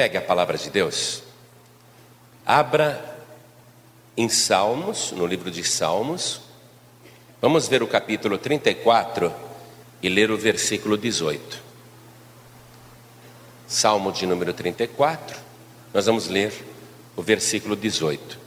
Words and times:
pegue 0.00 0.16
a 0.16 0.22
palavra 0.22 0.56
de 0.56 0.70
Deus, 0.70 1.22
abra 2.46 3.18
em 4.16 4.30
Salmos, 4.30 5.12
no 5.12 5.26
livro 5.26 5.50
de 5.50 5.62
Salmos, 5.62 6.40
vamos 7.38 7.68
ver 7.68 7.82
o 7.82 7.86
capítulo 7.86 8.38
34 8.38 9.30
e 10.02 10.08
ler 10.08 10.30
o 10.30 10.38
versículo 10.38 10.96
18. 10.96 11.62
Salmo 13.68 14.10
de 14.10 14.24
número 14.24 14.54
34, 14.54 15.38
nós 15.92 16.06
vamos 16.06 16.28
ler 16.28 16.50
o 17.14 17.20
versículo 17.20 17.76
18. 17.76 18.38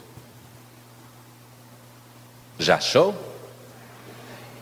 Já 2.58 2.78
achou? 2.78 3.14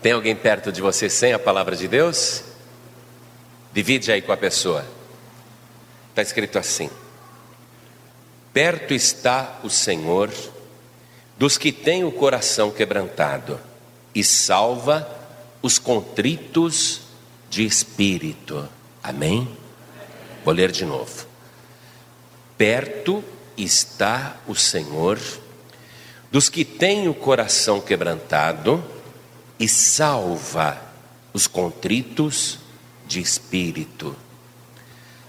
Tem 0.01 0.11
alguém 0.11 0.35
perto 0.35 0.73
de 0.73 0.81
você 0.81 1.09
sem 1.09 1.31
a 1.31 1.39
palavra 1.39 1.73
de 1.73 1.87
Deus? 1.87 2.43
Divide 3.71 4.11
aí 4.11 4.21
com 4.21 4.33
a 4.33 4.37
pessoa. 4.37 4.85
Está 6.11 6.21
escrito 6.21 6.59
assim: 6.59 6.89
Perto 8.53 8.93
está 8.93 9.59
o 9.63 9.69
Senhor 9.69 10.29
dos 11.37 11.57
que 11.57 11.71
têm 11.71 12.03
o 12.03 12.11
coração 12.11 12.69
quebrantado 12.69 13.59
e 14.13 14.23
salva 14.23 15.09
os 15.61 15.79
contritos 15.79 17.01
de 17.49 17.65
espírito. 17.65 18.67
Amém? 19.01 19.57
Vou 20.43 20.53
ler 20.53 20.69
de 20.69 20.85
novo. 20.85 21.25
Perto 22.57 23.23
está 23.57 24.37
o 24.45 24.53
Senhor 24.53 25.17
dos 26.29 26.49
que 26.49 26.65
têm 26.65 27.07
o 27.07 27.13
coração 27.13 27.79
quebrantado 27.79 28.83
e 29.57 29.67
salva 29.67 30.81
os 31.33 31.47
contritos 31.47 32.59
de 33.07 33.21
espírito. 33.21 34.15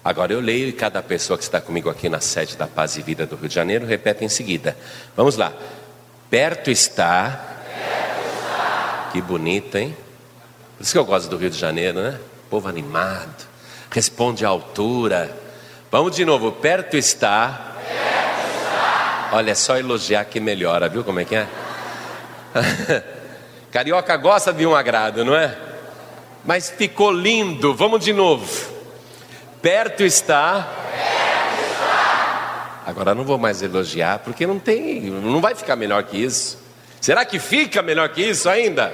Agora 0.05 0.33
eu 0.33 0.41
leio 0.41 0.69
e 0.69 0.73
cada 0.73 1.01
pessoa 1.01 1.39
que 1.39 1.45
está 1.45 1.61
comigo 1.61 1.89
aqui 1.89 2.09
na 2.09 2.21
sede 2.21 2.57
da 2.57 2.67
Paz 2.67 2.97
e 2.97 3.03
Vida 3.03 3.25
do 3.25 3.37
Rio 3.37 3.49
de 3.49 3.55
Janeiro 3.55 3.87
repete 3.87 4.25
em 4.25 4.29
seguida. 4.29 4.77
Vamos 5.17 5.37
lá. 5.37 5.53
Perto 6.29 6.71
está. 6.71 7.51
Que 9.13 9.21
bonito, 9.21 9.77
hein? 9.77 9.97
Por 10.77 10.83
isso 10.83 10.93
que 10.93 10.99
eu 10.99 11.05
gosto 11.05 11.29
do 11.29 11.37
Rio 11.37 11.51
de 11.51 11.59
Janeiro, 11.59 12.01
né? 12.01 12.19
Povo 12.51 12.69
animado, 12.69 13.47
responde 13.91 14.45
à 14.45 14.49
altura. 14.49 15.37
Vamos 15.91 16.17
de 16.17 16.25
novo. 16.25 16.51
Perto 16.51 16.97
está. 16.97 17.77
Perto 17.77 18.49
está. 18.57 19.31
Olha, 19.35 19.53
é 19.53 19.55
só 19.55 19.79
elogiar 19.79 20.25
que 20.25 20.41
melhora, 20.41 20.89
viu 20.89 21.05
como 21.05 21.21
é 21.21 21.25
que 21.25 21.37
é? 21.37 21.47
Carioca 23.71 24.17
gosta 24.17 24.53
de 24.53 24.67
um 24.67 24.75
agrado, 24.75 25.25
não 25.25 25.37
é? 25.37 25.57
Mas 26.45 26.71
ficou 26.71 27.13
lindo. 27.13 27.73
Vamos 27.75 28.05
de 28.05 28.13
novo. 28.13 28.73
Perto 29.63 30.03
está. 30.03 30.69
Agora 32.85 33.15
não 33.15 33.25
vou 33.25 33.39
mais 33.39 33.63
elogiar, 33.63 34.19
porque 34.19 34.45
não 34.47 34.59
tem, 34.59 35.03
não 35.03 35.41
vai 35.41 35.55
ficar 35.55 35.77
melhor 35.77 36.03
que 36.03 36.17
isso. 36.17 36.59
Será 37.01 37.25
que 37.25 37.39
fica 37.39 37.81
melhor 37.81 38.09
que 38.09 38.23
isso 38.23 38.49
ainda? 38.49 38.93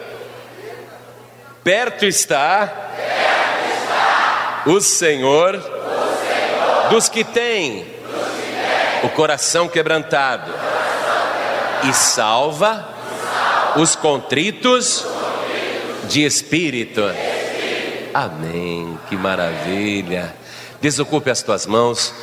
Perto 1.64 2.04
está. 2.04 2.66
Perto 2.66 3.64
está. 3.82 4.62
O, 4.66 4.80
Senhor, 4.80 5.54
o 5.54 5.60
Senhor 5.60 6.88
dos 6.90 7.08
que 7.08 7.24
têm 7.24 7.86
o 9.02 9.08
coração 9.10 9.68
quebrantado, 9.68 10.52
e 11.84 11.92
salva, 11.92 12.88
os 13.76 13.94
contritos, 13.94 15.06
de 16.08 16.24
espírito. 16.24 17.02
Amém. 18.12 18.98
Que 19.08 19.16
maravilha. 19.16 20.34
Desocupe 20.80 21.30
as 21.30 21.42
tuas 21.42 21.66
mãos. 21.66 22.14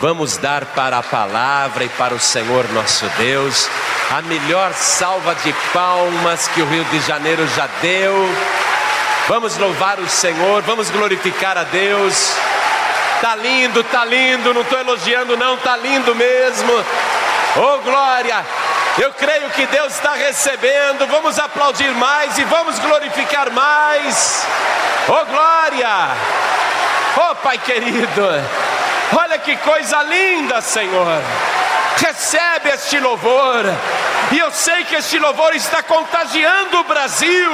Vamos 0.00 0.36
dar 0.36 0.66
para 0.66 0.98
a 0.98 1.02
palavra 1.02 1.84
e 1.84 1.88
para 1.90 2.14
o 2.14 2.20
Senhor 2.20 2.68
nosso 2.72 3.06
Deus 3.16 3.68
a 4.10 4.22
melhor 4.22 4.72
salva 4.74 5.34
de 5.36 5.52
palmas 5.72 6.46
que 6.48 6.60
o 6.60 6.66
Rio 6.66 6.84
de 6.84 7.00
Janeiro 7.00 7.46
já 7.48 7.68
deu. 7.80 8.14
Vamos 9.28 9.56
louvar 9.56 9.98
o 9.98 10.08
Senhor, 10.08 10.62
vamos 10.62 10.90
glorificar 10.90 11.56
a 11.56 11.64
Deus. 11.64 12.32
Tá 13.20 13.34
lindo, 13.36 13.82
tá 13.84 14.04
lindo, 14.04 14.52
não 14.52 14.60
estou 14.60 14.78
elogiando, 14.78 15.36
não, 15.36 15.56
tá 15.56 15.76
lindo 15.76 16.14
mesmo. 16.14 16.72
Oh 17.56 17.78
glória! 17.78 18.44
Eu 18.98 19.12
creio 19.14 19.50
que 19.50 19.66
Deus 19.66 19.94
está 19.94 20.14
recebendo. 20.14 21.06
Vamos 21.08 21.38
aplaudir 21.38 21.90
mais 21.94 22.36
e 22.38 22.44
vamos 22.44 22.78
glorificar 22.78 23.50
mais. 23.50 24.46
Oh 25.08 25.24
glória! 25.24 26.53
Oh 27.16 27.34
Pai 27.36 27.58
querido, 27.58 28.22
olha 29.16 29.38
que 29.38 29.56
coisa 29.58 30.02
linda, 30.02 30.60
Senhor. 30.60 31.22
Recebe 31.96 32.70
este 32.70 32.98
louvor, 32.98 33.64
e 34.32 34.38
eu 34.38 34.50
sei 34.50 34.84
que 34.84 34.96
este 34.96 35.18
louvor 35.18 35.54
está 35.54 35.82
contagiando 35.82 36.80
o 36.80 36.84
Brasil. 36.84 37.52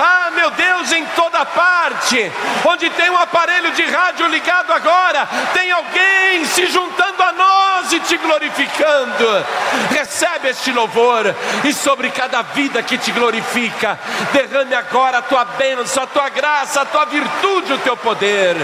Ah, 0.00 0.30
meu 0.34 0.50
Deus, 0.50 0.92
em 0.92 1.04
toda 1.16 1.44
parte, 1.44 2.30
onde 2.66 2.88
tem 2.90 3.10
um 3.10 3.18
aparelho 3.18 3.72
de 3.72 3.84
rádio 3.84 4.26
ligado 4.26 4.72
agora, 4.72 5.28
tem 5.52 5.70
alguém 5.70 6.44
se 6.44 6.66
juntando 6.66 7.22
a 7.22 7.32
nós 7.32 7.92
e 7.92 8.00
te 8.00 8.16
glorificando. 8.16 9.46
Recebe 9.90 10.48
este 10.48 10.72
louvor, 10.72 11.34
e 11.64 11.72
sobre 11.72 12.10
cada 12.10 12.42
vida 12.42 12.82
que 12.82 12.98
te 12.98 13.12
glorifica, 13.12 13.98
derrame 14.32 14.74
agora 14.74 15.18
a 15.18 15.22
tua 15.22 15.44
bênção, 15.44 16.02
a 16.02 16.06
tua 16.06 16.28
graça, 16.28 16.82
a 16.82 16.86
tua 16.86 17.04
virtude, 17.04 17.72
o 17.72 17.78
teu 17.78 17.96
poder. 17.96 18.56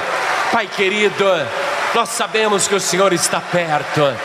Pai 0.53 0.66
querido, 0.66 1.25
nós 1.95 2.09
sabemos 2.09 2.66
que 2.66 2.75
o 2.75 2.81
Senhor 2.81 3.12
está 3.12 3.41
perto. 3.41 4.16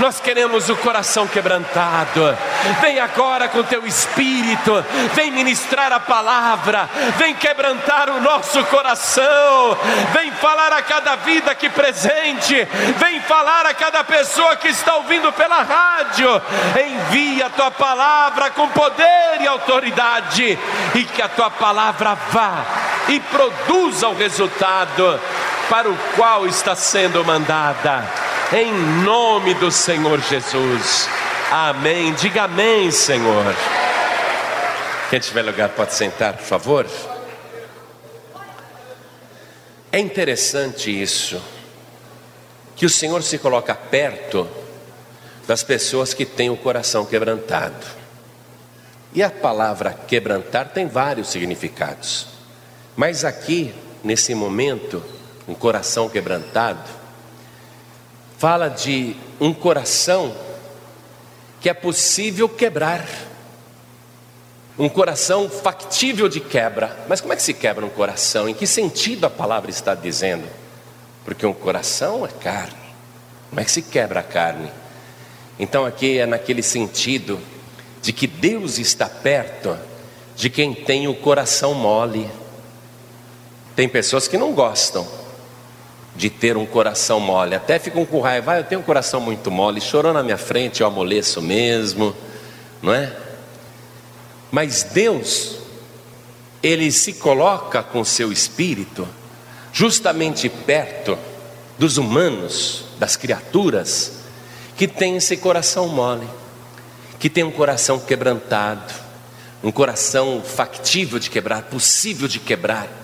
Nós 0.00 0.20
queremos 0.20 0.68
o 0.68 0.76
coração 0.76 1.26
quebrantado. 1.26 2.36
Vem 2.80 2.98
agora 3.00 3.48
com 3.48 3.62
teu 3.62 3.86
espírito, 3.86 4.84
vem 5.14 5.30
ministrar 5.30 5.92
a 5.92 6.00
palavra, 6.00 6.88
vem 7.16 7.34
quebrantar 7.34 8.10
o 8.10 8.20
nosso 8.20 8.64
coração, 8.64 9.76
vem 10.12 10.30
falar 10.32 10.72
a 10.72 10.82
cada 10.82 11.16
vida 11.16 11.50
aqui 11.52 11.68
presente, 11.68 12.66
vem 12.98 13.20
falar 13.22 13.66
a 13.66 13.74
cada 13.74 14.02
pessoa 14.04 14.56
que 14.56 14.68
está 14.68 14.96
ouvindo 14.96 15.32
pela 15.32 15.62
rádio. 15.62 16.42
Envia 16.86 17.46
a 17.46 17.50
tua 17.50 17.70
palavra 17.70 18.50
com 18.50 18.68
poder 18.68 19.40
e 19.40 19.46
autoridade, 19.46 20.58
e 20.94 21.04
que 21.04 21.22
a 21.22 21.28
tua 21.28 21.50
palavra 21.50 22.16
vá 22.30 22.64
e 23.08 23.20
produza 23.20 24.08
o 24.08 24.14
resultado 24.16 25.20
para 25.68 25.88
o 25.88 25.96
qual 26.16 26.46
está 26.46 26.74
sendo 26.74 27.24
mandada, 27.24 28.04
em 28.52 28.72
nome 29.02 29.54
do 29.54 29.70
Senhor 29.70 30.20
Jesus. 30.20 31.08
Amém. 31.50 32.12
Diga 32.14 32.44
amém, 32.44 32.90
Senhor. 32.90 33.54
Quem 35.08 35.20
tiver 35.20 35.42
lugar 35.42 35.70
pode 35.70 35.94
sentar, 35.94 36.34
por 36.34 36.44
favor. 36.44 36.86
É 39.90 39.98
interessante 39.98 40.90
isso, 40.90 41.40
que 42.74 42.86
o 42.86 42.90
Senhor 42.90 43.22
se 43.22 43.38
coloca 43.38 43.74
perto 43.74 44.48
das 45.46 45.62
pessoas 45.62 46.14
que 46.14 46.24
têm 46.24 46.48
o 46.48 46.56
coração 46.56 47.04
quebrantado. 47.04 47.86
E 49.14 49.22
a 49.22 49.30
palavra 49.30 49.92
quebrantar 50.06 50.70
tem 50.70 50.86
vários 50.86 51.28
significados, 51.28 52.26
mas 52.96 53.24
aqui, 53.24 53.74
nesse 54.02 54.34
momento, 54.34 55.02
um 55.46 55.52
coração 55.52 56.08
quebrantado, 56.08 57.01
fala 58.42 58.68
de 58.68 59.14
um 59.40 59.54
coração 59.54 60.34
que 61.60 61.68
é 61.68 61.72
possível 61.72 62.48
quebrar, 62.48 63.06
um 64.76 64.88
coração 64.88 65.48
factível 65.48 66.28
de 66.28 66.40
quebra. 66.40 67.04
Mas 67.08 67.20
como 67.20 67.32
é 67.32 67.36
que 67.36 67.42
se 67.42 67.54
quebra 67.54 67.86
um 67.86 67.88
coração? 67.88 68.48
Em 68.48 68.54
que 68.54 68.66
sentido 68.66 69.26
a 69.26 69.30
palavra 69.30 69.70
está 69.70 69.94
dizendo? 69.94 70.44
Porque 71.24 71.46
um 71.46 71.54
coração 71.54 72.26
é 72.26 72.30
carne. 72.30 72.74
Como 73.48 73.60
é 73.60 73.64
que 73.64 73.70
se 73.70 73.80
quebra 73.80 74.18
a 74.18 74.24
carne? 74.24 74.72
Então 75.56 75.86
aqui 75.86 76.18
é 76.18 76.26
naquele 76.26 76.64
sentido 76.64 77.38
de 78.02 78.12
que 78.12 78.26
Deus 78.26 78.76
está 78.76 79.08
perto 79.08 79.78
de 80.34 80.50
quem 80.50 80.74
tem 80.74 81.06
o 81.06 81.14
coração 81.14 81.74
mole. 81.74 82.28
Tem 83.76 83.88
pessoas 83.88 84.26
que 84.26 84.36
não 84.36 84.52
gostam 84.52 85.21
de 86.14 86.28
ter 86.28 86.56
um 86.56 86.66
coração 86.66 87.18
mole. 87.18 87.54
Até 87.54 87.78
ficam 87.78 88.04
com 88.04 88.20
raiva, 88.20 88.52
ah, 88.52 88.60
eu 88.60 88.64
tenho 88.64 88.80
um 88.80 88.84
coração 88.84 89.20
muito 89.20 89.50
mole, 89.50 89.80
chorou 89.80 90.12
na 90.12 90.22
minha 90.22 90.36
frente, 90.36 90.80
eu 90.80 90.86
amoleço 90.86 91.40
mesmo, 91.40 92.14
não 92.82 92.92
é? 92.92 93.12
Mas 94.50 94.82
Deus, 94.82 95.56
Ele 96.62 96.92
se 96.92 97.14
coloca 97.14 97.82
com 97.82 98.04
seu 98.04 98.30
espírito 98.30 99.08
justamente 99.72 100.48
perto 100.48 101.18
dos 101.78 101.96
humanos, 101.96 102.84
das 102.98 103.16
criaturas, 103.16 104.20
que 104.76 104.86
têm 104.86 105.16
esse 105.16 105.36
coração 105.38 105.88
mole, 105.88 106.28
que 107.18 107.30
tem 107.30 107.42
um 107.42 107.50
coração 107.50 107.98
quebrantado, 107.98 108.92
um 109.62 109.72
coração 109.72 110.42
factível 110.44 111.18
de 111.18 111.30
quebrar, 111.30 111.62
possível 111.62 112.28
de 112.28 112.38
quebrar 112.38 113.01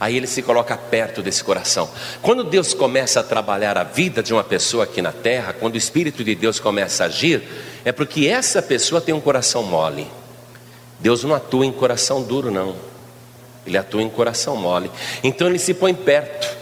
Aí 0.00 0.16
ele 0.16 0.26
se 0.26 0.40
coloca 0.40 0.74
perto 0.78 1.20
desse 1.20 1.44
coração. 1.44 1.90
Quando 2.22 2.42
Deus 2.42 2.72
começa 2.72 3.20
a 3.20 3.22
trabalhar 3.22 3.76
a 3.76 3.84
vida 3.84 4.22
de 4.22 4.32
uma 4.32 4.42
pessoa 4.42 4.84
aqui 4.84 5.02
na 5.02 5.12
terra, 5.12 5.52
quando 5.52 5.74
o 5.74 5.78
Espírito 5.78 6.24
de 6.24 6.34
Deus 6.34 6.58
começa 6.58 7.04
a 7.04 7.06
agir, 7.06 7.42
é 7.84 7.92
porque 7.92 8.26
essa 8.26 8.62
pessoa 8.62 9.02
tem 9.02 9.14
um 9.14 9.20
coração 9.20 9.62
mole. 9.62 10.10
Deus 10.98 11.22
não 11.22 11.34
atua 11.34 11.66
em 11.66 11.72
coração 11.72 12.22
duro, 12.22 12.50
não. 12.50 12.74
Ele 13.66 13.76
atua 13.76 14.00
em 14.00 14.08
coração 14.08 14.56
mole. 14.56 14.90
Então 15.22 15.46
ele 15.46 15.58
se 15.58 15.74
põe 15.74 15.94
perto, 15.94 16.56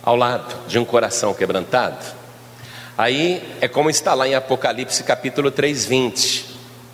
ao 0.00 0.14
lado 0.14 0.54
de 0.68 0.78
um 0.78 0.84
coração 0.84 1.34
quebrantado. 1.34 2.04
Aí 2.96 3.42
é 3.60 3.66
como 3.66 3.90
está 3.90 4.14
lá 4.14 4.28
em 4.28 4.36
Apocalipse 4.36 5.02
capítulo 5.02 5.50
3, 5.50 5.84
20. 5.84 6.46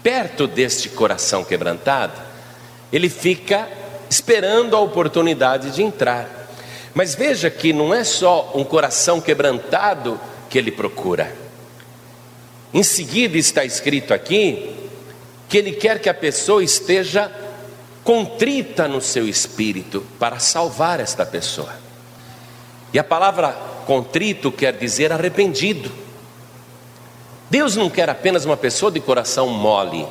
Perto 0.03 0.47
deste 0.47 0.89
coração 0.89 1.45
quebrantado, 1.45 2.19
ele 2.91 3.11
fica 3.11 3.69
esperando 4.11 4.75
a 4.75 4.81
oportunidade 4.81 5.71
de 5.71 5.83
entrar. 5.83 6.29
Mas 6.93 7.15
veja 7.15 7.49
que 7.49 7.73
não 7.73 7.95
é 7.95 8.03
só 8.03 8.51
um 8.55 8.65
coração 8.65 9.21
quebrantado 9.21 10.21
que 10.51 10.59
ele 10.59 10.73
procura. 10.73 11.33
Em 12.75 12.83
seguida 12.83 13.39
está 13.39 13.65
escrito 13.65 14.13
aqui 14.13 14.77
que 15.49 15.57
ele 15.57 15.73
quer 15.73 16.01
que 16.01 16.09
a 16.09 16.15
pessoa 16.15 16.63
esteja 16.63 17.31
contrita 18.03 18.89
no 18.89 19.01
seu 19.01 19.29
espírito 19.29 20.05
para 20.19 20.41
salvar 20.41 20.99
esta 20.99 21.25
pessoa. 21.25 21.73
E 22.93 22.99
a 22.99 23.05
palavra 23.05 23.53
contrito 23.87 24.51
quer 24.51 24.73
dizer 24.77 25.13
arrependido. 25.13 25.91
Deus 27.49 27.77
não 27.77 27.89
quer 27.89 28.09
apenas 28.09 28.45
uma 28.45 28.57
pessoa 28.57 28.91
de 28.91 29.01
coração 29.01 29.49
mole, 29.49 30.07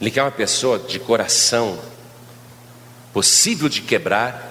Ele 0.00 0.10
quer 0.10 0.22
uma 0.22 0.30
pessoa 0.30 0.78
de 0.78 0.98
coração 0.98 1.78
possível 3.14 3.68
de 3.68 3.80
quebrar, 3.80 4.50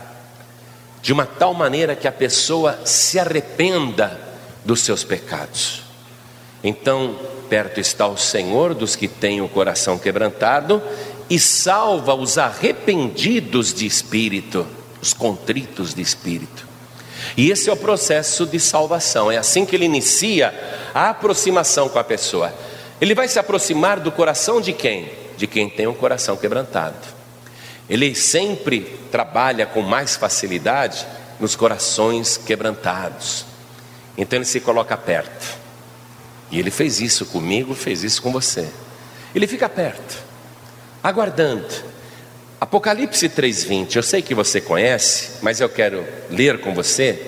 de 1.01 1.12
uma 1.12 1.25
tal 1.25 1.54
maneira 1.54 1.98
que 1.98 2.07
a 2.07 2.12
pessoa 2.12 2.80
se 2.86 3.19
arrependa 3.19 4.19
dos 4.63 4.80
seus 4.80 5.04
pecados. 5.04 5.83
Então, 6.63 7.19
perto 7.50 7.81
está 7.81 8.07
o 8.07 8.18
Senhor 8.18 8.74
dos 8.74 8.95
que 8.95 9.10
têm 9.10 9.42
o 9.42 9.50
coração 9.50 10.00
quebrantado 10.00 10.81
e 11.30 11.38
salva 11.38 12.15
os 12.15 12.38
arrependidos 12.38 13.74
de 13.74 13.86
espírito, 13.86 14.66
os 15.01 15.13
contritos 15.13 15.94
de 15.94 16.01
espírito. 16.01 16.66
E 17.36 17.51
esse 17.51 17.69
é 17.69 17.74
o 17.74 17.77
processo 17.77 18.45
de 18.45 18.59
salvação, 18.59 19.30
é 19.30 19.38
assim 19.38 19.66
que 19.66 19.75
ele 19.75 19.86
inicia 19.86 20.54
a 20.94 21.09
aproximação 21.09 21.89
com 21.89 22.00
a 22.00 22.04
pessoa. 22.04 22.54
Ele 23.01 23.13
vai 23.13 23.27
se 23.27 23.38
aproximar 23.38 24.00
do 24.00 24.12
coração 24.12 24.62
de 24.62 24.71
quem? 24.71 25.12
De 25.36 25.48
quem 25.48 25.69
tem 25.69 25.86
um 25.86 25.94
coração 25.94 26.38
quebrantado. 26.38 27.12
Ele 27.94 28.16
sempre 28.16 28.98
trabalha 29.12 29.68
com 29.68 29.84
mais 29.84 30.16
facilidade 30.16 31.06
nos 31.40 31.56
corações 31.56 32.38
quebrantados. 32.38 33.45
Então 34.18 34.38
ele 34.40 34.45
se 34.45 34.60
coloca 34.60 34.98
perto. 34.98 35.60
E 36.50 36.57
ele 36.57 36.72
fez 36.72 37.00
isso 37.00 37.28
comigo, 37.28 37.75
fez 37.75 38.04
isso 38.04 38.19
com 38.19 38.31
você. 38.31 38.68
Ele 39.36 39.45
fica 39.45 39.69
perto, 39.69 40.18
aguardando. 41.04 41.68
Apocalipse 42.60 43.30
3:20, 43.30 43.98
eu 43.98 44.01
sei 44.01 44.24
que 44.24 44.34
você 44.34 44.60
conhece, 44.60 45.34
mas 45.44 45.62
eu 45.62 45.69
quero 45.69 46.04
ler 46.31 46.62
com 46.62 46.74
você, 46.74 47.24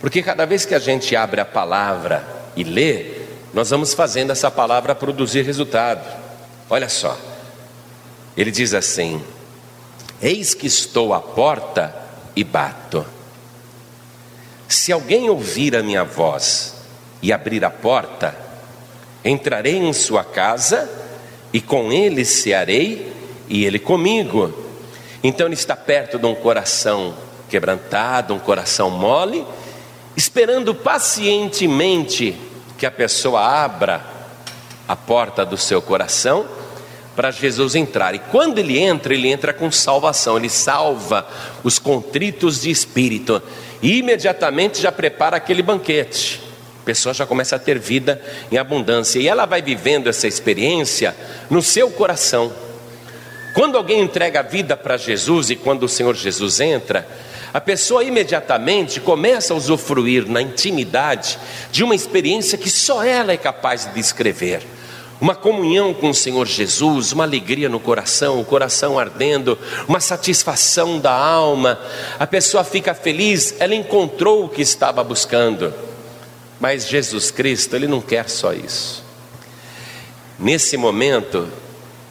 porque 0.00 0.22
cada 0.22 0.46
vez 0.46 0.64
que 0.64 0.76
a 0.76 0.78
gente 0.78 1.16
abre 1.16 1.40
a 1.40 1.44
palavra 1.44 2.24
e 2.54 2.62
lê, 2.62 3.16
nós 3.52 3.70
vamos 3.70 3.94
fazendo 3.94 4.30
essa 4.30 4.48
palavra 4.48 4.94
produzir 4.94 5.42
resultado. 5.42 6.06
Olha 6.70 6.88
só. 6.88 7.18
Ele 8.36 8.52
diz 8.52 8.74
assim: 8.74 9.20
Eis 10.20 10.54
que 10.54 10.66
estou 10.66 11.14
à 11.14 11.20
porta 11.20 11.94
e 12.34 12.42
bato. 12.42 13.06
Se 14.68 14.92
alguém 14.92 15.30
ouvir 15.30 15.76
a 15.76 15.82
minha 15.82 16.04
voz 16.04 16.74
e 17.22 17.32
abrir 17.32 17.64
a 17.64 17.70
porta, 17.70 18.36
entrarei 19.24 19.76
em 19.76 19.92
sua 19.92 20.24
casa 20.24 20.88
e 21.52 21.60
com 21.60 21.92
ele 21.92 22.24
cearei 22.24 23.12
e 23.48 23.64
ele 23.64 23.78
comigo. 23.78 24.52
Então 25.22 25.46
ele 25.46 25.54
está 25.54 25.74
perto 25.74 26.18
de 26.18 26.26
um 26.26 26.34
coração 26.34 27.14
quebrantado, 27.48 28.34
um 28.34 28.38
coração 28.38 28.90
mole, 28.90 29.44
esperando 30.16 30.74
pacientemente 30.74 32.36
que 32.76 32.84
a 32.84 32.90
pessoa 32.90 33.40
abra 33.40 34.04
a 34.86 34.94
porta 34.94 35.44
do 35.44 35.56
seu 35.56 35.80
coração 35.80 36.46
para 37.18 37.32
Jesus 37.32 37.74
entrar. 37.74 38.14
E 38.14 38.20
quando 38.20 38.60
ele 38.60 38.78
entra, 38.78 39.12
ele 39.12 39.26
entra 39.26 39.52
com 39.52 39.72
salvação, 39.72 40.36
ele 40.36 40.48
salva 40.48 41.26
os 41.64 41.76
contritos 41.76 42.60
de 42.60 42.70
espírito 42.70 43.42
e 43.82 43.98
imediatamente 43.98 44.80
já 44.80 44.92
prepara 44.92 45.36
aquele 45.36 45.60
banquete. 45.60 46.40
A 46.80 46.84
pessoa 46.84 47.12
já 47.12 47.26
começa 47.26 47.56
a 47.56 47.58
ter 47.58 47.76
vida 47.76 48.22
em 48.52 48.56
abundância 48.56 49.18
e 49.18 49.26
ela 49.26 49.46
vai 49.46 49.60
vivendo 49.60 50.06
essa 50.06 50.28
experiência 50.28 51.12
no 51.50 51.60
seu 51.60 51.90
coração. 51.90 52.52
Quando 53.52 53.76
alguém 53.76 54.00
entrega 54.00 54.38
a 54.38 54.44
vida 54.44 54.76
para 54.76 54.96
Jesus 54.96 55.50
e 55.50 55.56
quando 55.56 55.82
o 55.82 55.88
Senhor 55.88 56.14
Jesus 56.14 56.60
entra, 56.60 57.04
a 57.52 57.60
pessoa 57.60 58.04
imediatamente 58.04 59.00
começa 59.00 59.52
a 59.52 59.56
usufruir 59.56 60.28
na 60.28 60.40
intimidade 60.40 61.36
de 61.72 61.82
uma 61.82 61.96
experiência 61.96 62.56
que 62.56 62.70
só 62.70 63.02
ela 63.02 63.32
é 63.32 63.36
capaz 63.36 63.86
de 63.86 63.94
descrever 63.94 64.77
uma 65.20 65.34
comunhão 65.34 65.92
com 65.92 66.10
o 66.10 66.14
Senhor 66.14 66.46
Jesus, 66.46 67.12
uma 67.12 67.24
alegria 67.24 67.68
no 67.68 67.80
coração, 67.80 68.40
o 68.40 68.44
coração 68.44 68.98
ardendo, 68.98 69.58
uma 69.88 70.00
satisfação 70.00 70.98
da 70.98 71.12
alma. 71.12 71.78
A 72.18 72.26
pessoa 72.26 72.62
fica 72.62 72.94
feliz, 72.94 73.54
ela 73.58 73.74
encontrou 73.74 74.44
o 74.44 74.48
que 74.48 74.62
estava 74.62 75.02
buscando. 75.02 75.74
Mas 76.60 76.88
Jesus 76.88 77.30
Cristo, 77.30 77.74
ele 77.74 77.88
não 77.88 78.00
quer 78.00 78.28
só 78.28 78.52
isso. 78.52 79.04
Nesse 80.38 80.76
momento 80.76 81.48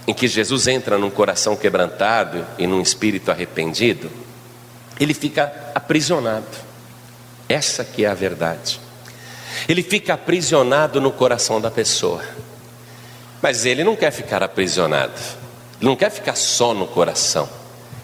em 0.06 0.14
que 0.14 0.28
Jesus 0.28 0.68
entra 0.68 0.98
num 0.98 1.10
coração 1.10 1.56
quebrantado 1.56 2.46
e 2.58 2.68
num 2.68 2.82
espírito 2.82 3.32
arrependido, 3.32 4.10
ele 5.00 5.14
fica 5.14 5.72
aprisionado. 5.74 6.68
Essa 7.48 7.86
que 7.86 8.04
é 8.04 8.10
a 8.10 8.14
verdade. 8.14 8.82
Ele 9.68 9.82
fica 9.82 10.14
aprisionado 10.14 11.00
no 11.00 11.12
coração 11.12 11.62
da 11.62 11.72
pessoa. 11.72 12.22
Mas 13.42 13.66
ele 13.66 13.84
não 13.84 13.96
quer 13.96 14.12
ficar 14.12 14.42
aprisionado, 14.42 15.14
ele 15.80 15.90
não 15.90 15.96
quer 15.96 16.10
ficar 16.10 16.36
só 16.36 16.74
no 16.74 16.88
coração, 16.88 17.48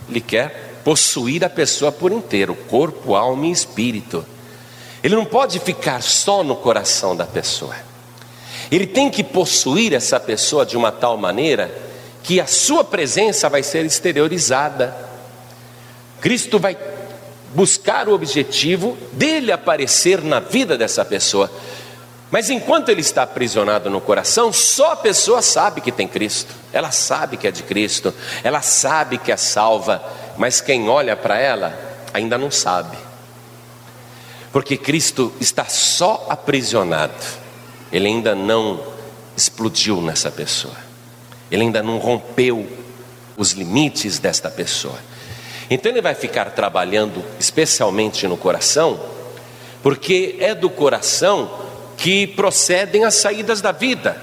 ele 0.07 0.21
quer 0.21 0.81
possuir 0.83 1.43
a 1.43 1.49
pessoa 1.49 1.91
por 1.91 2.11
inteiro, 2.11 2.55
corpo, 2.55 3.15
alma 3.15 3.47
e 3.47 3.51
espírito. 3.51 4.25
Ele 5.03 5.15
não 5.15 5.25
pode 5.25 5.59
ficar 5.59 6.01
só 6.01 6.43
no 6.43 6.55
coração 6.55 7.15
da 7.15 7.25
pessoa, 7.25 7.75
ele 8.71 8.87
tem 8.87 9.09
que 9.09 9.23
possuir 9.23 9.93
essa 9.93 10.19
pessoa 10.19 10.65
de 10.65 10.77
uma 10.77 10.91
tal 10.91 11.17
maneira 11.17 11.71
que 12.23 12.39
a 12.39 12.47
sua 12.47 12.83
presença 12.83 13.49
vai 13.49 13.61
ser 13.61 13.85
exteriorizada. 13.85 14.95
Cristo 16.21 16.57
vai 16.57 16.77
buscar 17.53 18.07
o 18.07 18.13
objetivo 18.13 18.97
dele 19.11 19.51
aparecer 19.51 20.21
na 20.23 20.39
vida 20.39 20.77
dessa 20.77 21.03
pessoa. 21.03 21.51
Mas 22.33 22.49
enquanto 22.49 22.89
ele 22.89 23.01
está 23.01 23.21
aprisionado 23.21 23.91
no 23.91 24.01
coração, 24.01 24.51
só 24.51 24.93
a 24.93 24.95
pessoa 24.95 25.39
sabe 25.39 25.81
que 25.81 25.91
tem 25.91 26.07
Cristo, 26.07 26.51
ela 26.73 26.89
sabe 26.89 27.37
que 27.37 27.47
é 27.47 27.51
de 27.51 27.61
Cristo, 27.61 28.11
ela 28.43 28.59
sabe 28.59 29.19
que 29.19 29.31
é 29.31 29.37
salva, 29.37 30.03
mas 30.35 30.59
quem 30.59 30.89
olha 30.89 31.15
para 31.15 31.37
ela 31.37 31.77
ainda 32.11 32.35
não 32.35 32.49
sabe, 32.49 32.97
porque 34.51 34.77
Cristo 34.77 35.31
está 35.39 35.65
só 35.65 36.25
aprisionado, 36.27 37.13
ele 37.91 38.07
ainda 38.07 38.33
não 38.33 38.83
explodiu 39.37 40.01
nessa 40.01 40.31
pessoa, 40.31 40.77
ele 41.51 41.61
ainda 41.61 41.83
não 41.83 41.99
rompeu 41.99 42.67
os 43.37 43.51
limites 43.51 44.17
desta 44.17 44.49
pessoa. 44.49 44.97
Então 45.69 45.91
ele 45.91 46.01
vai 46.01 46.15
ficar 46.15 46.45
trabalhando 46.45 47.23
especialmente 47.39 48.27
no 48.27 48.37
coração, 48.37 48.99
porque 49.83 50.35
é 50.39 50.55
do 50.55 50.71
coração 50.71 51.61
que 51.97 52.27
procedem 52.27 53.03
as 53.03 53.15
saídas 53.15 53.61
da 53.61 53.71
vida. 53.71 54.21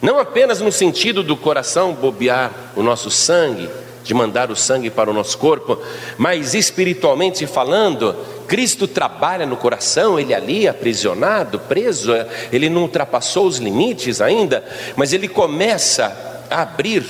Não 0.00 0.18
apenas 0.18 0.60
no 0.60 0.72
sentido 0.72 1.22
do 1.22 1.36
coração 1.36 1.94
bobear 1.94 2.50
o 2.74 2.82
nosso 2.82 3.10
sangue, 3.10 3.70
de 4.02 4.12
mandar 4.12 4.50
o 4.50 4.56
sangue 4.56 4.90
para 4.90 5.10
o 5.10 5.14
nosso 5.14 5.38
corpo, 5.38 5.78
mas 6.18 6.54
espiritualmente 6.54 7.46
falando, 7.46 8.16
Cristo 8.48 8.88
trabalha 8.88 9.46
no 9.46 9.56
coração, 9.56 10.18
ele 10.18 10.34
ali 10.34 10.66
aprisionado, 10.66 11.60
preso, 11.60 12.12
ele 12.50 12.68
não 12.68 12.82
ultrapassou 12.82 13.46
os 13.46 13.58
limites 13.58 14.20
ainda, 14.20 14.64
mas 14.96 15.12
ele 15.12 15.28
começa 15.28 16.44
a 16.50 16.62
abrir 16.62 17.06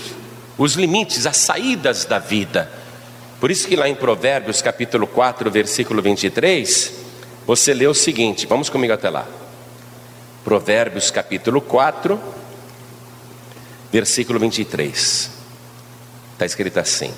os 0.59 0.75
limites, 0.75 1.27
as 1.27 1.39
saídas 1.39 2.05
da 2.05 2.19
vida. 2.19 2.71
Por 3.41 3.51
isso 3.51 3.67
que 3.67 3.75
lá 3.75 3.89
em 3.89 3.95
Provérbios 3.95 4.63
capítulo 4.63 5.07
4, 5.07 5.51
versículo 5.51 6.01
23, 6.01 7.02
você 7.47 7.75
lê 7.75 7.87
o 7.87 7.95
seguinte, 7.95 8.47
vamos 8.47 8.71
comigo 8.71 8.93
até 8.93 9.11
lá. 9.11 9.27
Provérbios 10.45 11.11
capítulo 11.11 11.61
4, 11.61 12.21
versículo 13.93 14.39
23. 14.39 15.31
Está 16.33 16.47
escrito 16.47 16.79
assim: 16.79 17.13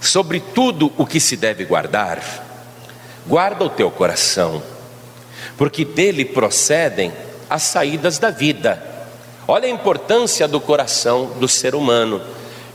sobre 0.00 0.40
tudo 0.40 0.92
o 0.96 1.06
que 1.06 1.20
se 1.20 1.36
deve 1.36 1.64
guardar, 1.64 2.20
guarda 3.26 3.64
o 3.64 3.70
teu 3.70 3.90
coração, 3.90 4.62
porque 5.56 5.84
dele 5.84 6.24
procedem 6.24 7.12
as 7.48 7.62
saídas 7.62 8.18
da 8.18 8.30
vida. 8.30 8.82
Olha 9.46 9.66
a 9.66 9.70
importância 9.70 10.48
do 10.48 10.60
coração 10.60 11.26
do 11.38 11.48
ser 11.48 11.74
humano. 11.74 12.20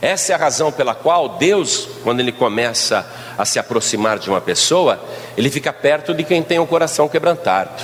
Essa 0.01 0.31
é 0.31 0.35
a 0.35 0.39
razão 0.39 0.71
pela 0.71 0.93
qual 0.93 1.29
Deus, 1.29 1.87
quando 2.03 2.19
Ele 2.19 2.31
começa 2.31 3.05
a 3.37 3.45
se 3.45 3.57
aproximar 3.57 4.19
de 4.19 4.29
uma 4.29 4.39
pessoa, 4.39 4.99
Ele 5.35 5.49
fica 5.49 5.73
perto 5.73 6.13
de 6.13 6.23
quem 6.23 6.43
tem 6.43 6.59
o 6.59 6.67
coração 6.67 7.09
quebrantado, 7.09 7.83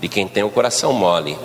de 0.00 0.08
quem 0.08 0.26
tem 0.26 0.42
o 0.42 0.50
coração 0.50 0.92
mole. 0.92 1.38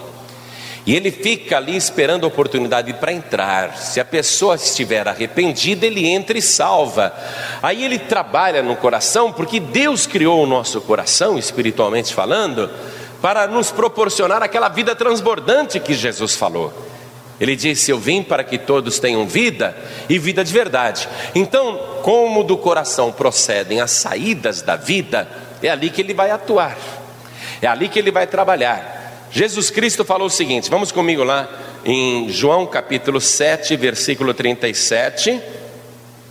E 0.86 0.96
ele 0.96 1.12
fica 1.12 1.58
ali 1.58 1.76
esperando 1.76 2.24
a 2.24 2.28
oportunidade 2.28 2.92
para 2.94 3.14
entrar. 3.14 3.78
Se 3.78 4.00
a 4.00 4.06
pessoa 4.06 4.56
estiver 4.56 5.08
arrependida, 5.08 5.86
ele 5.86 6.08
entra 6.08 6.38
e 6.38 6.42
salva. 6.42 7.14
Aí 7.62 7.86
ele 7.86 8.00
trabalha 8.00 8.64
no 8.64 8.76
coração, 8.76 9.32
porque 9.32 9.60
Deus 9.60 10.08
criou 10.08 10.44
o 10.44 10.48
nosso 10.48 10.82
coração, 10.82 11.38
espiritualmente 11.38 12.14
falando, 12.14 12.68
para 13.22 13.46
nos 13.46 13.70
proporcionar 13.70 14.42
aquela 14.42 14.70
vida 14.70 14.96
transbordante 14.96 15.80
que 15.80 15.94
Jesus 15.94 16.36
falou. 16.36 16.74
Ele 17.42 17.56
disse: 17.56 17.90
Eu 17.90 17.98
vim 17.98 18.22
para 18.22 18.44
que 18.44 18.60
todos 18.60 19.00
tenham 19.00 19.26
vida 19.26 19.76
e 20.08 20.20
vida 20.20 20.44
de 20.44 20.54
verdade. 20.54 21.10
Então, 21.34 22.00
como 22.04 22.44
do 22.44 22.56
coração 22.56 23.12
procedem 23.12 23.82
as 23.82 23.90
saídas 23.90 24.62
da 24.62 24.76
vida, 24.76 25.28
é 25.64 25.70
ali 25.70 25.90
que 25.90 26.02
ele 26.02 26.14
vai 26.14 26.30
atuar, 26.30 26.78
é 27.60 27.66
ali 27.66 27.90
que 27.90 27.98
ele 27.98 28.12
vai 28.12 28.28
trabalhar. 28.28 29.28
Jesus 29.32 29.72
Cristo 29.72 30.06
falou 30.06 30.28
o 30.28 30.30
seguinte, 30.30 30.70
vamos 30.70 30.92
comigo 30.92 31.24
lá 31.24 31.50
em 31.84 32.30
João 32.30 32.68
capítulo 32.68 33.20
7, 33.20 33.76
versículo 33.76 34.36
37. 34.36 35.42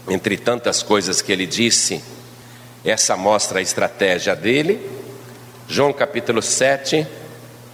Entre 0.08 0.36
tantas 0.36 0.82
coisas 0.82 1.20
que 1.20 1.32
ele 1.32 1.46
disse, 1.46 2.02
essa 2.84 3.16
mostra 3.16 3.58
a 3.58 3.62
estratégia 3.62 4.36
dele. 4.36 4.80
João 5.66 5.92
capítulo 5.92 6.40
7, 6.40 7.06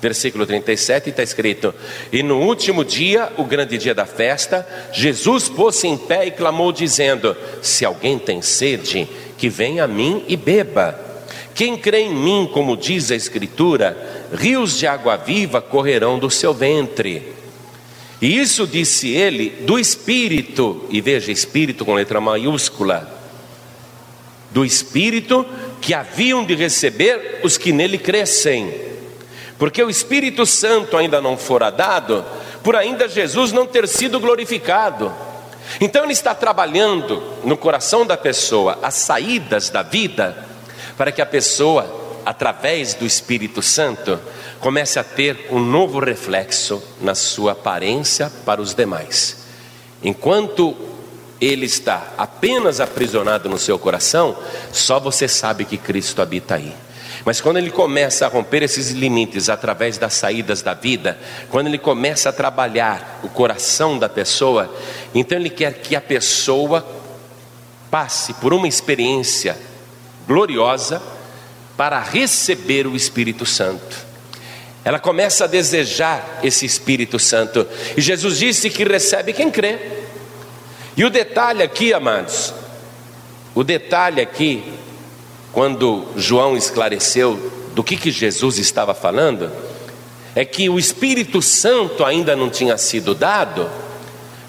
versículo 0.07 0.47
37, 0.47 1.11
está 1.11 1.23
escrito: 1.23 1.75
E 2.13 2.23
no 2.23 2.39
último 2.39 2.85
dia, 2.85 3.33
o 3.37 3.45
grande 3.45 3.77
dia 3.77 3.95
da 3.95 4.07
festa, 4.07 4.67
Jesus 4.93 5.49
pôs-se 5.49 5.89
em 5.89 5.97
pé 5.97 6.27
e 6.27 6.31
clamou, 6.31 6.71
dizendo: 6.71 7.37
Se 7.61 7.85
alguém 7.85 8.19
tem 8.19 8.41
sede, 8.41 9.09
que 9.37 9.49
venha 9.49 9.85
a 9.85 9.89
mim 9.89 10.25
e 10.29 10.37
beba. 10.37 11.01
Quem 11.55 11.77
crê 11.77 12.03
em 12.03 12.15
mim, 12.15 12.49
como 12.53 12.77
diz 12.77 13.11
a 13.11 13.17
Escritura, 13.17 14.29
rios 14.33 14.79
de 14.79 14.87
água 14.87 15.17
viva 15.17 15.61
correrão 15.61 16.19
do 16.19 16.31
seu 16.31 16.55
ventre. 16.55 17.33
E 18.21 18.39
isso 18.39 18.67
disse 18.67 19.11
ele 19.11 19.51
do 19.63 19.79
Espírito, 19.79 20.85
e 20.91 21.01
veja, 21.01 21.33
Espírito 21.33 21.85
com 21.85 21.95
letra 21.95 22.21
maiúscula, 22.21 23.11
do 24.51 24.65
Espírito 24.65 25.45
que 25.81 25.93
haviam 25.95 26.45
de 26.45 26.55
receber 26.55 27.41
os 27.43 27.57
que 27.59 27.73
nele 27.73 27.99
crescem, 27.99 28.73
porque 29.59 29.83
o 29.83 29.91
Espírito 29.91 30.45
Santo 30.45 30.97
ainda 30.97 31.21
não 31.21 31.37
fora 31.37 31.71
dado, 31.71 32.25
por 32.63 32.77
ainda 32.77 33.09
Jesus 33.09 33.53
não 33.53 33.67
ter 33.67 33.89
sido 33.89 34.21
glorificado. 34.21 35.13
Então 35.81 36.05
ele 36.05 36.13
está 36.13 36.35
trabalhando 36.35 37.23
no 37.45 37.57
coração 37.57 38.07
da 38.07 38.17
pessoa 38.17 38.79
as 38.83 38.95
saídas 38.95 39.71
da 39.71 39.83
vida 39.83 40.47
para 40.97 41.13
que 41.13 41.21
a 41.21 41.27
pessoa, 41.27 42.21
através 42.25 42.95
do 42.95 43.05
Espírito 43.05 43.63
Santo, 43.63 44.19
comece 44.61 44.99
a 44.99 45.05
ter 45.05 45.49
um 45.51 45.61
novo 45.61 45.99
reflexo 45.99 46.83
na 47.01 47.15
sua 47.15 47.53
aparência 47.53 48.33
para 48.45 48.61
os 48.61 48.75
demais. 48.75 49.45
Enquanto 50.03 50.75
ele 51.41 51.67
está 51.67 52.15
apenas 52.17 52.81
aprisionado 52.81 53.49
no 53.49 53.59
seu 53.59 53.79
coração, 53.79 54.37
só 54.73 54.99
você 54.99 55.29
sabe 55.29 55.65
que 55.65 55.77
Cristo 55.77 56.23
habita 56.23 56.55
aí. 56.55 56.75
Mas 57.27 57.41
quando 57.41 57.57
ele 57.57 57.73
começa 57.73 58.25
a 58.25 58.29
romper 58.29 58.63
esses 58.63 58.93
limites 58.93 59.49
através 59.49 59.99
das 59.99 60.15
saídas 60.15 60.63
da 60.63 60.75
vida, 60.75 61.19
quando 61.51 61.67
ele 61.67 61.77
começa 61.77 62.29
a 62.29 62.33
trabalhar 62.33 63.19
o 63.25 63.29
coração 63.29 63.99
da 63.99 64.09
pessoa, 64.09 64.73
então 65.13 65.37
ele 65.37 65.51
quer 65.51 65.75
que 65.75 65.97
a 65.97 66.01
pessoa 66.01 66.87
passe 67.91 68.33
por 68.35 68.55
uma 68.55 68.69
experiência 68.69 69.59
gloriosa 70.25 71.03
para 71.77 71.99
receber 71.99 72.87
o 72.87 72.95
Espírito 72.95 73.45
Santo. 73.45 74.07
Ela 74.85 75.01
começa 75.01 75.45
a 75.45 75.49
desejar 75.49 76.39
esse 76.45 76.65
Espírito 76.65 77.19
Santo. 77.19 77.67
E 77.97 78.01
Jesus 78.01 78.39
disse 78.39 78.71
que 78.71 78.85
recebe 78.85 79.33
quem 79.33 79.51
crê. 79.51 79.81
E 80.97 81.05
o 81.05 81.11
detalhe 81.11 81.61
aqui, 81.61 81.93
amados, 81.93 82.55
o 83.53 83.65
detalhe 83.65 84.21
aqui, 84.21 84.63
quando 85.57 86.05
João 86.19 86.55
esclareceu 86.55 87.51
do 87.75 87.83
que, 87.83 87.97
que 87.97 88.11
Jesus 88.11 88.59
estava 88.59 88.93
falando, 88.93 89.51
é 90.35 90.45
que 90.45 90.69
o 90.69 90.79
Espírito 90.79 91.41
Santo 91.41 92.05
ainda 92.05 92.37
não 92.37 92.51
tinha 92.51 92.77
sido 92.77 93.15
dado, 93.15 93.67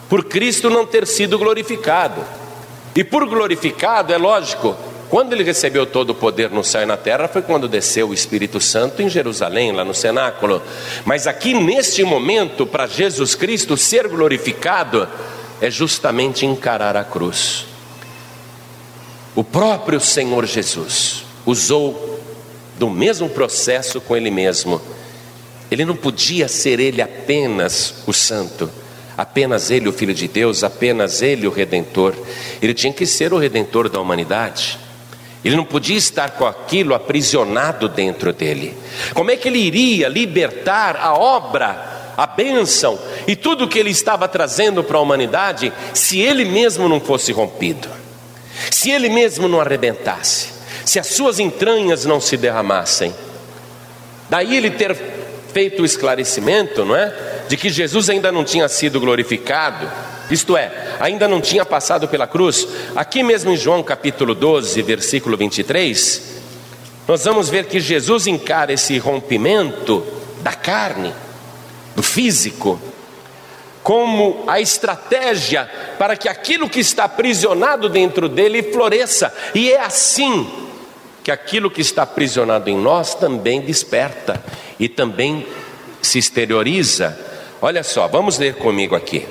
por 0.09 0.25
Cristo 0.25 0.69
não 0.69 0.85
ter 0.85 1.07
sido 1.07 1.39
glorificado. 1.39 2.21
E 2.93 3.05
por 3.05 3.25
glorificado, 3.25 4.11
é 4.11 4.17
lógico, 4.17 4.75
quando 5.09 5.31
ele 5.31 5.45
recebeu 5.45 5.85
todo 5.85 6.09
o 6.09 6.15
poder 6.15 6.49
no 6.49 6.61
céu 6.61 6.81
e 6.81 6.85
na 6.85 6.97
terra, 6.97 7.29
foi 7.29 7.41
quando 7.41 7.69
desceu 7.69 8.09
o 8.09 8.13
Espírito 8.13 8.59
Santo 8.59 9.01
em 9.01 9.07
Jerusalém, 9.07 9.71
lá 9.71 9.85
no 9.85 9.93
cenáculo. 9.93 10.61
Mas 11.05 11.25
aqui 11.25 11.53
neste 11.53 12.03
momento, 12.03 12.65
para 12.65 12.85
Jesus 12.85 13.33
Cristo 13.33 13.77
ser 13.77 14.09
glorificado, 14.09 15.07
é 15.61 15.71
justamente 15.71 16.45
encarar 16.45 16.97
a 16.97 17.05
cruz. 17.05 17.76
O 19.37 19.43
próprio 19.43 19.99
Senhor 19.99 20.47
Jesus 20.47 21.23
usou 21.45 22.19
do 22.79 22.89
mesmo 22.89 23.29
processo 23.29 24.01
com 24.01 24.17
ele 24.17 24.31
mesmo. 24.31 24.81
Ele 25.69 25.85
não 25.85 25.95
podia 25.95 26.47
ser 26.47 26.79
ele 26.79 27.03
apenas 27.03 27.93
o 28.07 28.13
santo, 28.13 28.67
apenas 29.15 29.69
ele 29.69 29.87
o 29.87 29.93
filho 29.93 30.15
de 30.15 30.27
Deus, 30.27 30.63
apenas 30.63 31.21
ele 31.21 31.45
o 31.45 31.51
redentor. 31.51 32.15
Ele 32.59 32.73
tinha 32.73 32.91
que 32.91 33.05
ser 33.05 33.31
o 33.31 33.37
redentor 33.37 33.89
da 33.89 34.01
humanidade. 34.01 34.79
Ele 35.45 35.55
não 35.55 35.65
podia 35.65 35.97
estar 35.97 36.31
com 36.31 36.47
aquilo 36.47 36.95
aprisionado 36.95 37.87
dentro 37.87 38.33
dele. 38.33 38.75
Como 39.13 39.29
é 39.29 39.35
que 39.35 39.49
ele 39.49 39.59
iria 39.59 40.07
libertar 40.07 40.95
a 40.95 41.13
obra, 41.13 42.15
a 42.17 42.25
bênção 42.25 42.97
e 43.27 43.35
tudo 43.35 43.67
que 43.67 43.77
ele 43.77 43.91
estava 43.91 44.27
trazendo 44.27 44.83
para 44.83 44.97
a 44.97 45.01
humanidade 45.01 45.71
se 45.93 46.19
ele 46.19 46.43
mesmo 46.43 46.89
não 46.89 46.99
fosse 46.99 47.31
rompido? 47.31 47.96
Se 48.71 48.91
ele 48.91 49.09
mesmo 49.09 49.47
não 49.47 49.61
arrebentasse? 49.61 50.49
Se 50.85 50.99
as 50.99 51.07
suas 51.07 51.39
entranhas 51.39 52.05
não 52.05 52.19
se 52.19 52.37
derramassem? 52.37 53.13
Daí 54.29 54.55
ele 54.55 54.71
ter 54.71 54.95
feito 55.53 55.81
o 55.81 55.85
esclarecimento, 55.85 56.85
não 56.85 56.95
é? 56.95 57.13
De 57.47 57.57
que 57.57 57.69
Jesus 57.69 58.09
ainda 58.09 58.31
não 58.31 58.43
tinha 58.43 58.67
sido 58.67 58.99
glorificado 58.99 59.89
isto 60.29 60.57
é, 60.57 60.97
ainda 60.99 61.27
não 61.27 61.39
tinha 61.39 61.65
passado 61.65 62.07
pela 62.07 62.27
cruz. 62.27 62.67
Aqui 62.95 63.23
mesmo 63.23 63.51
em 63.51 63.57
João 63.57 63.81
capítulo 63.81 64.35
12, 64.35 64.81
versículo 64.81 65.37
23, 65.37 66.21
nós 67.07 67.23
vamos 67.23 67.47
ver 67.47 67.65
que 67.65 67.79
Jesus 67.79 68.27
encara 68.27 68.73
esse 68.73 68.97
rompimento 68.97 70.05
da 70.41 70.51
carne, 70.51 71.13
do 71.95 72.03
físico, 72.03 72.79
como 73.87 74.43
a 74.47 74.59
estratégia 74.59 75.71
para 75.97 76.17
que 76.17 76.27
aquilo 76.27 76.69
que 76.69 76.81
está 76.81 77.05
aprisionado 77.05 77.87
dentro 77.87 78.27
dele 78.27 78.61
floresça, 78.61 79.33
e 79.55 79.71
é 79.71 79.79
assim 79.79 80.45
que 81.23 81.31
aquilo 81.31 81.71
que 81.71 81.79
está 81.79 82.03
aprisionado 82.03 82.69
em 82.69 82.75
nós 82.77 83.15
também 83.15 83.61
desperta 83.61 84.43
e 84.77 84.89
também 84.89 85.47
se 86.01 86.19
exterioriza. 86.19 87.17
Olha 87.61 87.81
só, 87.81 88.09
vamos 88.09 88.37
ler 88.37 88.55
comigo 88.55 88.93
aqui. 88.93 89.25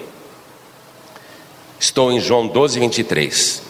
Estou 1.78 2.10
em 2.10 2.18
João 2.18 2.46
12, 2.46 2.80
23. 2.80 3.62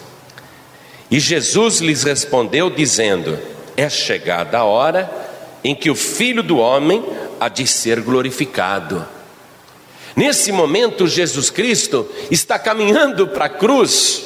E 1.11 1.19
Jesus 1.19 1.81
lhes 1.81 2.03
respondeu, 2.03 2.69
dizendo: 2.69 3.37
É 3.75 3.89
chegada 3.89 4.59
a 4.59 4.63
hora 4.63 5.11
em 5.65 5.75
que 5.75 5.89
o 5.89 5.95
filho 5.95 6.41
do 6.41 6.59
homem 6.59 7.03
há 7.41 7.49
de 7.49 7.67
ser 7.67 7.99
glorificado. 7.99 9.16
Nesse 10.17 10.51
momento, 10.51 11.07
Jesus 11.07 11.51
Cristo 11.51 12.09
está 12.31 12.57
caminhando 12.57 13.27
para 13.27 13.45
a 13.45 13.49
cruz, 13.49 14.23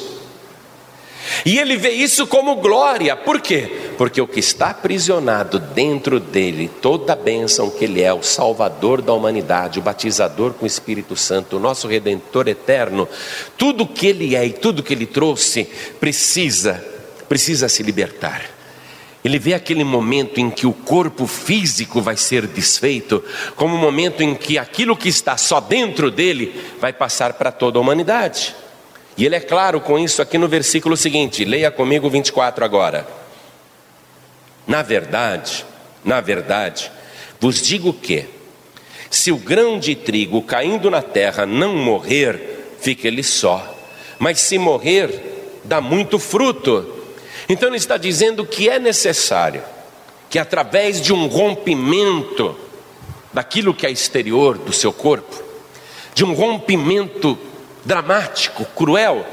e 1.44 1.58
ele 1.58 1.76
vê 1.76 1.90
isso 1.90 2.26
como 2.26 2.56
glória, 2.56 3.14
por 3.14 3.42
quê? 3.42 3.92
Porque 3.98 4.18
o 4.18 4.26
que 4.26 4.40
está 4.40 4.70
aprisionado 4.70 5.58
dentro 5.58 6.18
dele, 6.18 6.70
toda 6.80 7.12
a 7.12 7.16
bênção 7.16 7.68
que 7.68 7.84
ele 7.84 8.00
é, 8.02 8.10
o 8.10 8.22
Salvador 8.22 9.02
da 9.02 9.12
humanidade, 9.12 9.78
o 9.78 9.82
batizador 9.82 10.54
com 10.54 10.64
o 10.64 10.66
Espírito 10.66 11.14
Santo, 11.14 11.58
o 11.58 11.60
nosso 11.60 11.86
Redentor 11.86 12.48
eterno, 12.48 13.06
tudo 13.58 13.86
que 13.86 14.06
ele 14.06 14.34
é 14.34 14.46
e 14.46 14.52
tudo 14.54 14.82
que 14.82 14.94
ele 14.94 15.06
trouxe, 15.06 15.68
precisa, 16.00 16.82
precisa 17.28 17.68
se 17.68 17.82
libertar. 17.82 18.61
Ele 19.24 19.38
vê 19.38 19.54
aquele 19.54 19.84
momento 19.84 20.40
em 20.40 20.50
que 20.50 20.66
o 20.66 20.72
corpo 20.72 21.26
físico 21.26 22.00
vai 22.00 22.16
ser 22.16 22.46
desfeito, 22.46 23.22
como 23.54 23.74
o 23.74 23.78
um 23.78 23.80
momento 23.80 24.22
em 24.22 24.34
que 24.34 24.58
aquilo 24.58 24.96
que 24.96 25.08
está 25.08 25.36
só 25.36 25.60
dentro 25.60 26.10
dele 26.10 26.60
vai 26.80 26.92
passar 26.92 27.34
para 27.34 27.52
toda 27.52 27.78
a 27.78 27.80
humanidade. 27.80 28.54
E 29.16 29.24
ele 29.24 29.36
é 29.36 29.40
claro 29.40 29.80
com 29.80 29.98
isso 29.98 30.20
aqui 30.20 30.38
no 30.38 30.48
versículo 30.48 30.96
seguinte, 30.96 31.44
leia 31.44 31.70
comigo 31.70 32.10
24 32.10 32.64
agora. 32.64 33.06
Na 34.66 34.82
verdade, 34.82 35.64
na 36.04 36.20
verdade, 36.20 36.90
vos 37.38 37.62
digo 37.62 37.92
que, 37.92 38.26
se 39.10 39.30
o 39.30 39.36
grão 39.36 39.78
de 39.78 39.94
trigo 39.94 40.42
caindo 40.42 40.90
na 40.90 41.02
terra 41.02 41.44
não 41.44 41.76
morrer, 41.76 42.74
fica 42.80 43.06
ele 43.06 43.22
só, 43.22 43.72
mas 44.18 44.40
se 44.40 44.58
morrer, 44.58 45.60
dá 45.62 45.80
muito 45.80 46.18
fruto. 46.18 47.01
Então 47.48 47.68
ele 47.68 47.76
está 47.76 47.96
dizendo 47.96 48.46
que 48.46 48.68
é 48.68 48.78
necessário 48.78 49.62
que 50.30 50.38
através 50.38 51.00
de 51.00 51.12
um 51.12 51.26
rompimento 51.26 52.56
daquilo 53.32 53.74
que 53.74 53.86
é 53.86 53.90
exterior 53.90 54.56
do 54.56 54.72
seu 54.72 54.92
corpo, 54.92 55.42
de 56.14 56.24
um 56.24 56.32
rompimento 56.32 57.38
dramático, 57.84 58.64
cruel, 58.76 59.26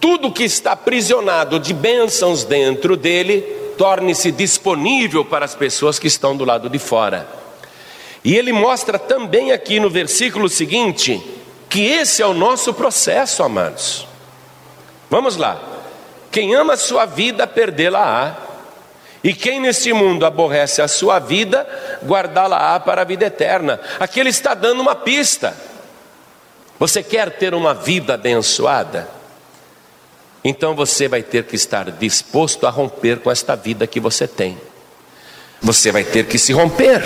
tudo 0.00 0.32
que 0.32 0.44
está 0.44 0.72
aprisionado 0.72 1.58
de 1.58 1.74
bênçãos 1.74 2.44
dentro 2.44 2.96
dele 2.96 3.40
torne-se 3.76 4.30
disponível 4.32 5.24
para 5.24 5.44
as 5.44 5.54
pessoas 5.54 5.98
que 5.98 6.06
estão 6.06 6.36
do 6.36 6.44
lado 6.44 6.68
de 6.68 6.78
fora. 6.78 7.28
E 8.24 8.34
ele 8.36 8.52
mostra 8.52 8.98
também 8.98 9.52
aqui 9.52 9.78
no 9.78 9.90
versículo 9.90 10.48
seguinte 10.48 11.22
que 11.68 11.84
esse 11.84 12.22
é 12.22 12.26
o 12.26 12.34
nosso 12.34 12.72
processo, 12.72 13.42
amados. 13.42 14.06
Vamos 15.10 15.36
lá. 15.36 15.67
Quem 16.38 16.54
ama 16.54 16.74
a 16.74 16.76
sua 16.76 17.04
vida, 17.04 17.48
perdê-la-á. 17.48 18.36
E 19.24 19.34
quem 19.34 19.58
neste 19.58 19.92
mundo 19.92 20.24
aborrece 20.24 20.80
a 20.80 20.86
sua 20.86 21.18
vida, 21.18 21.66
guardá-la-á 22.06 22.78
para 22.78 23.02
a 23.02 23.04
vida 23.04 23.26
eterna. 23.26 23.80
Aqui 23.98 24.20
ele 24.20 24.28
está 24.28 24.54
dando 24.54 24.80
uma 24.80 24.94
pista. 24.94 25.52
Você 26.78 27.02
quer 27.02 27.32
ter 27.32 27.54
uma 27.54 27.74
vida 27.74 28.14
abençoada? 28.14 29.08
Então 30.44 30.76
você 30.76 31.08
vai 31.08 31.24
ter 31.24 31.42
que 31.42 31.56
estar 31.56 31.90
disposto 31.90 32.68
a 32.68 32.70
romper 32.70 33.18
com 33.18 33.32
esta 33.32 33.56
vida 33.56 33.84
que 33.84 33.98
você 33.98 34.28
tem. 34.28 34.56
Você 35.60 35.90
vai 35.90 36.04
ter 36.04 36.26
que 36.26 36.38
se 36.38 36.52
romper. 36.52 37.02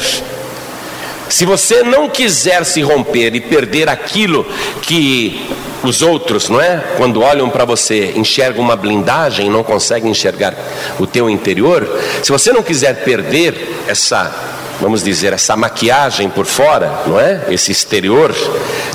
Se 1.29 1.45
você 1.45 1.83
não 1.83 2.09
quiser 2.09 2.65
se 2.65 2.83
romper 2.83 3.35
e 3.35 3.41
perder 3.41 3.89
aquilo 3.89 4.47
que 4.83 5.49
os 5.83 6.03
outros, 6.03 6.49
não 6.49 6.61
é? 6.61 6.83
Quando 6.97 7.23
olham 7.23 7.51
para 7.51 7.65
você, 7.65 8.13
enxergam 8.17 8.63
uma 8.63 8.77
blindagem, 8.77 9.51
não 9.51 9.65
conseguem 9.65 10.11
enxergar 10.11 10.55
o 10.99 11.07
teu 11.07 11.29
interior. 11.29 11.89
Se 12.23 12.31
você 12.31 12.53
não 12.53 12.63
quiser 12.63 13.03
perder 13.05 13.83
essa, 13.87 14.33
vamos 14.81 15.03
dizer, 15.03 15.33
essa 15.33 15.57
maquiagem 15.57 16.29
por 16.29 16.47
fora, 16.47 17.03
não 17.07 17.19
é? 17.19 17.47
Esse 17.51 17.73
exterior. 17.73 18.33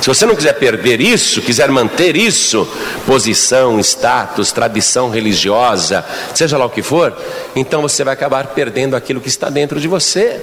Se 0.02 0.08
você 0.08 0.26
não 0.26 0.36
quiser 0.36 0.54
perder 0.54 1.02
isso, 1.02 1.42
quiser 1.42 1.70
manter 1.70 2.16
isso, 2.16 2.68
posição, 3.06 3.80
status, 3.80 4.52
tradição 4.52 5.10
religiosa, 5.10 6.06
seja 6.34 6.58
lá 6.58 6.66
o 6.66 6.70
que 6.70 6.82
for, 6.82 7.16
então 7.56 7.82
você 7.82 8.04
vai 8.04 8.14
acabar 8.14 8.48
perdendo 8.48 8.96
aquilo 8.96 9.20
que 9.20 9.30
está 9.30 9.50
dentro 9.50 9.80
de 9.80 9.88
você. 9.88 10.40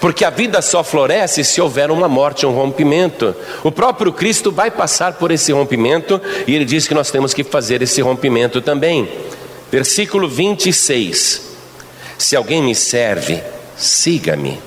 Porque 0.00 0.24
a 0.24 0.30
vida 0.30 0.62
só 0.62 0.82
floresce 0.82 1.44
se 1.44 1.60
houver 1.60 1.90
uma 1.90 2.08
morte, 2.08 2.46
um 2.46 2.52
rompimento. 2.52 3.34
O 3.62 3.70
próprio 3.70 4.12
Cristo 4.12 4.50
vai 4.50 4.70
passar 4.70 5.14
por 5.14 5.30
esse 5.30 5.52
rompimento 5.52 6.20
e 6.46 6.54
ele 6.54 6.64
diz 6.64 6.86
que 6.88 6.94
nós 6.94 7.10
temos 7.10 7.34
que 7.34 7.44
fazer 7.44 7.82
esse 7.82 8.00
rompimento 8.00 8.60
também. 8.60 9.08
Versículo 9.70 10.28
26: 10.28 11.56
Se 12.18 12.36
alguém 12.36 12.62
me 12.62 12.74
serve, 12.74 13.42
siga-me, 13.76 14.60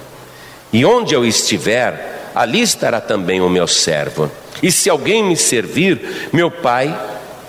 e 0.72 0.86
onde 0.86 1.14
eu 1.14 1.26
estiver, 1.26 2.32
ali 2.34 2.62
estará 2.62 3.02
também 3.02 3.42
o 3.42 3.50
meu 3.50 3.68
servo. 3.68 4.32
E 4.62 4.72
se 4.72 4.90
alguém 4.90 5.24
me 5.24 5.36
servir, 5.36 6.30
meu 6.32 6.50
Pai 6.50 6.98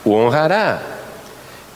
o 0.04 0.12
honrará. 0.12 0.82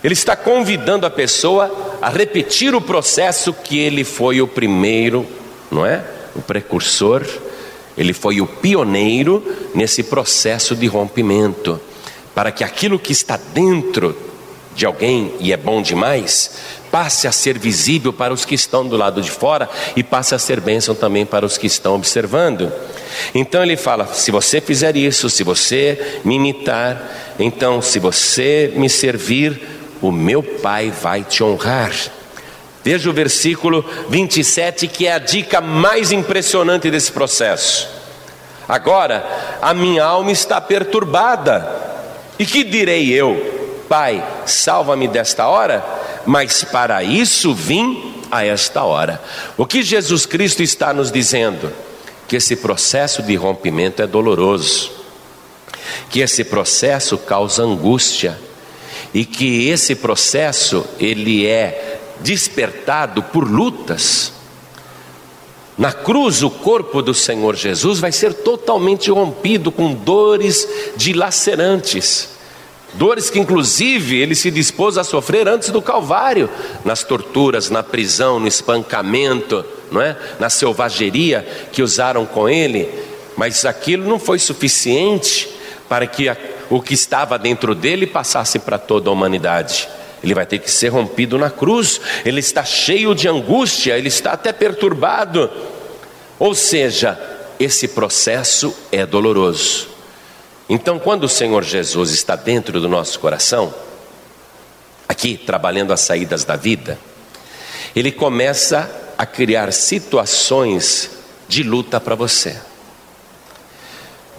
Ele 0.02 0.14
está 0.14 0.36
convidando 0.36 1.06
a 1.06 1.10
pessoa 1.10 1.98
a 2.00 2.08
repetir 2.08 2.74
o 2.74 2.80
processo 2.80 3.52
que 3.52 3.78
ele 3.78 4.04
foi 4.04 4.40
o 4.40 4.46
primeiro 4.46 5.26
não 5.70 5.84
é? 5.84 6.04
O 6.34 6.42
precursor, 6.42 7.26
ele 7.96 8.12
foi 8.12 8.40
o 8.40 8.46
pioneiro 8.46 9.42
nesse 9.74 10.02
processo 10.02 10.76
de 10.76 10.86
rompimento, 10.86 11.80
para 12.34 12.52
que 12.52 12.62
aquilo 12.62 12.98
que 12.98 13.12
está 13.12 13.38
dentro 13.52 14.16
de 14.78 14.86
alguém 14.86 15.34
e 15.40 15.52
é 15.52 15.56
bom 15.56 15.82
demais, 15.82 16.52
passe 16.88 17.26
a 17.26 17.32
ser 17.32 17.58
visível 17.58 18.12
para 18.12 18.32
os 18.32 18.44
que 18.44 18.54
estão 18.54 18.86
do 18.86 18.96
lado 18.96 19.20
de 19.20 19.30
fora 19.30 19.68
e 19.96 20.04
passe 20.04 20.36
a 20.36 20.38
ser 20.38 20.60
bênção 20.60 20.94
também 20.94 21.26
para 21.26 21.44
os 21.44 21.58
que 21.58 21.66
estão 21.66 21.96
observando. 21.96 22.72
Então 23.34 23.62
ele 23.62 23.76
fala: 23.76 24.06
se 24.06 24.30
você 24.30 24.60
fizer 24.60 24.96
isso, 24.96 25.28
se 25.28 25.42
você 25.42 26.20
me 26.24 26.36
imitar, 26.36 27.34
então 27.40 27.82
se 27.82 27.98
você 27.98 28.72
me 28.76 28.88
servir, 28.88 29.60
o 30.00 30.12
meu 30.12 30.42
Pai 30.42 30.92
vai 30.92 31.24
te 31.24 31.42
honrar. 31.42 31.92
Veja 32.84 33.10
o 33.10 33.12
versículo 33.12 33.84
27, 34.08 34.86
que 34.86 35.06
é 35.06 35.12
a 35.12 35.18
dica 35.18 35.60
mais 35.60 36.12
impressionante 36.12 36.90
desse 36.90 37.12
processo. 37.12 37.88
Agora, 38.68 39.26
a 39.62 39.72
minha 39.72 40.04
alma 40.04 40.30
está 40.30 40.60
perturbada. 40.60 41.86
E 42.38 42.46
que 42.46 42.62
direi 42.62 43.10
eu? 43.12 43.84
Pai, 43.88 44.22
salva-me 44.46 45.08
desta 45.08 45.48
hora, 45.48 45.84
mas 46.26 46.62
para 46.64 47.02
isso 47.02 47.54
vim 47.54 48.22
a 48.30 48.44
esta 48.44 48.84
hora. 48.84 49.20
O 49.56 49.64
que 49.66 49.82
Jesus 49.82 50.26
Cristo 50.26 50.62
está 50.62 50.92
nos 50.92 51.10
dizendo? 51.10 51.72
Que 52.28 52.36
esse 52.36 52.56
processo 52.56 53.22
de 53.22 53.34
rompimento 53.34 54.02
é 54.02 54.06
doloroso, 54.06 54.90
que 56.10 56.20
esse 56.20 56.44
processo 56.44 57.16
causa 57.16 57.62
angústia 57.62 58.38
e 59.14 59.24
que 59.24 59.68
esse 59.68 59.94
processo 59.94 60.84
ele 61.00 61.46
é 61.46 61.97
despertado 62.20 63.22
por 63.22 63.48
lutas. 63.48 64.32
Na 65.76 65.92
cruz, 65.92 66.42
o 66.42 66.50
corpo 66.50 67.00
do 67.00 67.14
Senhor 67.14 67.54
Jesus 67.54 68.00
vai 68.00 68.10
ser 68.10 68.34
totalmente 68.34 69.10
rompido 69.10 69.70
com 69.70 69.94
dores 69.94 70.68
dilacerantes. 70.96 72.30
Dores 72.94 73.30
que, 73.30 73.38
inclusive, 73.38 74.16
ele 74.16 74.34
se 74.34 74.50
dispôs 74.50 74.98
a 74.98 75.04
sofrer 75.04 75.46
antes 75.46 75.70
do 75.70 75.80
Calvário, 75.80 76.50
nas 76.84 77.04
torturas, 77.04 77.70
na 77.70 77.82
prisão, 77.82 78.40
no 78.40 78.48
espancamento, 78.48 79.64
não 79.90 80.00
é? 80.00 80.16
na 80.40 80.50
selvageria 80.50 81.46
que 81.70 81.82
usaram 81.82 82.26
com 82.26 82.48
ele. 82.48 82.88
Mas 83.36 83.64
aquilo 83.64 84.08
não 84.08 84.18
foi 84.18 84.38
suficiente 84.40 85.48
para 85.88 86.06
que 86.06 86.28
o 86.68 86.82
que 86.82 86.94
estava 86.94 87.38
dentro 87.38 87.74
dele 87.74 88.06
passasse 88.06 88.58
para 88.58 88.78
toda 88.78 89.10
a 89.10 89.12
humanidade. 89.12 89.88
Ele 90.22 90.34
vai 90.34 90.46
ter 90.46 90.58
que 90.58 90.70
ser 90.70 90.88
rompido 90.88 91.38
na 91.38 91.50
cruz. 91.50 92.00
Ele 92.24 92.40
está 92.40 92.64
cheio 92.64 93.14
de 93.14 93.28
angústia, 93.28 93.96
ele 93.96 94.08
está 94.08 94.32
até 94.32 94.52
perturbado. 94.52 95.50
Ou 96.38 96.54
seja, 96.54 97.18
esse 97.58 97.88
processo 97.88 98.74
é 98.92 99.04
doloroso. 99.04 99.88
Então, 100.68 100.98
quando 100.98 101.24
o 101.24 101.28
Senhor 101.28 101.64
Jesus 101.64 102.10
está 102.10 102.36
dentro 102.36 102.80
do 102.80 102.88
nosso 102.88 103.18
coração, 103.18 103.72
aqui 105.08 105.36
trabalhando 105.36 105.92
as 105.92 106.00
saídas 106.00 106.44
da 106.44 106.56
vida, 106.56 106.98
ele 107.96 108.12
começa 108.12 108.90
a 109.16 109.24
criar 109.24 109.72
situações 109.72 111.10
de 111.48 111.62
luta 111.62 111.98
para 111.98 112.14
você. 112.14 112.56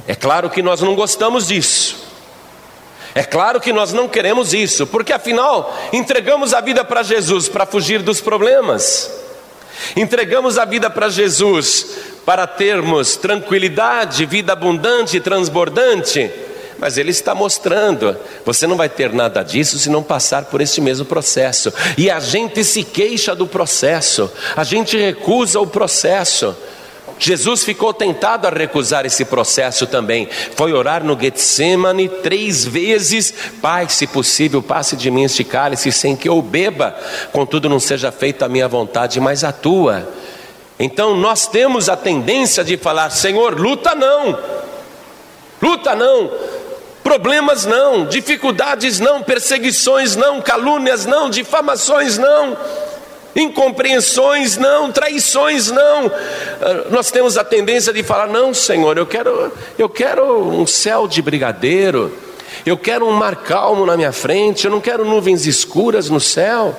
É 0.08 0.16
claro 0.16 0.50
que 0.50 0.62
nós 0.62 0.82
não 0.82 0.96
gostamos 0.96 1.48
disso. 1.48 2.09
É 3.16 3.24
claro 3.24 3.60
que 3.60 3.74
nós 3.74 3.92
não 3.92 4.08
queremos 4.08 4.54
isso, 4.54 4.86
porque 4.86 5.12
afinal 5.12 5.76
entregamos 5.92 6.54
a 6.54 6.62
vida 6.62 6.84
para 6.86 7.04
Jesus 7.04 7.50
para 7.50 7.66
fugir 7.66 8.02
dos 8.02 8.22
problemas, 8.22 9.12
entregamos 9.96 10.58
a 10.58 10.66
vida 10.66 10.90
para 10.90 11.10
Jesus 11.10 11.98
para 12.26 12.46
termos 12.46 13.16
tranquilidade, 13.16 14.26
vida 14.26 14.54
abundante 14.54 15.18
e 15.18 15.22
transbordante. 15.22 16.32
Mas 16.78 16.98
ele 16.98 17.12
está 17.12 17.36
mostrando, 17.36 18.16
você 18.46 18.66
não 18.66 18.78
vai 18.78 18.88
ter 18.88 19.12
nada 19.12 19.44
disso 19.44 19.78
se 19.78 19.90
não 19.90 20.02
passar 20.02 20.46
por 20.46 20.62
esse 20.62 20.80
mesmo 20.80 21.06
processo. 21.06 21.74
E 21.98 22.10
a 22.10 22.22
gente 22.22 22.64
se 22.64 22.84
queixa 22.84 23.36
do 23.36 23.46
processo, 23.46 24.32
a 24.56 24.64
gente 24.64 24.98
recusa 24.98 25.60
o 25.60 25.68
processo. 25.68 26.56
Jesus 27.20 27.66
ficou 27.66 27.94
tentado 27.94 28.48
a 28.48 28.50
recusar 28.50 29.06
esse 29.06 29.26
processo 29.26 29.86
também. 29.86 30.30
Foi 30.56 30.72
orar 30.72 31.04
no 31.04 31.20
Getsemane 31.20 32.08
três 32.08 32.66
vezes: 32.66 33.34
Pai, 33.62 33.90
se 33.90 34.08
possível, 34.08 34.64
passe 34.64 34.96
de 34.96 35.12
mim 35.12 35.26
este 35.26 35.44
cálice 35.44 35.92
sem 35.92 36.16
que 36.16 36.30
eu 36.30 36.42
beba, 36.42 36.96
contudo, 37.34 37.68
não 37.68 37.80
seja 37.80 38.10
feita 38.10 38.46
a 38.46 38.50
minha 38.50 38.70
vontade, 38.70 39.20
mas 39.20 39.44
a 39.44 39.52
tua. 39.52 40.08
Então 40.80 41.18
nós 41.18 41.46
temos 41.46 41.90
a 41.90 41.98
tendência 41.98 42.64
de 42.64 42.78
falar: 42.78 43.10
Senhor, 43.10 43.60
luta 43.60 43.94
não, 43.94 44.40
luta 45.62 45.94
não, 45.94 46.32
problemas 47.04 47.66
não, 47.66 48.06
dificuldades 48.06 48.98
não, 48.98 49.22
perseguições 49.22 50.16
não, 50.16 50.42
calúnias 50.42 51.06
não, 51.06 51.30
difamações 51.30 52.18
não 52.18 52.58
incompreensões 53.40 54.58
não, 54.58 54.92
traições 54.92 55.72
não. 55.72 56.08
Ah, 56.62 56.86
nós 56.92 57.10
temos 57.12 57.38
a 57.38 57.44
tendência 57.44 57.94
de 57.94 58.04
falar: 58.04 58.28
"Não, 58.28 58.54
Senhor, 58.54 58.98
eu 58.98 59.06
quero 59.06 59.52
eu 59.78 59.90
quero 59.90 60.48
um 60.48 60.68
céu 60.68 61.08
de 61.08 61.22
brigadeiro. 61.22 62.12
Eu 62.66 62.78
quero 62.78 63.08
um 63.08 63.12
mar 63.12 63.38
calmo 63.38 63.86
na 63.86 63.96
minha 63.96 64.12
frente, 64.12 64.66
eu 64.66 64.72
não 64.72 64.82
quero 64.82 65.06
nuvens 65.06 65.46
escuras 65.46 66.10
no 66.10 66.20
céu, 66.20 66.78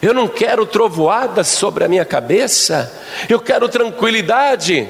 eu 0.00 0.12
não 0.12 0.28
quero 0.28 0.66
trovoadas 0.66 1.48
sobre 1.48 1.84
a 1.84 1.88
minha 1.88 2.04
cabeça, 2.04 2.92
eu 3.28 3.40
quero 3.40 3.68
tranquilidade. 3.68 4.88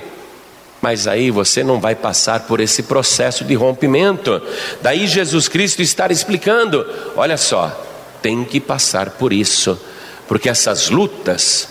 Mas 0.81 1.07
aí 1.07 1.31
você 1.31 1.63
não 1.63 1.79
vai 1.79 1.95
passar 1.95 2.41
por 2.41 2.59
esse 2.59 2.83
processo 2.83 3.45
de 3.45 3.55
rompimento. 3.55 4.43
Daí 4.81 5.07
Jesus 5.07 5.47
Cristo 5.47 5.81
está 5.81 6.09
explicando: 6.09 6.85
olha 7.15 7.37
só, 7.37 7.71
tem 8.21 8.43
que 8.43 8.59
passar 8.59 9.11
por 9.11 9.33
isso, 9.33 9.81
porque 10.27 10.49
essas 10.49 10.89
lutas, 10.89 11.69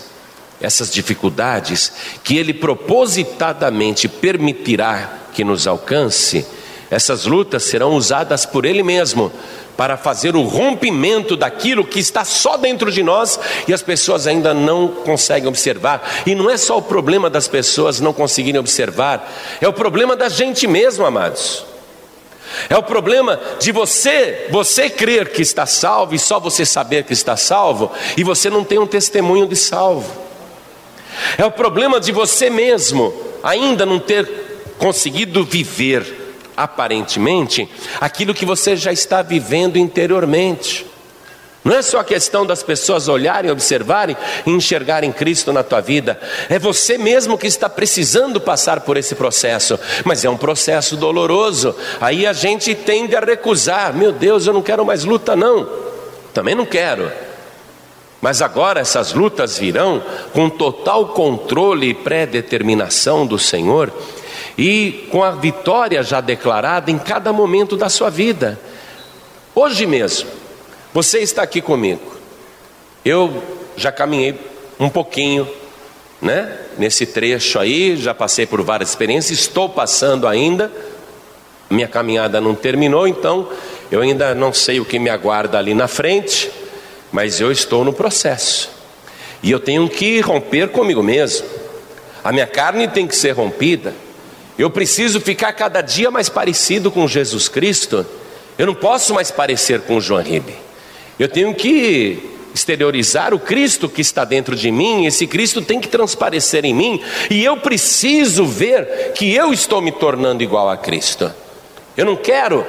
essas 0.60 0.90
dificuldades 0.90 1.92
que 2.22 2.36
Ele 2.36 2.54
propositadamente 2.54 4.08
permitirá 4.08 5.18
que 5.32 5.44
nos 5.44 5.66
alcance, 5.66 6.46
essas 6.90 7.24
lutas 7.24 7.62
serão 7.64 7.94
usadas 7.94 8.44
por 8.44 8.66
Ele 8.66 8.82
mesmo 8.82 9.32
para 9.76 9.96
fazer 9.96 10.36
o 10.36 10.42
rompimento 10.42 11.36
daquilo 11.36 11.86
que 11.86 11.98
está 11.98 12.24
só 12.24 12.56
dentro 12.56 12.92
de 12.92 13.02
nós 13.02 13.40
e 13.66 13.72
as 13.72 13.82
pessoas 13.82 14.26
ainda 14.26 14.52
não 14.52 14.88
conseguem 14.88 15.48
observar. 15.48 16.22
E 16.26 16.34
não 16.34 16.50
é 16.50 16.56
só 16.56 16.78
o 16.78 16.82
problema 16.82 17.30
das 17.30 17.48
pessoas 17.48 17.98
não 17.98 18.12
conseguirem 18.12 18.60
observar, 18.60 19.32
é 19.60 19.66
o 19.66 19.72
problema 19.72 20.14
da 20.14 20.28
gente 20.28 20.66
mesmo, 20.66 21.06
amados. 21.06 21.71
É 22.68 22.76
o 22.76 22.82
problema 22.82 23.40
de 23.58 23.72
você, 23.72 24.48
você 24.50 24.90
crer 24.90 25.30
que 25.32 25.42
está 25.42 25.66
salvo 25.66 26.14
e 26.14 26.18
só 26.18 26.38
você 26.38 26.64
saber 26.64 27.04
que 27.04 27.12
está 27.12 27.36
salvo 27.36 27.90
e 28.16 28.22
você 28.22 28.50
não 28.50 28.64
tem 28.64 28.78
um 28.78 28.86
testemunho 28.86 29.46
de 29.46 29.56
salvo. 29.56 30.22
É 31.36 31.44
o 31.44 31.50
problema 31.50 32.00
de 32.00 32.12
você 32.12 32.48
mesmo 32.48 33.12
ainda 33.42 33.84
não 33.84 33.98
ter 33.98 34.28
conseguido 34.78 35.44
viver 35.44 36.22
aparentemente, 36.56 37.68
aquilo 38.00 38.34
que 38.34 38.44
você 38.44 38.76
já 38.76 38.92
está 38.92 39.22
vivendo 39.22 39.76
interiormente. 39.76 40.86
Não 41.64 41.76
é 41.76 41.82
só 41.82 42.00
a 42.00 42.04
questão 42.04 42.44
das 42.44 42.62
pessoas 42.62 43.06
olharem, 43.06 43.50
observarem 43.50 44.16
e 44.44 44.50
enxergarem 44.50 45.12
Cristo 45.12 45.52
na 45.52 45.62
tua 45.62 45.80
vida, 45.80 46.18
é 46.48 46.58
você 46.58 46.98
mesmo 46.98 47.38
que 47.38 47.46
está 47.46 47.68
precisando 47.68 48.40
passar 48.40 48.80
por 48.80 48.96
esse 48.96 49.14
processo, 49.14 49.78
mas 50.04 50.24
é 50.24 50.30
um 50.30 50.36
processo 50.36 50.96
doloroso. 50.96 51.74
Aí 52.00 52.26
a 52.26 52.32
gente 52.32 52.74
tende 52.74 53.14
a 53.14 53.20
recusar: 53.20 53.94
meu 53.94 54.10
Deus, 54.10 54.46
eu 54.46 54.52
não 54.52 54.62
quero 54.62 54.84
mais 54.84 55.04
luta, 55.04 55.36
não, 55.36 55.68
também 56.34 56.54
não 56.54 56.66
quero. 56.66 57.10
Mas 58.20 58.42
agora 58.42 58.80
essas 58.80 59.12
lutas 59.12 59.58
virão 59.58 60.02
com 60.32 60.48
total 60.48 61.08
controle 61.08 61.88
e 61.90 61.94
pré-determinação 61.94 63.26
do 63.26 63.38
Senhor 63.38 63.92
e 64.56 65.08
com 65.10 65.24
a 65.24 65.32
vitória 65.32 66.02
já 66.02 66.20
declarada 66.20 66.90
em 66.90 66.98
cada 66.98 67.32
momento 67.32 67.76
da 67.76 67.88
sua 67.88 68.10
vida. 68.10 68.58
Hoje 69.54 69.86
mesmo, 69.86 70.41
você 70.92 71.20
está 71.20 71.42
aqui 71.42 71.60
comigo. 71.60 72.02
Eu 73.04 73.42
já 73.76 73.90
caminhei 73.90 74.34
um 74.78 74.88
pouquinho, 74.88 75.48
né? 76.20 76.58
Nesse 76.78 77.06
trecho 77.06 77.58
aí, 77.58 77.96
já 77.96 78.14
passei 78.14 78.46
por 78.46 78.62
várias 78.62 78.90
experiências, 78.90 79.38
estou 79.38 79.68
passando 79.68 80.26
ainda. 80.26 80.70
Minha 81.70 81.88
caminhada 81.88 82.40
não 82.40 82.54
terminou, 82.54 83.08
então 83.08 83.48
eu 83.90 84.02
ainda 84.02 84.34
não 84.34 84.52
sei 84.52 84.80
o 84.80 84.84
que 84.84 84.98
me 84.98 85.08
aguarda 85.08 85.58
ali 85.58 85.74
na 85.74 85.88
frente, 85.88 86.50
mas 87.10 87.40
eu 87.40 87.50
estou 87.50 87.84
no 87.84 87.92
processo. 87.92 88.70
E 89.42 89.50
eu 89.50 89.58
tenho 89.58 89.88
que 89.88 90.20
romper 90.20 90.68
comigo 90.68 91.02
mesmo. 91.02 91.46
A 92.22 92.30
minha 92.30 92.46
carne 92.46 92.86
tem 92.86 93.06
que 93.06 93.16
ser 93.16 93.32
rompida. 93.32 93.94
Eu 94.58 94.70
preciso 94.70 95.20
ficar 95.20 95.52
cada 95.54 95.80
dia 95.80 96.10
mais 96.10 96.28
parecido 96.28 96.90
com 96.90 97.08
Jesus 97.08 97.48
Cristo. 97.48 98.06
Eu 98.58 98.66
não 98.66 98.74
posso 98.74 99.14
mais 99.14 99.30
parecer 99.30 99.80
com 99.80 100.00
João 100.00 100.22
Ribe. 100.22 100.54
Eu 101.18 101.28
tenho 101.28 101.54
que 101.54 102.30
exteriorizar 102.54 103.32
o 103.32 103.38
Cristo 103.38 103.88
que 103.88 104.00
está 104.00 104.24
dentro 104.24 104.54
de 104.54 104.70
mim, 104.70 105.06
esse 105.06 105.26
Cristo 105.26 105.62
tem 105.62 105.80
que 105.80 105.88
transparecer 105.88 106.64
em 106.64 106.74
mim, 106.74 107.00
e 107.30 107.42
eu 107.44 107.56
preciso 107.56 108.44
ver 108.44 109.12
que 109.14 109.34
eu 109.34 109.52
estou 109.52 109.80
me 109.80 109.90
tornando 109.90 110.42
igual 110.42 110.68
a 110.68 110.76
Cristo. 110.76 111.32
Eu 111.96 112.04
não 112.04 112.16
quero 112.16 112.64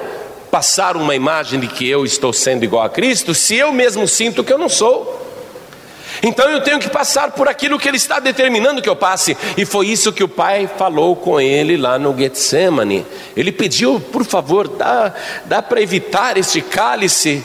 passar 0.50 0.96
uma 0.96 1.14
imagem 1.14 1.58
de 1.60 1.66
que 1.66 1.88
eu 1.88 2.04
estou 2.04 2.32
sendo 2.32 2.64
igual 2.64 2.84
a 2.84 2.88
Cristo, 2.88 3.34
se 3.34 3.56
eu 3.56 3.72
mesmo 3.72 4.06
sinto 4.06 4.44
que 4.44 4.52
eu 4.52 4.58
não 4.58 4.68
sou. 4.68 5.22
Então 6.22 6.48
eu 6.48 6.62
tenho 6.62 6.78
que 6.78 6.88
passar 6.88 7.32
por 7.32 7.48
aquilo 7.48 7.78
que 7.78 7.88
Ele 7.88 7.96
está 7.96 8.20
determinando 8.20 8.80
que 8.80 8.88
eu 8.88 8.96
passe. 8.96 9.36
E 9.56 9.64
foi 9.64 9.88
isso 9.88 10.12
que 10.12 10.22
o 10.22 10.28
Pai 10.28 10.70
falou 10.78 11.16
com 11.16 11.40
ele 11.40 11.76
lá 11.76 11.98
no 11.98 12.16
Getsemane. 12.16 13.04
Ele 13.36 13.50
pediu, 13.50 13.98
por 13.98 14.24
favor, 14.24 14.68
dá, 14.68 15.12
dá 15.44 15.60
para 15.60 15.82
evitar 15.82 16.38
este 16.38 16.60
cálice. 16.60 17.44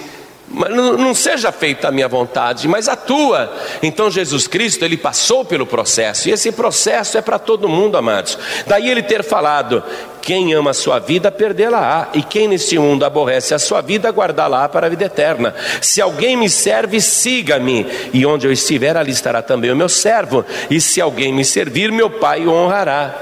Não, 0.52 1.14
seja 1.14 1.52
feita 1.52 1.88
a 1.88 1.92
minha 1.92 2.08
vontade, 2.08 2.68
mas 2.68 2.88
a 2.88 2.96
tua. 2.96 3.54
Então 3.84 4.10
Jesus 4.10 4.48
Cristo, 4.48 4.84
ele 4.84 4.98
passou 4.98 5.46
pelo 5.46 5.66
processo, 5.66 6.28
e 6.28 6.32
esse 6.32 6.52
processo 6.52 7.18
é 7.18 7.22
para 7.22 7.38
todo 7.38 7.70
mundo, 7.70 7.98
amados. 7.98 8.38
Daí 8.66 8.90
ele 8.90 9.04
ter 9.04 9.24
falado: 9.24 9.84
quem 10.22 10.54
ama 10.54 10.72
a 10.72 10.74
sua 10.74 10.98
vida, 10.98 11.32
perdê-la-á, 11.32 12.10
e 12.14 12.24
quem 12.24 12.48
neste 12.48 12.80
mundo 12.80 13.06
aborrece 13.06 13.54
a 13.54 13.60
sua 13.60 13.82
vida, 13.82 14.10
guardá-la 14.10 14.68
para 14.68 14.88
a 14.88 14.90
vida 14.90 15.06
eterna. 15.06 15.54
Se 15.82 16.02
alguém 16.02 16.36
me 16.36 16.50
serve, 16.50 17.00
siga-me, 17.00 17.86
e 18.12 18.26
onde 18.26 18.48
eu 18.48 18.52
estiver, 18.52 18.98
ali 18.98 19.12
estará 19.12 19.44
também 19.44 19.72
o 19.72 19.76
meu 19.76 19.90
servo, 19.90 20.44
e 20.70 20.82
se 20.82 21.00
alguém 21.00 21.32
me 21.32 21.46
servir, 21.46 21.92
meu 21.92 22.10
Pai 22.10 22.46
o 22.48 22.52
honrará. 22.52 23.16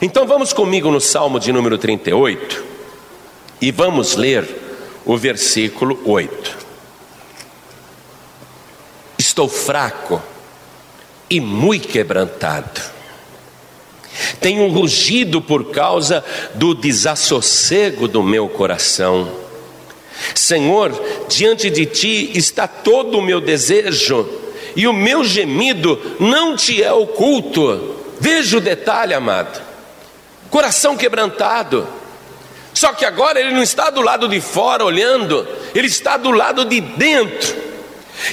Então 0.00 0.24
vamos 0.24 0.52
comigo 0.52 0.88
no 0.88 1.00
Salmo 1.00 1.40
de 1.40 1.52
número 1.52 1.76
38, 1.76 2.64
e 3.60 3.72
vamos 3.72 4.14
ler 4.14 4.48
o 5.04 5.16
versículo 5.16 6.00
8. 6.04 6.59
Estou 9.30 9.48
fraco 9.48 10.20
e 11.30 11.38
muito 11.38 11.86
quebrantado 11.86 12.80
tenho 14.40 14.68
rugido 14.68 15.40
por 15.40 15.70
causa 15.70 16.24
do 16.54 16.74
desassossego 16.74 18.08
do 18.08 18.22
meu 18.22 18.48
coração. 18.48 19.30
Senhor, 20.34 20.92
diante 21.28 21.70
de 21.70 21.86
ti 21.86 22.32
está 22.34 22.66
todo 22.66 23.18
o 23.18 23.22
meu 23.22 23.40
desejo, 23.40 24.28
e 24.74 24.86
o 24.86 24.92
meu 24.92 25.24
gemido 25.24 26.16
não 26.18 26.56
te 26.56 26.82
é 26.82 26.92
oculto. 26.92 27.96
Veja 28.18 28.58
o 28.58 28.60
detalhe, 28.60 29.14
amado. 29.14 29.60
Coração 30.50 30.96
quebrantado. 30.96 31.86
Só 32.74 32.92
que 32.92 33.04
agora 33.04 33.40
ele 33.40 33.52
não 33.52 33.62
está 33.62 33.90
do 33.90 34.00
lado 34.00 34.28
de 34.28 34.40
fora 34.40 34.84
olhando, 34.84 35.46
ele 35.74 35.86
está 35.86 36.16
do 36.16 36.30
lado 36.30 36.64
de 36.64 36.80
dentro. 36.80 37.69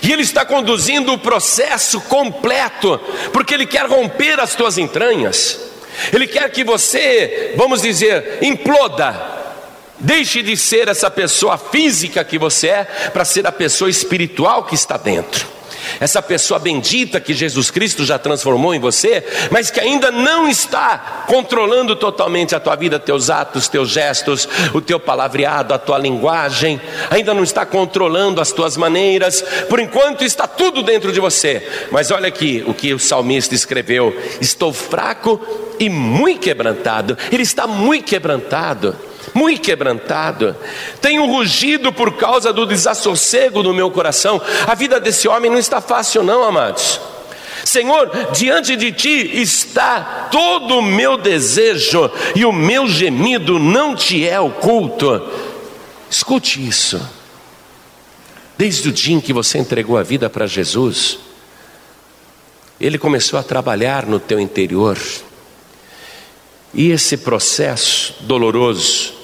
E 0.02 0.12
Ele 0.12 0.22
está 0.22 0.46
conduzindo 0.46 1.14
o 1.14 1.18
processo 1.18 2.02
completo, 2.02 3.00
porque 3.32 3.54
Ele 3.54 3.66
quer 3.66 3.86
romper 3.86 4.40
as 4.40 4.56
tuas 4.56 4.78
entranhas. 4.78 5.60
Ele 6.14 6.28
quer 6.28 6.50
que 6.52 6.64
você, 6.64 7.54
vamos 7.56 7.82
dizer, 7.82 8.40
imploda. 8.42 9.36
Deixe 10.00 10.44
de 10.44 10.56
ser 10.56 10.88
essa 10.88 11.10
pessoa 11.10 11.58
física 11.58 12.24
que 12.24 12.38
você 12.38 12.68
é, 12.68 12.84
para 13.12 13.26
ser 13.26 13.48
a 13.48 13.52
pessoa 13.52 13.90
espiritual 13.90 14.64
que 14.64 14.76
está 14.76 14.96
dentro 14.96 15.57
essa 16.00 16.22
pessoa 16.22 16.60
bendita 16.60 17.20
que 17.20 17.34
Jesus 17.34 17.72
Cristo 17.72 18.06
já 18.06 18.18
transformou 18.18 18.74
em 18.74 18.80
você, 18.80 19.24
mas 19.52 19.70
que 19.70 19.80
ainda 19.80 20.12
não 20.12 20.48
está 20.48 21.26
controlando 21.28 21.96
totalmente 21.96 22.56
a 22.56 22.60
tua 22.60 22.76
vida, 22.76 23.00
teus 23.00 23.30
atos, 23.30 23.68
teus 23.68 23.90
gestos, 23.90 24.48
o 24.74 24.82
teu 24.82 25.00
palavreado, 25.00 25.74
a 25.74 25.78
tua 25.78 25.98
linguagem, 25.98 26.80
ainda 27.10 27.34
não 27.34 27.44
está 27.44 27.66
controlando 27.66 28.42
as 28.42 28.52
tuas 28.52 28.78
maneiras, 28.78 29.44
por 29.70 29.80
enquanto 29.80 30.24
está 30.24 30.48
tudo 30.48 30.84
dentro 30.84 31.12
de 31.12 31.20
você. 31.20 31.68
Mas 31.92 32.12
olha 32.12 32.28
aqui 32.28 32.64
o 32.68 32.74
que 32.74 32.94
o 32.94 33.00
salmista 33.00 33.56
escreveu: 33.56 34.16
estou 34.40 34.74
fraco 34.74 35.40
e 35.80 35.90
muito 35.90 36.42
quebrantado. 36.42 37.18
Ele 37.32 37.44
está 37.44 37.68
muito 37.68 38.06
quebrantado 38.06 39.07
muito 39.38 39.62
quebrantado, 39.62 40.56
tenho 41.00 41.26
rugido 41.28 41.94
por 41.94 42.18
causa 42.18 42.52
do 42.52 42.66
desassossego 42.66 43.62
do 43.62 43.72
meu 43.72 43.92
coração. 43.92 44.42
A 44.66 44.74
vida 44.74 45.00
desse 45.00 45.28
homem 45.28 45.52
não 45.52 45.60
está 45.60 45.80
fácil, 45.80 46.24
não, 46.24 46.44
amados. 46.44 47.00
Senhor, 47.64 48.10
diante 48.34 48.76
de 48.76 48.92
ti 48.92 49.40
está 49.40 50.30
todo 50.32 50.80
o 50.80 50.82
meu 50.82 51.18
desejo 51.18 52.10
e 52.36 52.46
o 52.46 52.52
meu 52.52 52.88
gemido 52.88 53.60
não 53.60 53.96
te 53.96 54.28
é 54.28 54.40
oculto. 54.40 55.22
Escute 56.10 56.66
isso. 56.66 57.00
Desde 58.58 58.90
o 58.90 58.92
dia 58.92 59.16
em 59.16 59.22
que 59.22 59.34
você 59.34 59.60
entregou 59.60 59.98
a 59.98 60.04
vida 60.04 60.30
para 60.30 60.48
Jesus, 60.48 61.20
Ele 62.82 62.98
começou 62.98 63.38
a 63.38 63.44
trabalhar 63.44 64.08
no 64.08 64.20
teu 64.20 64.40
interior. 64.40 64.98
E 66.74 66.90
esse 66.90 67.18
processo 67.18 68.16
doloroso 68.22 69.17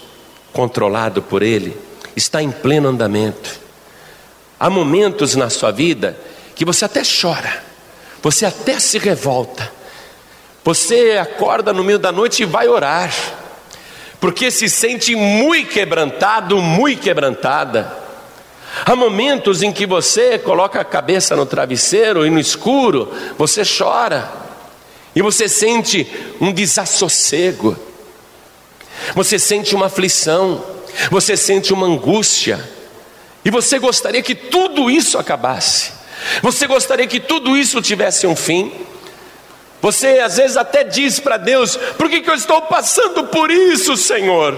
controlado 0.54 1.22
por 1.22 1.42
Ele, 1.42 1.76
está 2.16 2.42
em 2.42 2.52
pleno 2.52 2.90
andamento. 2.90 3.60
Há 4.60 4.70
momentos 4.70 5.36
na 5.36 5.50
sua 5.50 5.72
vida 5.72 6.18
que 6.56 6.64
você 6.64 6.86
até 6.86 7.02
chora, 7.02 7.64
você 8.22 8.46
até 8.46 8.80
se 8.80 8.98
revolta, 8.98 9.70
você 10.64 11.18
acorda 11.20 11.74
no 11.74 11.84
meio 11.84 12.00
da 12.00 12.12
noite 12.12 12.44
e 12.44 12.46
vai 12.46 12.68
orar, 12.68 13.12
porque 14.22 14.50
se 14.50 14.70
sente 14.70 15.16
muito 15.16 15.72
quebrantado, 15.72 16.62
muito 16.62 17.02
quebrantada. 17.02 18.04
Há 18.86 18.96
momentos 18.96 19.62
em 19.62 19.72
que 19.72 19.86
você 19.86 20.40
coloca 20.40 20.80
a 20.80 20.86
cabeça 20.86 21.36
no 21.36 21.46
travesseiro 21.46 22.26
e 22.26 22.30
no 22.30 22.40
escuro 22.40 23.12
você 23.38 23.64
chora, 23.66 24.32
e 25.16 25.22
você 25.22 25.50
sente 25.50 26.08
um 26.40 26.52
desassossego, 26.52 27.78
você 29.16 29.38
sente 29.40 29.76
uma 29.76 29.88
aflição, 29.88 30.64
você 31.10 31.36
sente 31.36 31.74
uma 31.74 31.88
angústia, 31.88 32.60
e 33.46 33.50
você 33.50 33.78
gostaria 33.80 34.22
que 34.22 34.36
tudo 34.36 34.90
isso 34.90 35.18
acabasse, 35.18 35.92
você 36.42 36.66
gostaria 36.68 37.08
que 37.08 37.20
tudo 37.20 37.58
isso 37.58 37.82
tivesse 37.82 38.26
um 38.26 38.36
fim. 38.36 38.72
Você 39.82 40.20
às 40.20 40.38
vezes 40.38 40.56
até 40.56 40.84
diz 40.86 41.20
para 41.20 41.36
Deus: 41.36 41.76
por 41.98 42.10
que, 42.10 42.22
que 42.22 42.30
eu 42.30 42.36
estou 42.36 42.62
passando 42.62 43.26
por 43.26 43.52
isso, 43.52 43.98
Senhor? 43.98 44.56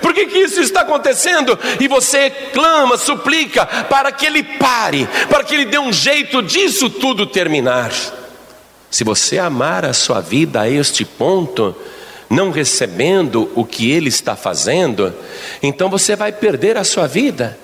Por 0.00 0.12
que, 0.12 0.26
que 0.26 0.38
isso 0.38 0.60
está 0.60 0.80
acontecendo? 0.80 1.56
E 1.78 1.86
você 1.86 2.28
clama, 2.52 2.96
suplica 2.96 3.64
para 3.66 4.10
que 4.10 4.26
Ele 4.26 4.42
pare, 4.42 5.08
para 5.28 5.44
que 5.44 5.54
Ele 5.54 5.66
dê 5.66 5.78
um 5.78 5.92
jeito 5.92 6.42
disso 6.42 6.90
tudo 6.90 7.24
terminar. 7.24 7.92
Se 8.90 9.04
você 9.04 9.38
amar 9.38 9.84
a 9.84 9.92
sua 9.92 10.20
vida 10.20 10.62
a 10.62 10.68
este 10.68 11.04
ponto, 11.04 11.74
não 12.34 12.50
recebendo 12.50 13.50
o 13.54 13.64
que 13.64 13.90
Ele 13.90 14.08
está 14.08 14.34
fazendo, 14.34 15.14
então 15.62 15.88
você 15.88 16.16
vai 16.16 16.32
perder 16.32 16.76
a 16.76 16.84
sua 16.84 17.06
vida. 17.06 17.58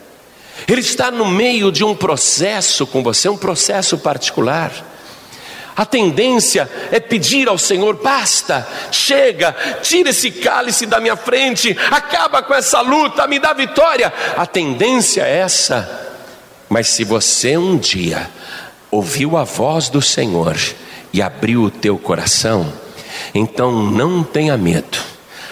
Ele 0.68 0.80
está 0.80 1.10
no 1.10 1.26
meio 1.26 1.72
de 1.72 1.82
um 1.82 1.94
processo 1.94 2.86
com 2.86 3.02
você, 3.02 3.28
um 3.28 3.36
processo 3.36 3.98
particular. 3.98 4.88
A 5.76 5.86
tendência 5.86 6.70
é 6.92 7.00
pedir 7.00 7.48
ao 7.48 7.58
Senhor: 7.58 7.96
basta, 8.02 8.66
chega, 8.92 9.52
tira 9.82 10.10
esse 10.10 10.30
cálice 10.30 10.86
da 10.86 11.00
minha 11.00 11.16
frente, 11.16 11.76
acaba 11.90 12.42
com 12.42 12.54
essa 12.54 12.80
luta, 12.80 13.26
me 13.26 13.38
dá 13.38 13.52
vitória. 13.52 14.12
A 14.36 14.46
tendência 14.46 15.22
é 15.22 15.38
essa. 15.38 16.08
Mas 16.68 16.88
se 16.88 17.02
você 17.02 17.56
um 17.56 17.76
dia 17.76 18.30
ouviu 18.90 19.36
a 19.36 19.44
voz 19.44 19.88
do 19.88 20.02
Senhor 20.02 20.56
e 21.12 21.20
abriu 21.20 21.62
o 21.62 21.70
teu 21.70 21.98
coração, 21.98 22.72
então 23.34 23.72
não 23.72 24.22
tenha 24.22 24.56
medo 24.56 24.98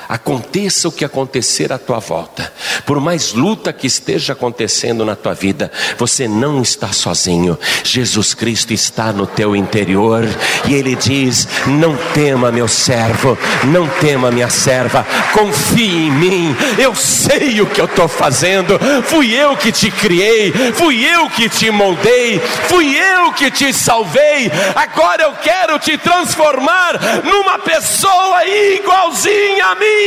Aconteça 0.08 0.88
o 0.88 0.92
que 0.92 1.04
acontecer 1.04 1.70
à 1.70 1.76
tua 1.76 1.98
volta, 1.98 2.50
por 2.86 2.98
mais 2.98 3.34
luta 3.34 3.74
que 3.74 3.86
esteja 3.86 4.32
acontecendo 4.32 5.04
na 5.04 5.14
tua 5.14 5.34
vida, 5.34 5.70
você 5.98 6.26
não 6.26 6.62
está 6.62 6.94
sozinho. 6.94 7.58
Jesus 7.84 8.32
Cristo 8.32 8.72
está 8.72 9.12
no 9.12 9.26
teu 9.26 9.54
interior 9.54 10.24
e 10.66 10.72
Ele 10.72 10.96
diz: 10.96 11.46
Não 11.66 11.94
tema, 12.14 12.50
meu 12.50 12.66
servo, 12.66 13.36
não 13.64 13.86
tema, 13.86 14.30
minha 14.30 14.48
serva, 14.48 15.06
confie 15.34 16.06
em 16.06 16.10
mim. 16.10 16.56
Eu 16.78 16.94
sei 16.94 17.60
o 17.60 17.66
que 17.66 17.78
eu 17.78 17.84
estou 17.84 18.08
fazendo. 18.08 18.80
Fui 19.04 19.34
eu 19.34 19.58
que 19.58 19.70
te 19.70 19.90
criei, 19.90 20.54
fui 20.72 21.04
eu 21.04 21.28
que 21.28 21.50
te 21.50 21.70
moldei, 21.70 22.40
fui 22.66 22.96
eu 22.96 23.30
que 23.32 23.50
te 23.50 23.74
salvei. 23.74 24.50
Agora 24.74 25.24
eu 25.24 25.32
quero 25.42 25.78
te 25.78 25.98
transformar 25.98 26.98
numa 27.24 27.58
pessoa 27.58 28.46
igualzinha 28.46 29.66
a 29.66 29.74
mim 29.74 29.97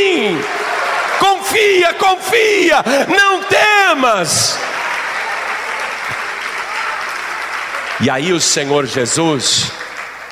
Confia, 1.18 1.94
confia, 1.94 2.84
não 3.08 3.42
temas. 3.44 4.58
E 8.00 8.10
aí 8.10 8.32
o 8.32 8.40
Senhor 8.40 8.84
Jesus, 8.86 9.70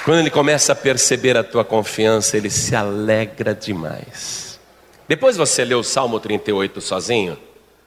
quando 0.05 0.18
ele 0.18 0.31
começa 0.31 0.73
a 0.73 0.75
perceber 0.75 1.37
a 1.37 1.44
tua 1.44 1.64
confiança, 1.64 2.37
ele 2.37 2.51
se 2.51 2.75
alegra 2.75 3.55
demais. 3.55 4.59
Depois 5.07 5.37
você 5.37 5.64
lê 5.64 5.75
o 5.75 5.83
Salmo 5.83 6.18
38 6.18 6.81
sozinho? 6.81 7.38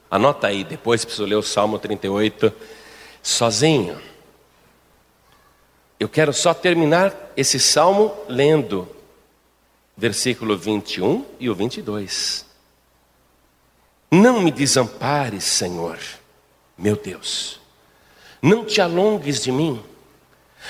Anota 0.09 0.47
aí, 0.47 0.63
depois 0.63 1.03
preciso 1.03 1.25
ler 1.25 1.35
o 1.35 1.41
Salmo 1.41 1.79
38 1.79 2.53
sozinho. 3.21 3.99
Eu 5.99 6.07
quero 6.07 6.31
só 6.33 6.53
terminar 6.53 7.13
esse 7.35 7.59
salmo 7.59 8.15
lendo 8.27 8.87
versículo 9.95 10.57
21 10.57 11.25
e 11.39 11.49
o 11.49 11.55
22. 11.55 12.45
Não 14.11 14.41
me 14.41 14.51
desampares, 14.51 15.43
Senhor, 15.43 15.97
meu 16.77 16.95
Deus, 16.95 17.59
não 18.41 18.63
te 18.63 18.79
alongues 18.79 19.41
de 19.41 19.51
mim, 19.51 19.81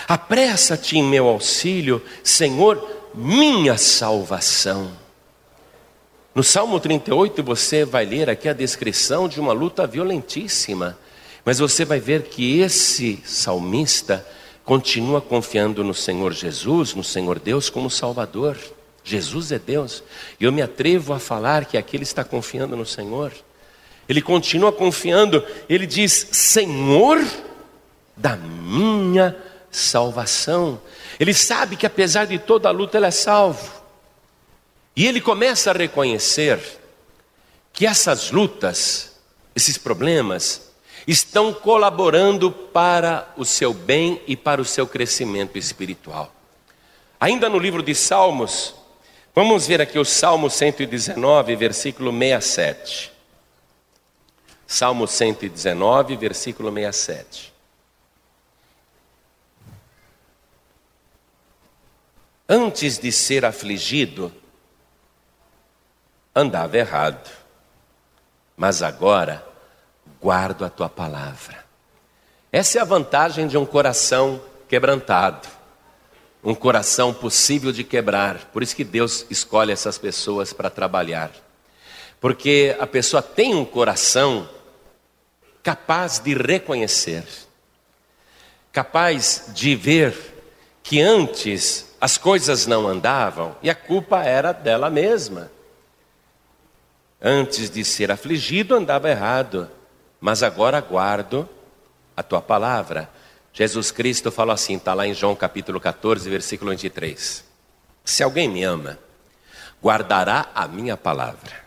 apressa-te 0.08 0.98
em 0.98 1.04
meu 1.04 1.28
auxílio, 1.28 2.02
Senhor, 2.24 2.82
minha 3.14 3.78
salvação. 3.78 4.92
No 6.34 6.44
Salmo 6.44 6.80
38 6.80 7.44
você 7.44 7.86
vai 7.86 8.06
ler 8.06 8.30
aqui 8.30 8.50
a 8.50 8.54
descrição 8.54 9.28
de 9.28 9.40
uma 9.40 9.54
luta 9.54 9.86
violentíssima, 9.86 10.98
mas 11.46 11.60
você 11.60 11.86
vai 11.86 12.00
ver 12.00 12.24
que 12.24 12.60
esse 12.60 13.22
salmista 13.26 14.26
continua 14.64 15.22
confiando 15.22 15.84
no 15.84 15.94
Senhor 15.94 16.32
Jesus, 16.34 16.96
no 16.96 17.04
Senhor 17.04 17.38
Deus 17.40 17.70
como 17.70 17.90
Salvador. 17.90 18.58
Jesus 19.04 19.52
é 19.52 19.60
Deus. 19.60 20.04
E 20.40 20.46
eu 20.46 20.52
me 20.52 20.62
atrevo 20.62 21.14
a 21.14 21.20
falar 21.20 21.66
que 21.66 21.78
aqui 21.78 21.98
ele 21.98 22.04
está 22.04 22.24
confiando 22.24 22.76
no 22.76 22.86
Senhor. 22.86 23.34
Ele 24.08 24.22
continua 24.22 24.72
confiando, 24.72 25.46
ele 25.68 25.86
diz: 25.86 26.30
Senhor 26.32 27.24
da 28.16 28.36
minha 28.36 29.36
salvação. 29.72 30.80
Ele 31.20 31.34
sabe 31.34 31.76
que 31.76 31.86
apesar 31.86 32.26
de 32.26 32.40
toda 32.40 32.70
a 32.70 32.72
luta, 32.72 32.98
ele 32.98 33.08
é 33.08 33.12
salvo. 33.12 33.84
E 34.96 35.08
ele 35.08 35.20
começa 35.20 35.72
a 35.72 35.74
reconhecer 35.74 36.60
que 37.72 37.86
essas 37.86 38.32
lutas, 38.32 39.20
esses 39.56 39.78
problemas, 39.78 40.72
estão 41.08 41.52
colaborando 41.52 42.52
para 42.52 43.34
o 43.36 43.44
seu 43.44 43.74
bem 43.74 44.22
e 44.28 44.38
para 44.38 44.62
o 44.62 44.66
seu 44.66 44.86
crescimento 44.86 45.58
espiritual. 45.58 46.34
Ainda 47.20 47.50
no 47.50 47.58
livro 47.58 47.82
de 47.82 47.96
Salmos, 47.96 48.76
Vamos 49.36 49.66
ver 49.66 49.82
aqui 49.82 49.98
o 49.98 50.06
Salmo 50.06 50.48
119, 50.48 51.56
versículo 51.56 52.12
67. 52.12 53.12
Salmo 54.68 55.08
119, 55.08 56.16
versículo 56.16 56.72
67. 56.72 57.52
Antes 62.48 63.00
de 63.00 63.12
ser 63.12 63.44
afligido, 63.44 64.32
andava 66.36 66.78
errado, 66.78 67.32
mas 68.56 68.84
agora 68.84 69.44
guardo 70.22 70.64
a 70.64 70.70
tua 70.70 70.90
palavra. 70.90 71.66
Essa 72.52 72.78
é 72.78 72.82
a 72.82 72.86
vantagem 72.86 73.48
de 73.48 73.58
um 73.58 73.66
coração 73.66 74.40
quebrantado 74.70 75.53
um 76.44 76.54
coração 76.54 77.14
possível 77.14 77.72
de 77.72 77.84
quebrar. 77.84 78.50
Por 78.52 78.62
isso 78.62 78.76
que 78.76 78.84
Deus 78.84 79.26
escolhe 79.30 79.72
essas 79.72 79.98
pessoas 79.98 80.52
para 80.52 80.70
trabalhar. 80.70 81.32
Porque 82.20 82.76
a 82.80 82.86
pessoa 82.86 83.22
tem 83.22 83.56
um 83.56 83.66
coração 83.66 84.50
capaz 85.62 86.20
de 86.20 86.34
reconhecer, 86.34 87.24
capaz 88.72 89.46
de 89.54 89.76
ver 89.76 90.34
que 90.84 91.00
antes 91.00 91.96
as 92.02 92.18
coisas 92.18 92.68
não 92.68 92.86
andavam 92.88 93.56
e 93.64 93.70
a 93.70 93.76
culpa 93.76 94.24
era 94.24 94.52
dela 94.52 94.90
mesma. 94.90 95.50
Antes 97.22 97.70
de 97.70 97.86
ser 97.86 98.12
afligido 98.12 98.76
andava 98.76 99.10
errado, 99.10 99.70
mas 100.20 100.44
agora 100.44 100.82
guardo 100.82 101.48
a 102.16 102.22
tua 102.22 102.42
palavra. 102.42 103.10
Jesus 103.56 103.92
Cristo 103.92 104.32
falou 104.32 104.52
assim, 104.52 104.78
está 104.78 104.96
lá 104.96 105.06
em 105.06 105.14
João 105.14 105.36
capítulo 105.36 105.80
14, 105.80 106.28
versículo 106.28 106.72
23. 106.72 107.46
Se 108.04 108.24
alguém 108.24 108.50
me 108.50 108.64
ama, 108.64 108.98
guardará 109.82 110.50
a 110.56 110.68
minha 110.68 110.98
palavra, 110.98 111.62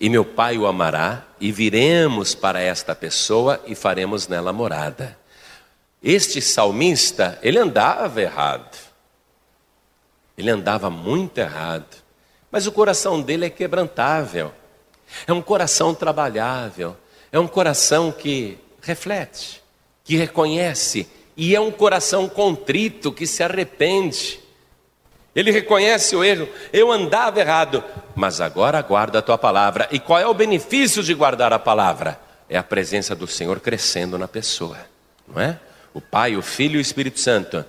e 0.00 0.10
meu 0.10 0.24
Pai 0.24 0.58
o 0.58 0.66
amará, 0.66 1.24
e 1.40 1.52
viremos 1.52 2.34
para 2.34 2.60
esta 2.60 2.92
pessoa 2.92 3.62
e 3.68 3.76
faremos 3.76 4.26
nela 4.26 4.52
morada. 4.52 5.16
Este 6.02 6.42
salmista, 6.42 7.38
ele 7.40 7.60
andava 7.60 8.20
errado, 8.20 8.76
ele 10.36 10.50
andava 10.50 10.90
muito 10.90 11.38
errado, 11.38 11.96
mas 12.50 12.66
o 12.66 12.72
coração 12.72 13.22
dele 13.22 13.46
é 13.46 13.50
quebrantável, 13.50 14.52
é 15.24 15.32
um 15.32 15.40
coração 15.40 15.94
trabalhável, 15.94 16.96
é 17.30 17.38
um 17.38 17.46
coração 17.46 18.10
que 18.10 18.58
reflete 18.82 19.64
que 20.06 20.16
reconhece, 20.16 21.08
e 21.36 21.54
é 21.54 21.60
um 21.60 21.72
coração 21.72 22.28
contrito 22.28 23.12
que 23.12 23.26
se 23.26 23.42
arrepende. 23.42 24.40
Ele 25.34 25.50
reconhece 25.50 26.14
o 26.14 26.24
erro. 26.24 26.48
Eu 26.72 26.90
andava 26.92 27.40
errado, 27.40 27.84
mas 28.14 28.40
agora 28.40 28.80
guarda 28.80 29.18
a 29.18 29.22
tua 29.22 29.36
palavra. 29.36 29.88
E 29.90 29.98
qual 29.98 30.20
é 30.20 30.26
o 30.26 30.32
benefício 30.32 31.02
de 31.02 31.12
guardar 31.12 31.52
a 31.52 31.58
palavra? 31.58 32.18
É 32.48 32.56
a 32.56 32.62
presença 32.62 33.16
do 33.16 33.26
Senhor 33.26 33.58
crescendo 33.58 34.16
na 34.16 34.28
pessoa, 34.28 34.78
não 35.26 35.42
é? 35.42 35.58
O 35.92 36.00
Pai, 36.00 36.36
o 36.36 36.42
Filho 36.42 36.76
e 36.76 36.78
o 36.78 36.80
Espírito 36.80 37.18
Santo. 37.18 37.64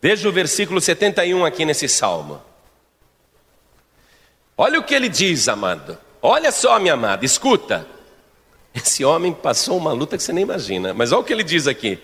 Veja 0.00 0.28
o 0.28 0.32
versículo 0.32 0.80
71 0.80 1.44
aqui 1.44 1.64
nesse 1.64 1.88
salmo. 1.88 2.40
Olha 4.56 4.78
o 4.78 4.84
que 4.84 4.94
ele 4.94 5.08
diz, 5.08 5.48
amado. 5.48 5.98
Olha 6.22 6.52
só, 6.52 6.78
minha 6.78 6.94
amada, 6.94 7.24
escuta. 7.24 7.86
Esse 8.74 9.04
homem 9.04 9.32
passou 9.32 9.76
uma 9.76 9.92
luta 9.92 10.16
que 10.16 10.22
você 10.22 10.32
nem 10.32 10.44
imagina, 10.44 10.94
mas 10.94 11.12
olha 11.12 11.20
o 11.20 11.24
que 11.24 11.32
ele 11.32 11.42
diz 11.42 11.66
aqui: 11.66 11.98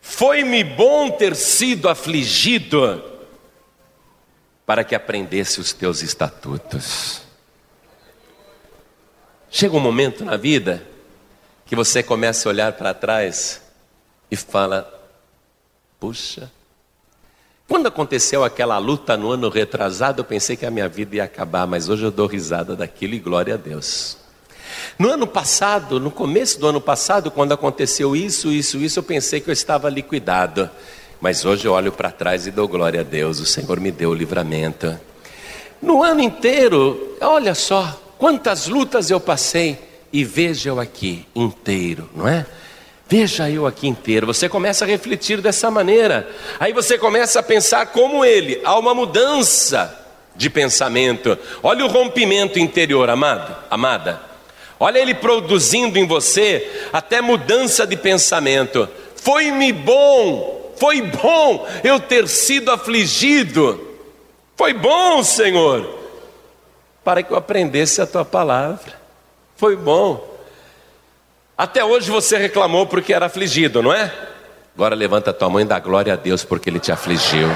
Foi-me 0.00 0.64
bom 0.64 1.10
ter 1.10 1.36
sido 1.36 1.88
afligido 1.88 3.02
para 4.64 4.84
que 4.84 4.94
aprendesse 4.94 5.60
os 5.60 5.72
teus 5.72 6.02
estatutos. 6.02 7.22
Chega 9.50 9.76
um 9.76 9.80
momento 9.80 10.24
na 10.24 10.36
vida 10.36 10.86
que 11.64 11.74
você 11.74 12.02
começa 12.02 12.48
a 12.48 12.50
olhar 12.50 12.72
para 12.72 12.92
trás 12.94 13.62
e 14.30 14.36
fala: 14.36 14.92
puxa, 15.98 16.50
quando 17.66 17.86
aconteceu 17.86 18.44
aquela 18.44 18.78
luta 18.78 19.16
no 19.16 19.30
ano 19.30 19.48
retrasado, 19.48 20.20
eu 20.20 20.24
pensei 20.24 20.56
que 20.56 20.66
a 20.66 20.70
minha 20.70 20.88
vida 20.88 21.16
ia 21.16 21.24
acabar, 21.24 21.66
mas 21.66 21.88
hoje 21.88 22.04
eu 22.04 22.10
dou 22.10 22.26
risada 22.26 22.74
daquilo 22.74 23.14
e 23.14 23.18
glória 23.18 23.54
a 23.54 23.56
Deus. 23.58 24.16
No 24.98 25.10
ano 25.10 25.26
passado, 25.26 26.00
no 26.00 26.10
começo 26.10 26.58
do 26.58 26.66
ano 26.66 26.80
passado, 26.80 27.30
quando 27.30 27.52
aconteceu 27.52 28.14
isso, 28.14 28.50
isso, 28.50 28.78
isso, 28.78 28.98
eu 28.98 29.02
pensei 29.02 29.40
que 29.40 29.48
eu 29.48 29.52
estava 29.52 29.88
liquidado. 29.88 30.70
Mas 31.20 31.44
hoje 31.44 31.66
eu 31.66 31.72
olho 31.72 31.90
para 31.90 32.10
trás 32.10 32.46
e 32.46 32.50
dou 32.50 32.68
glória 32.68 33.00
a 33.00 33.04
Deus, 33.04 33.40
o 33.40 33.46
Senhor 33.46 33.80
me 33.80 33.90
deu 33.90 34.10
o 34.10 34.14
livramento. 34.14 34.98
No 35.80 36.02
ano 36.02 36.20
inteiro, 36.20 37.16
olha 37.20 37.54
só, 37.54 38.00
quantas 38.18 38.66
lutas 38.66 39.10
eu 39.10 39.20
passei 39.20 39.78
e 40.12 40.24
veja 40.24 40.70
eu 40.70 40.80
aqui 40.80 41.26
inteiro, 41.34 42.08
não 42.14 42.26
é? 42.26 42.46
Veja 43.08 43.48
eu 43.48 43.66
aqui 43.66 43.88
inteiro. 43.88 44.26
Você 44.26 44.48
começa 44.48 44.84
a 44.84 44.88
refletir 44.88 45.40
dessa 45.40 45.70
maneira. 45.70 46.28
Aí 46.60 46.74
você 46.74 46.98
começa 46.98 47.40
a 47.40 47.42
pensar 47.42 47.86
como 47.86 48.22
ele. 48.22 48.60
Há 48.62 48.78
uma 48.78 48.94
mudança 48.94 50.06
de 50.36 50.50
pensamento. 50.50 51.36
Olha 51.62 51.86
o 51.86 51.88
rompimento 51.88 52.58
interior, 52.58 53.08
amado, 53.08 53.56
amada. 53.70 54.27
Olha 54.80 54.98
ele 54.98 55.14
produzindo 55.14 55.98
em 55.98 56.06
você 56.06 56.88
até 56.92 57.20
mudança 57.20 57.86
de 57.86 57.96
pensamento. 57.96 58.88
Foi-me 59.16 59.72
bom, 59.72 60.72
foi 60.76 61.02
bom 61.02 61.66
eu 61.82 61.98
ter 61.98 62.28
sido 62.28 62.70
afligido. 62.70 63.86
Foi 64.56 64.72
bom, 64.72 65.22
Senhor, 65.22 65.98
para 67.04 67.22
que 67.22 67.32
eu 67.32 67.36
aprendesse 67.36 68.00
a 68.00 68.06
tua 68.06 68.24
palavra. 68.24 68.98
Foi 69.56 69.74
bom. 69.76 70.26
Até 71.56 71.84
hoje 71.84 72.10
você 72.10 72.36
reclamou 72.36 72.86
porque 72.86 73.12
era 73.12 73.26
afligido, 73.26 73.82
não 73.82 73.92
é? 73.92 74.12
Agora 74.76 74.94
levanta 74.94 75.32
tua 75.32 75.50
mãe 75.50 75.64
e 75.64 75.66
dá 75.66 75.80
glória 75.80 76.12
a 76.12 76.16
Deus 76.16 76.44
porque 76.44 76.70
ele 76.70 76.78
te 76.78 76.92
afligiu. 76.92 77.48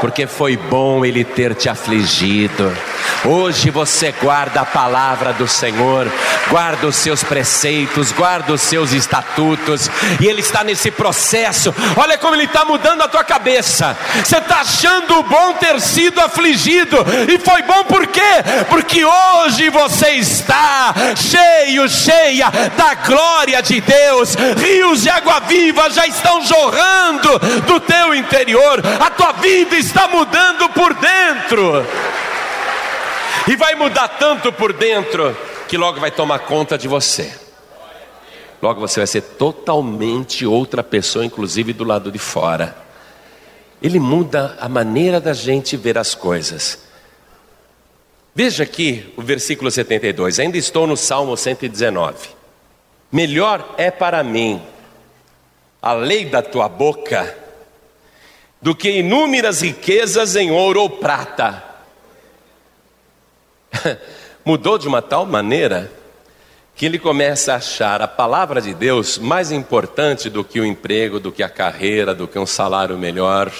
Porque 0.00 0.26
foi 0.26 0.56
bom 0.56 1.04
ele 1.04 1.22
ter 1.22 1.54
te 1.54 1.68
afligido. 1.68 2.76
Hoje 3.24 3.68
você 3.68 4.12
guarda 4.12 4.62
a 4.62 4.64
palavra 4.64 5.32
do 5.34 5.46
Senhor, 5.46 6.10
guarda 6.48 6.86
os 6.86 6.96
seus 6.96 7.22
preceitos, 7.22 8.12
guarda 8.12 8.52
os 8.52 8.62
seus 8.62 8.92
estatutos, 8.92 9.90
e 10.18 10.26
Ele 10.26 10.40
está 10.40 10.64
nesse 10.64 10.90
processo. 10.90 11.74
Olha 11.96 12.16
como 12.16 12.34
Ele 12.34 12.44
está 12.44 12.64
mudando 12.64 13.02
a 13.02 13.08
tua 13.08 13.22
cabeça. 13.22 13.96
Você 14.24 14.38
está 14.38 14.60
achando 14.60 15.22
bom 15.24 15.52
ter 15.54 15.78
sido 15.80 16.18
afligido, 16.20 16.96
e 17.28 17.38
foi 17.38 17.62
bom 17.62 17.84
por 17.84 18.06
quê? 18.06 18.20
Porque 18.70 19.04
hoje 19.04 19.68
você 19.68 20.12
está 20.12 20.94
cheio, 21.14 21.88
cheia 21.88 22.50
da 22.76 22.94
glória 22.94 23.62
de 23.62 23.82
Deus, 23.82 24.34
rios 24.56 25.02
de 25.02 25.10
água 25.10 25.40
viva 25.40 25.90
já 25.90 26.06
estão 26.06 26.40
jorrando 26.42 27.38
do 27.66 27.80
teu 27.80 28.14
interior, 28.14 28.82
a 28.98 29.10
tua 29.10 29.32
vida 29.32 29.76
está 29.76 30.08
mudando 30.08 30.68
por 30.70 30.94
dentro. 30.94 31.86
E 33.48 33.56
vai 33.56 33.74
mudar 33.74 34.08
tanto 34.08 34.52
por 34.52 34.72
dentro 34.72 35.36
que 35.68 35.76
logo 35.76 36.00
vai 36.00 36.10
tomar 36.10 36.40
conta 36.40 36.76
de 36.76 36.86
você. 36.86 37.32
Logo 38.60 38.80
você 38.80 39.00
vai 39.00 39.06
ser 39.06 39.22
totalmente 39.22 40.44
outra 40.44 40.82
pessoa, 40.82 41.24
inclusive 41.24 41.72
do 41.72 41.84
lado 41.84 42.12
de 42.12 42.18
fora. 42.18 42.76
Ele 43.82 43.98
muda 43.98 44.58
a 44.60 44.68
maneira 44.68 45.20
da 45.20 45.32
gente 45.32 45.76
ver 45.76 45.96
as 45.96 46.14
coisas. 46.14 46.80
Veja 48.34 48.62
aqui 48.62 49.12
o 49.16 49.22
versículo 49.22 49.70
72. 49.70 50.38
Ainda 50.38 50.58
estou 50.58 50.86
no 50.86 50.96
Salmo 50.96 51.36
119. 51.36 52.28
Melhor 53.10 53.74
é 53.78 53.90
para 53.90 54.22
mim 54.22 54.62
a 55.80 55.94
lei 55.94 56.26
da 56.26 56.42
tua 56.42 56.68
boca 56.68 57.36
do 58.60 58.74
que 58.74 58.98
inúmeras 58.98 59.62
riquezas 59.62 60.36
em 60.36 60.50
ouro 60.50 60.82
ou 60.82 60.90
prata 60.90 61.69
mudou 64.44 64.78
de 64.78 64.88
uma 64.88 65.02
tal 65.02 65.26
maneira 65.26 65.90
que 66.74 66.86
ele 66.86 66.98
começa 66.98 67.52
a 67.52 67.56
achar 67.56 68.00
a 68.00 68.08
palavra 68.08 68.60
de 68.60 68.72
Deus 68.72 69.18
mais 69.18 69.52
importante 69.52 70.30
do 70.30 70.42
que 70.42 70.58
o 70.58 70.64
emprego, 70.64 71.20
do 71.20 71.30
que 71.30 71.42
a 71.42 71.48
carreira, 71.48 72.14
do 72.14 72.26
que 72.26 72.38
um 72.38 72.46
salário 72.46 72.96
melhor, 72.96 73.52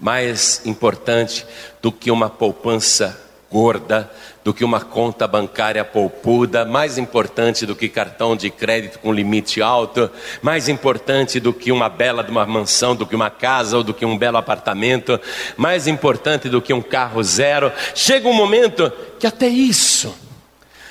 mais 0.00 0.60
importante 0.66 1.46
do 1.80 1.90
que 1.90 2.10
uma 2.10 2.28
poupança 2.28 3.18
gorda, 3.50 4.10
do 4.48 4.54
que 4.54 4.64
uma 4.64 4.80
conta 4.80 5.28
bancária 5.28 5.84
poupuda, 5.84 6.64
mais 6.64 6.96
importante 6.96 7.66
do 7.66 7.76
que 7.76 7.86
cartão 7.86 8.34
de 8.34 8.48
crédito 8.48 8.98
com 8.98 9.12
limite 9.12 9.60
alto, 9.60 10.10
mais 10.40 10.70
importante 10.70 11.38
do 11.38 11.52
que 11.52 11.70
uma 11.70 11.90
bela 11.90 12.24
de 12.24 12.30
uma 12.30 12.46
mansão, 12.46 12.96
do 12.96 13.06
que 13.06 13.14
uma 13.14 13.28
casa 13.28 13.76
ou 13.76 13.84
do 13.84 13.92
que 13.92 14.06
um 14.06 14.16
belo 14.16 14.38
apartamento, 14.38 15.20
mais 15.54 15.86
importante 15.86 16.48
do 16.48 16.62
que 16.62 16.72
um 16.72 16.80
carro 16.80 17.22
zero. 17.22 17.70
Chega 17.94 18.26
um 18.26 18.32
momento 18.32 18.90
que 19.20 19.26
até 19.26 19.46
isso 19.46 20.14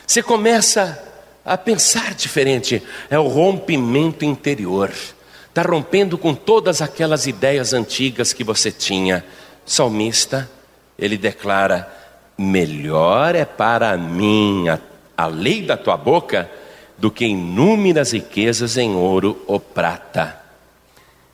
você 0.06 0.22
começa 0.22 1.04
a 1.44 1.58
pensar 1.58 2.14
diferente, 2.14 2.84
é 3.10 3.18
o 3.18 3.28
rompimento 3.28 4.24
interior. 4.24 4.92
Está 5.50 5.64
rompendo 5.64 6.16
com 6.16 6.36
todas 6.36 6.80
aquelas 6.80 7.26
ideias 7.26 7.74
antigas 7.74 8.34
que 8.34 8.44
você 8.44 8.72
tinha. 8.72 9.26
Salmista, 9.66 10.48
ele 10.96 11.18
declara: 11.18 11.92
melhor 12.38 13.36
é 13.36 13.46
para 13.46 13.98
mim 13.98 14.70
a, 14.70 14.80
a 15.18 15.26
lei 15.28 15.64
da 15.64 15.76
tua 15.76 15.98
boca 15.98 16.50
do 16.98 17.10
que 17.12 17.26
inúmeras 17.26 18.12
riquezas 18.12 18.78
em 18.78 18.96
ouro 18.96 19.42
ou 19.48 19.60
prata. 19.60 20.42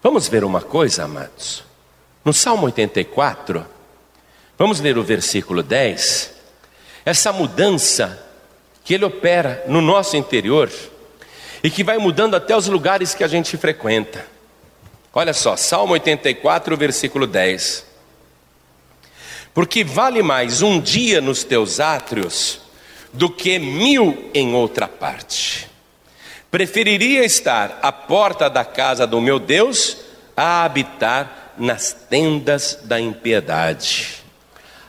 Vamos 0.02 0.28
ver 0.28 0.44
uma 0.44 0.62
coisa, 0.62 1.06
amados. 1.06 1.63
No 2.24 2.34
Salmo 2.34 2.66
84, 2.66 3.66
vamos 4.58 4.80
ler 4.80 4.98
o 4.98 5.04
versículo 5.04 5.63
10. 5.63 6.34
Essa 7.06 7.32
mudança 7.34 8.22
que 8.84 8.94
ele 8.94 9.06
opera 9.06 9.63
no 9.68 9.82
nosso 9.82 10.18
interior 10.18 10.70
e 11.63 11.70
que 11.70 11.84
vai 11.84 11.98
mudando 11.98 12.36
até 12.36 12.56
os 12.56 12.68
lugares 12.68 13.13
que 13.16 13.24
a 13.24 13.28
gente 13.28 13.56
frequenta. 13.56 14.26
Olha 15.13 15.34
só, 15.34 15.56
Salmo 15.56 15.94
84, 15.94 16.76
versículo 16.76 17.26
10. 17.26 17.93
Porque 19.54 19.84
vale 19.84 20.24
mais 20.24 20.62
um 20.62 20.82
dia 20.82 21.22
nos 21.22 21.44
teus 21.44 21.80
átrios 21.80 22.60
do 23.13 23.30
que 23.30 23.60
mil 23.60 24.32
em 24.34 24.54
outra 24.56 24.88
parte. 24.88 25.70
Preferiria 26.50 27.24
estar 27.24 27.80
à 27.82 27.92
porta 27.92 28.50
da 28.50 28.66
casa 28.66 29.06
do 29.06 29.22
meu 29.22 29.39
Deus 29.39 29.98
a 30.36 30.63
habitar 30.63 31.54
nas 31.58 31.94
tendas 31.94 32.80
da 32.84 33.00
impiedade. 33.00 34.24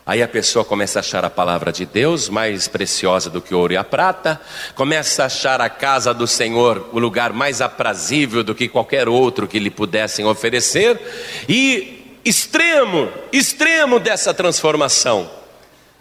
Aí 0.06 0.22
a 0.22 0.28
pessoa 0.28 0.64
começa 0.64 0.98
a 0.98 1.00
achar 1.00 1.24
a 1.24 1.30
palavra 1.30 1.72
de 1.72 1.86
Deus 1.86 2.28
mais 2.28 2.68
preciosa 2.68 3.30
do 3.30 3.40
que 3.40 3.54
o 3.54 3.58
ouro 3.58 3.72
e 3.72 3.76
a 3.76 3.84
prata, 3.84 4.38
começa 4.74 5.22
a 5.22 5.26
achar 5.26 5.60
a 5.62 5.68
casa 5.70 6.12
do 6.12 6.26
Senhor 6.26 6.90
o 6.92 6.98
lugar 6.98 7.32
mais 7.32 7.62
aprazível 7.62 8.44
do 8.44 8.54
que 8.54 8.68
qualquer 8.68 9.08
outro 9.08 9.48
que 9.48 9.58
lhe 9.58 9.70
pudessem 9.70 10.26
oferecer, 10.26 11.00
e 11.48 12.03
extremo, 12.24 13.10
extremo 13.32 14.00
dessa 14.00 14.32
transformação, 14.32 15.30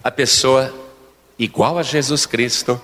a 0.04 0.10
pessoa, 0.10 0.74
igual 1.38 1.78
a 1.78 1.84
Jesus 1.84 2.26
Cristo, 2.26 2.82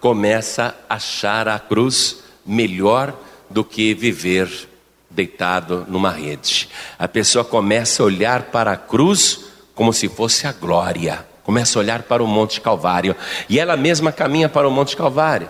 começa 0.00 0.74
a 0.88 0.94
achar 0.94 1.48
a 1.48 1.58
cruz 1.58 2.18
melhor 2.44 3.14
do 3.48 3.64
que 3.64 3.94
viver 3.94 4.68
deitado 5.10 5.84
numa 5.88 6.10
rede. 6.10 6.68
A 6.98 7.06
pessoa 7.06 7.44
começa 7.44 8.02
a 8.02 8.06
olhar 8.06 8.44
para 8.44 8.72
a 8.72 8.76
cruz 8.76 9.40
como 9.74 9.92
se 9.92 10.08
fosse 10.08 10.46
a 10.46 10.52
glória, 10.52 11.26
começa 11.42 11.78
a 11.78 11.80
olhar 11.80 12.02
para 12.02 12.22
o 12.22 12.26
Monte 12.26 12.60
Calvário, 12.60 13.16
e 13.48 13.58
ela 13.58 13.76
mesma 13.76 14.12
caminha 14.12 14.48
para 14.48 14.68
o 14.68 14.70
Monte 14.70 14.96
Calvário. 14.96 15.48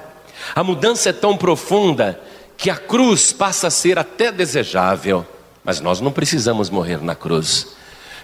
A 0.54 0.62
mudança 0.62 1.10
é 1.10 1.12
tão 1.12 1.36
profunda 1.36 2.20
que 2.56 2.70
a 2.70 2.76
cruz 2.76 3.32
passa 3.32 3.66
a 3.66 3.70
ser 3.70 3.98
até 3.98 4.30
desejável. 4.30 5.26
Mas 5.64 5.80
nós 5.80 6.00
não 6.00 6.12
precisamos 6.12 6.70
morrer 6.70 7.02
na 7.02 7.14
cruz. 7.14 7.76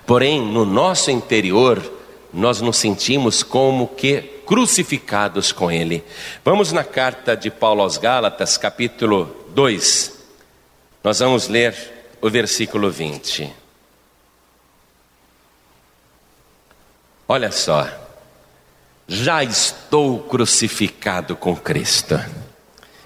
Porém, 0.06 0.40
no 0.40 0.64
nosso 0.64 1.10
interior, 1.10 1.82
nós 2.32 2.60
nos 2.60 2.76
sentimos 2.76 3.42
como 3.42 3.88
que 3.88 4.22
crucificados 4.46 5.52
com 5.52 5.70
Ele. 5.70 6.04
Vamos 6.44 6.72
na 6.72 6.84
carta 6.84 7.36
de 7.36 7.50
Paulo 7.50 7.82
aos 7.82 7.98
Gálatas, 7.98 8.56
capítulo 8.56 9.36
2. 9.48 10.12
Nós 11.02 11.18
vamos 11.18 11.48
ler 11.48 11.74
o 12.20 12.30
versículo 12.30 12.90
20. 12.90 13.52
Olha 17.28 17.50
só. 17.50 17.88
já 19.08 19.42
estou 19.42 20.20
crucificado 20.20 21.36
com 21.36 21.56
Cristo. 21.56 22.18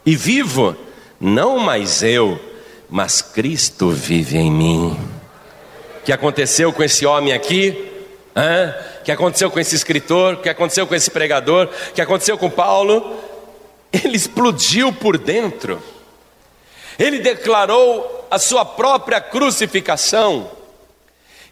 E 0.05 0.16
vivo, 0.16 0.76
não 1.20 1.59
mais 1.59 2.03
eu, 2.03 2.41
mas 2.91 3.22
Cristo 3.22 3.91
vive 3.91 4.36
em 4.36 4.51
mim. 4.51 4.99
O 6.01 6.03
que 6.05 6.12
aconteceu 6.12 6.72
com 6.72 6.82
esse 6.82 7.07
homem 7.07 7.32
aqui? 7.32 7.88
O 9.01 9.05
que 9.05 9.12
aconteceu 9.12 9.51
com 9.51 9.61
esse 9.61 9.74
escritor? 9.76 10.34
O 10.34 10.36
que 10.38 10.49
aconteceu 10.49 10.86
com 10.86 10.95
esse 10.95 11.11
pregador? 11.11 11.68
O 11.91 11.93
que 11.93 12.01
aconteceu 12.01 12.36
com 12.36 12.51
Paulo? 12.51 13.18
Ele 13.93 14.16
explodiu 14.16 14.93
por 14.93 15.16
dentro. 15.16 15.80
Ele 16.99 17.18
declarou 17.18 18.26
a 18.30 18.38
sua 18.38 18.64
própria 18.64 19.20
crucificação 19.20 20.51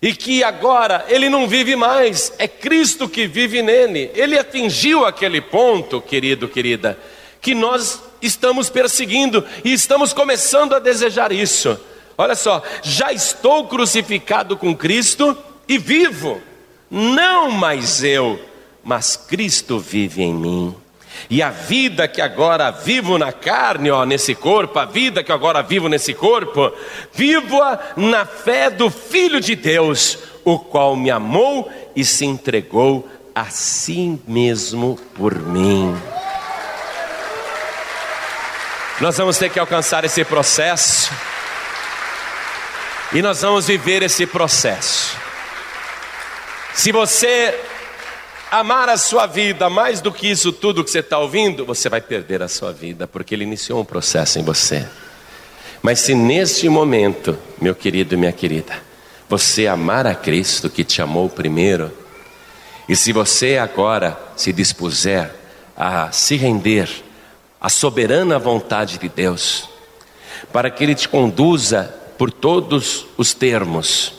e 0.01 0.15
que 0.15 0.45
agora 0.45 1.05
ele 1.09 1.29
não 1.29 1.49
vive 1.49 1.75
mais, 1.75 2.33
é 2.39 2.47
Cristo 2.47 3.09
que 3.09 3.27
vive 3.27 3.63
nele. 3.63 4.11
Ele 4.15 4.39
atingiu 4.39 5.05
aquele 5.05 5.41
ponto, 5.41 6.01
querido, 6.01 6.49
querida, 6.49 6.99
que 7.41 7.55
nós 7.55 8.03
estamos 8.21 8.69
perseguindo 8.69 9.45
e 9.65 9.73
estamos 9.73 10.13
começando 10.13 10.75
a 10.75 10.79
desejar 10.79 11.33
isso. 11.33 11.79
Olha 12.17 12.35
só, 12.35 12.63
já 12.83 13.13
estou 13.13 13.67
crucificado 13.69 14.57
com 14.57 14.77
Cristo 14.77 15.37
e 15.69 15.79
vivo, 15.79 16.41
não 16.91 17.51
mais 17.51 18.03
eu, 18.03 18.41
mas 18.83 19.17
Cristo 19.17 19.79
vive 19.79 20.23
em 20.23 20.35
mim. 20.35 20.75
E 21.31 21.43
a 21.43 21.51
vida 21.51 22.07
que 22.09 22.21
agora 22.21 22.71
vivo 22.71 23.19
na 23.19 23.33
carne, 23.33 23.91
ó, 23.91 24.05
nesse 24.05 24.35
corpo, 24.35 24.79
a 24.79 24.85
vida 24.85 25.23
que 25.23 25.33
agora 25.33 25.63
vivo 25.63 25.89
nesse 25.89 26.15
corpo, 26.15 26.73
vivo-a 27.13 27.79
na 27.97 28.25
fé 28.25 28.71
do 28.71 28.91
Filho 28.91 29.41
de 29.41 29.55
Deus, 29.55 30.19
o 30.45 30.59
qual 30.59 30.97
me 30.97 31.11
amou 31.11 31.71
e 31.95 32.05
se 32.05 32.25
entregou 32.25 33.09
a 33.35 33.47
si 33.47 34.19
mesmo 34.27 34.99
por 35.15 35.35
mim. 35.35 35.95
Nós 39.01 39.17
vamos 39.17 39.39
ter 39.39 39.49
que 39.49 39.61
alcançar 39.61 40.05
esse 40.05 40.25
processo, 40.25 41.13
e 43.13 43.23
nós 43.23 43.43
vamos 43.43 43.69
viver 43.69 44.03
esse 44.03 44.27
processo. 44.27 45.17
Se 46.75 46.91
você 46.91 47.57
amar 48.51 48.89
a 48.89 48.97
sua 48.97 49.27
vida 49.27 49.71
mais 49.71 50.01
do 50.01 50.11
que 50.11 50.29
isso 50.29 50.53
tudo 50.53 50.83
que 50.83 50.91
você 50.91 50.99
está 50.99 51.17
ouvindo, 51.17 51.65
você 51.65 51.89
vai 51.89 52.01
perder 52.01 52.43
a 52.43 52.49
sua 52.49 52.73
vida, 52.73 53.07
porque 53.07 53.37
ele 53.37 53.45
iniciou 53.45 53.81
um 53.81 53.85
processo 53.85 54.41
em 54.41 54.43
você. 54.43 54.85
Mas 55.81 56.01
se 56.01 56.13
neste 56.13 56.69
momento, 56.69 57.39
meu 57.61 57.77
querido 57.77 58.15
e 58.15 58.19
minha 58.19 58.33
querida, 58.33 58.83
você 59.29 59.69
amar 59.69 60.09
a 60.09 60.15
Cristo 60.15 60.69
que 60.69 60.83
te 60.83 61.01
amou 61.01 61.29
primeiro, 61.29 61.93
e 62.89 62.97
se 62.97 63.13
você 63.13 63.59
agora 63.59 64.19
se 64.37 64.53
dispuser 64.53 65.33
a 65.77 66.11
se 66.11 66.35
render 66.35 67.08
à 67.61 67.69
soberana 67.69 68.39
vontade 68.39 68.99
de 68.99 69.09
Deus, 69.09 69.69
para 70.53 70.71
que 70.71 70.85
Ele 70.85 70.95
te 70.95 71.09
conduza 71.09 71.95
por 72.19 72.33
todos 72.33 73.07
os 73.17 73.33
termos, 73.33 74.13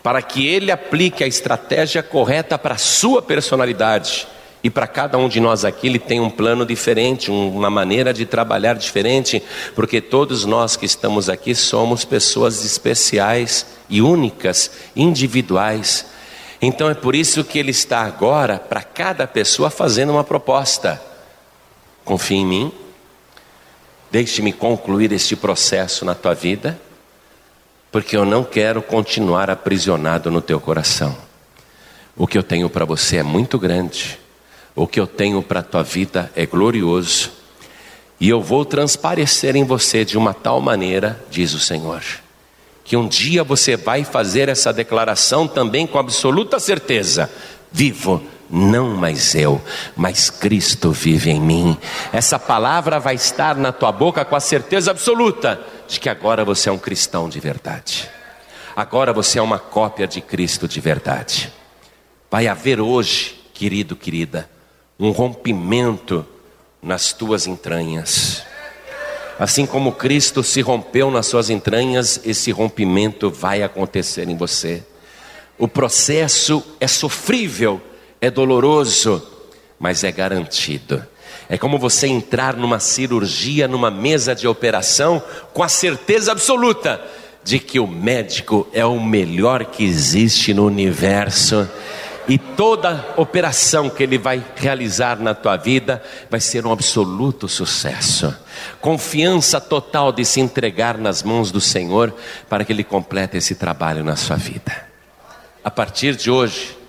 para 0.00 0.22
que 0.22 0.46
ele 0.46 0.70
aplique 0.70 1.24
a 1.24 1.26
estratégia 1.26 2.02
correta 2.02 2.56
para 2.56 2.76
a 2.76 2.78
sua 2.78 3.20
personalidade. 3.20 4.28
E 4.64 4.70
para 4.70 4.86
cada 4.86 5.18
um 5.18 5.28
de 5.28 5.40
nós 5.40 5.64
aqui, 5.64 5.88
ele 5.88 5.98
tem 5.98 6.20
um 6.20 6.30
plano 6.30 6.64
diferente, 6.64 7.32
uma 7.32 7.68
maneira 7.68 8.14
de 8.14 8.24
trabalhar 8.24 8.74
diferente, 8.74 9.42
porque 9.74 10.00
todos 10.00 10.44
nós 10.44 10.76
que 10.76 10.86
estamos 10.86 11.28
aqui 11.28 11.52
somos 11.52 12.04
pessoas 12.04 12.64
especiais 12.64 13.66
e 13.90 14.00
únicas, 14.00 14.70
individuais. 14.94 16.06
Então 16.60 16.88
é 16.88 16.94
por 16.94 17.16
isso 17.16 17.42
que 17.42 17.58
ele 17.58 17.72
está 17.72 18.02
agora, 18.02 18.60
para 18.60 18.84
cada 18.84 19.26
pessoa, 19.26 19.68
fazendo 19.68 20.12
uma 20.12 20.22
proposta. 20.22 21.11
Confie 22.04 22.36
em 22.36 22.46
mim, 22.46 22.72
deixe-me 24.10 24.52
concluir 24.52 25.12
este 25.12 25.36
processo 25.36 26.04
na 26.04 26.14
tua 26.14 26.34
vida 26.34 26.78
porque 27.92 28.16
eu 28.16 28.24
não 28.24 28.42
quero 28.42 28.80
continuar 28.80 29.50
aprisionado 29.50 30.30
no 30.30 30.40
teu 30.40 30.58
coração. 30.58 31.14
O 32.16 32.26
que 32.26 32.38
eu 32.38 32.42
tenho 32.42 32.70
para 32.70 32.86
você 32.86 33.18
é 33.18 33.22
muito 33.22 33.58
grande, 33.58 34.18
o 34.74 34.86
que 34.86 34.98
eu 34.98 35.06
tenho 35.06 35.42
para 35.42 35.60
a 35.60 35.62
tua 35.62 35.82
vida 35.82 36.32
é 36.34 36.46
glorioso, 36.46 37.30
e 38.18 38.28
eu 38.30 38.40
vou 38.40 38.64
transparecer 38.64 39.56
em 39.56 39.64
você 39.64 40.04
de 40.04 40.16
uma 40.16 40.32
tal 40.32 40.58
maneira, 40.60 41.22
diz 41.30 41.52
o 41.52 41.60
Senhor, 41.60 42.02
que 42.82 42.96
um 42.96 43.06
dia 43.06 43.44
você 43.44 43.76
vai 43.76 44.04
fazer 44.04 44.48
essa 44.48 44.72
declaração 44.72 45.46
também 45.46 45.86
com 45.86 45.98
absoluta 45.98 46.58
certeza: 46.58 47.30
vivo 47.70 48.22
não 48.50 48.90
mais 48.90 49.34
eu, 49.34 49.60
mas 49.96 50.30
Cristo 50.30 50.92
vive 50.92 51.30
em 51.30 51.40
mim. 51.40 51.76
Essa 52.12 52.38
palavra 52.38 52.98
vai 52.98 53.14
estar 53.14 53.56
na 53.56 53.72
tua 53.72 53.90
boca 53.90 54.24
com 54.24 54.36
a 54.36 54.40
certeza 54.40 54.90
absoluta 54.90 55.60
de 55.88 55.98
que 55.98 56.08
agora 56.08 56.44
você 56.44 56.68
é 56.68 56.72
um 56.72 56.78
cristão 56.78 57.28
de 57.28 57.40
verdade. 57.40 58.10
Agora 58.74 59.12
você 59.12 59.38
é 59.38 59.42
uma 59.42 59.58
cópia 59.58 60.06
de 60.06 60.20
Cristo 60.20 60.66
de 60.66 60.80
verdade. 60.80 61.52
Vai 62.30 62.46
haver 62.46 62.80
hoje, 62.80 63.40
querido, 63.52 63.94
querida, 63.94 64.48
um 64.98 65.10
rompimento 65.10 66.26
nas 66.82 67.12
tuas 67.12 67.46
entranhas. 67.46 68.42
Assim 69.38 69.66
como 69.66 69.92
Cristo 69.92 70.42
se 70.42 70.60
rompeu 70.60 71.10
nas 71.10 71.26
suas 71.26 71.50
entranhas, 71.50 72.20
esse 72.24 72.50
rompimento 72.50 73.30
vai 73.30 73.62
acontecer 73.62 74.28
em 74.28 74.36
você. 74.36 74.82
O 75.58 75.68
processo 75.68 76.62
é 76.80 76.86
sofrível 76.86 77.80
é 78.22 78.30
doloroso, 78.30 79.20
mas 79.80 80.04
é 80.04 80.12
garantido. 80.12 81.04
É 81.48 81.58
como 81.58 81.76
você 81.76 82.06
entrar 82.06 82.56
numa 82.56 82.78
cirurgia, 82.78 83.66
numa 83.66 83.90
mesa 83.90 84.32
de 84.32 84.46
operação, 84.46 85.20
com 85.52 85.60
a 85.60 85.68
certeza 85.68 86.30
absoluta 86.30 87.02
de 87.42 87.58
que 87.58 87.80
o 87.80 87.86
médico 87.86 88.68
é 88.72 88.86
o 88.86 89.00
melhor 89.00 89.64
que 89.64 89.82
existe 89.84 90.54
no 90.54 90.64
universo. 90.64 91.68
E 92.28 92.38
toda 92.38 93.04
operação 93.16 93.90
que 93.90 94.04
ele 94.04 94.16
vai 94.16 94.40
realizar 94.54 95.18
na 95.18 95.34
tua 95.34 95.56
vida 95.56 96.00
vai 96.30 96.38
ser 96.38 96.64
um 96.64 96.70
absoluto 96.70 97.48
sucesso. 97.48 98.32
Confiança 98.80 99.60
total 99.60 100.12
de 100.12 100.24
se 100.24 100.40
entregar 100.40 100.96
nas 100.96 101.24
mãos 101.24 101.50
do 101.50 101.60
Senhor 101.60 102.14
para 102.48 102.64
que 102.64 102.72
ele 102.72 102.84
complete 102.84 103.36
esse 103.36 103.56
trabalho 103.56 104.04
na 104.04 104.14
sua 104.14 104.36
vida. 104.36 104.86
A 105.64 105.70
partir 105.72 106.14
de 106.14 106.30
hoje, 106.30 106.81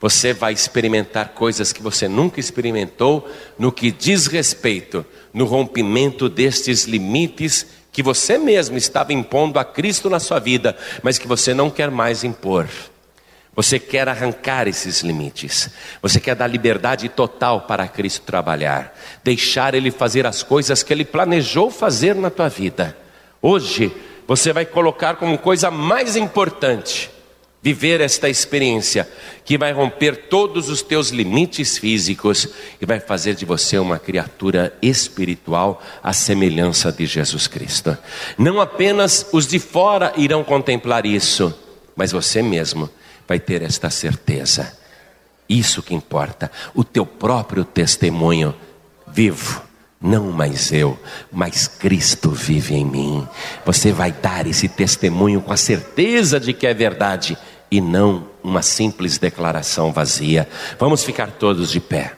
você 0.00 0.32
vai 0.32 0.52
experimentar 0.52 1.30
coisas 1.30 1.72
que 1.72 1.82
você 1.82 2.06
nunca 2.06 2.38
experimentou 2.38 3.28
no 3.58 3.72
que 3.72 3.90
diz 3.90 4.26
respeito 4.26 5.04
no 5.32 5.44
rompimento 5.44 6.28
destes 6.28 6.84
limites 6.84 7.66
que 7.92 8.02
você 8.02 8.38
mesmo 8.38 8.76
estava 8.76 9.12
impondo 9.12 9.58
a 9.58 9.64
Cristo 9.64 10.08
na 10.08 10.20
sua 10.20 10.38
vida, 10.38 10.76
mas 11.02 11.18
que 11.18 11.26
você 11.26 11.52
não 11.52 11.68
quer 11.68 11.90
mais 11.90 12.22
impor. 12.22 12.68
Você 13.56 13.76
quer 13.80 14.08
arrancar 14.08 14.68
esses 14.68 15.00
limites. 15.00 15.68
Você 16.00 16.20
quer 16.20 16.36
dar 16.36 16.46
liberdade 16.46 17.08
total 17.08 17.62
para 17.62 17.88
Cristo 17.88 18.22
trabalhar, 18.22 18.96
deixar 19.24 19.74
ele 19.74 19.90
fazer 19.90 20.26
as 20.28 20.44
coisas 20.44 20.84
que 20.84 20.92
ele 20.92 21.04
planejou 21.04 21.72
fazer 21.72 22.14
na 22.14 22.30
tua 22.30 22.48
vida. 22.48 22.96
Hoje, 23.42 23.92
você 24.28 24.52
vai 24.52 24.64
colocar 24.64 25.16
como 25.16 25.36
coisa 25.36 25.68
mais 25.68 26.14
importante 26.14 27.10
viver 27.68 28.00
esta 28.00 28.30
experiência 28.30 29.06
que 29.44 29.58
vai 29.58 29.72
romper 29.72 30.28
todos 30.30 30.70
os 30.70 30.80
teus 30.80 31.10
limites 31.10 31.76
físicos 31.76 32.48
e 32.80 32.86
vai 32.86 32.98
fazer 32.98 33.34
de 33.34 33.44
você 33.44 33.78
uma 33.78 33.98
criatura 33.98 34.72
espiritual 34.80 35.82
à 36.02 36.14
semelhança 36.14 36.90
de 36.90 37.04
Jesus 37.04 37.46
Cristo. 37.46 37.96
Não 38.38 38.58
apenas 38.58 39.26
os 39.32 39.46
de 39.46 39.58
fora 39.58 40.14
irão 40.16 40.42
contemplar 40.42 41.04
isso, 41.04 41.54
mas 41.94 42.10
você 42.10 42.40
mesmo 42.40 42.88
vai 43.26 43.38
ter 43.38 43.60
esta 43.60 43.90
certeza. 43.90 44.72
Isso 45.46 45.82
que 45.82 45.94
importa, 45.94 46.50
o 46.74 46.82
teu 46.82 47.04
próprio 47.04 47.66
testemunho 47.66 48.54
vivo. 49.06 49.68
Não 50.00 50.30
mais 50.30 50.70
eu, 50.70 50.96
mas 51.32 51.66
Cristo 51.66 52.30
vive 52.30 52.76
em 52.76 52.84
mim. 52.84 53.28
Você 53.66 53.90
vai 53.90 54.12
dar 54.12 54.46
esse 54.46 54.68
testemunho 54.68 55.40
com 55.40 55.52
a 55.52 55.56
certeza 55.56 56.38
de 56.38 56.52
que 56.52 56.68
é 56.68 56.72
verdade 56.72 57.36
e 57.70 57.80
não 57.80 58.28
uma 58.42 58.62
simples 58.62 59.18
declaração 59.18 59.92
vazia. 59.92 60.48
Vamos 60.78 61.04
ficar 61.04 61.32
todos 61.32 61.70
de 61.70 61.80
pé. 61.80 62.16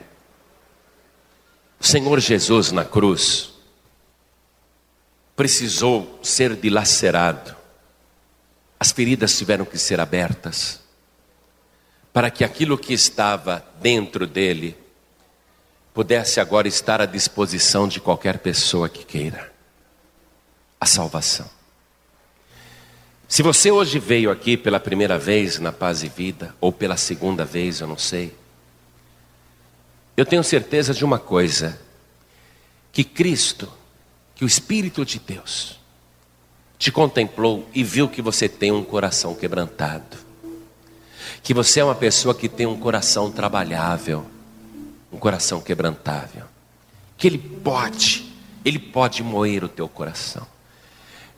O 1.80 1.84
Senhor 1.84 2.20
Jesus 2.20 2.70
na 2.72 2.84
cruz 2.84 3.50
precisou 5.34 6.18
ser 6.22 6.54
dilacerado, 6.54 7.56
as 8.78 8.92
feridas 8.92 9.36
tiveram 9.36 9.64
que 9.64 9.78
ser 9.78 9.98
abertas, 9.98 10.80
para 12.12 12.30
que 12.30 12.44
aquilo 12.44 12.76
que 12.76 12.92
estava 12.92 13.64
dentro 13.80 14.26
dele 14.26 14.76
pudesse 15.94 16.40
agora 16.40 16.68
estar 16.68 17.00
à 17.00 17.06
disposição 17.06 17.88
de 17.88 18.00
qualquer 18.00 18.38
pessoa 18.38 18.88
que 18.88 19.04
queira 19.04 19.50
a 20.78 20.86
salvação. 20.86 21.59
Se 23.30 23.44
você 23.44 23.70
hoje 23.70 24.00
veio 24.00 24.28
aqui 24.28 24.56
pela 24.56 24.80
primeira 24.80 25.16
vez 25.16 25.60
na 25.60 25.70
Paz 25.70 26.02
e 26.02 26.08
Vida, 26.08 26.52
ou 26.60 26.72
pela 26.72 26.96
segunda 26.96 27.44
vez, 27.44 27.80
eu 27.80 27.86
não 27.86 27.96
sei, 27.96 28.36
Eu 30.16 30.26
tenho 30.26 30.42
certeza 30.42 30.92
de 30.92 31.04
uma 31.04 31.16
coisa: 31.16 31.80
que 32.92 33.04
Cristo, 33.04 33.72
que 34.34 34.44
o 34.44 34.48
Espírito 34.48 35.04
de 35.04 35.20
Deus, 35.20 35.78
te 36.76 36.90
contemplou 36.90 37.68
e 37.72 37.84
viu 37.84 38.08
que 38.08 38.20
você 38.20 38.48
tem 38.48 38.72
um 38.72 38.82
coração 38.82 39.32
quebrantado, 39.32 40.18
que 41.40 41.54
você 41.54 41.78
é 41.78 41.84
uma 41.84 41.94
pessoa 41.94 42.34
que 42.34 42.48
tem 42.48 42.66
um 42.66 42.80
coração 42.80 43.30
trabalhável, 43.30 44.26
um 45.12 45.18
coração 45.18 45.60
quebrantável, 45.60 46.46
que 47.16 47.28
Ele 47.28 47.38
pode, 47.38 48.28
Ele 48.64 48.80
pode 48.80 49.22
moer 49.22 49.62
o 49.62 49.68
teu 49.68 49.88
coração. 49.88 50.46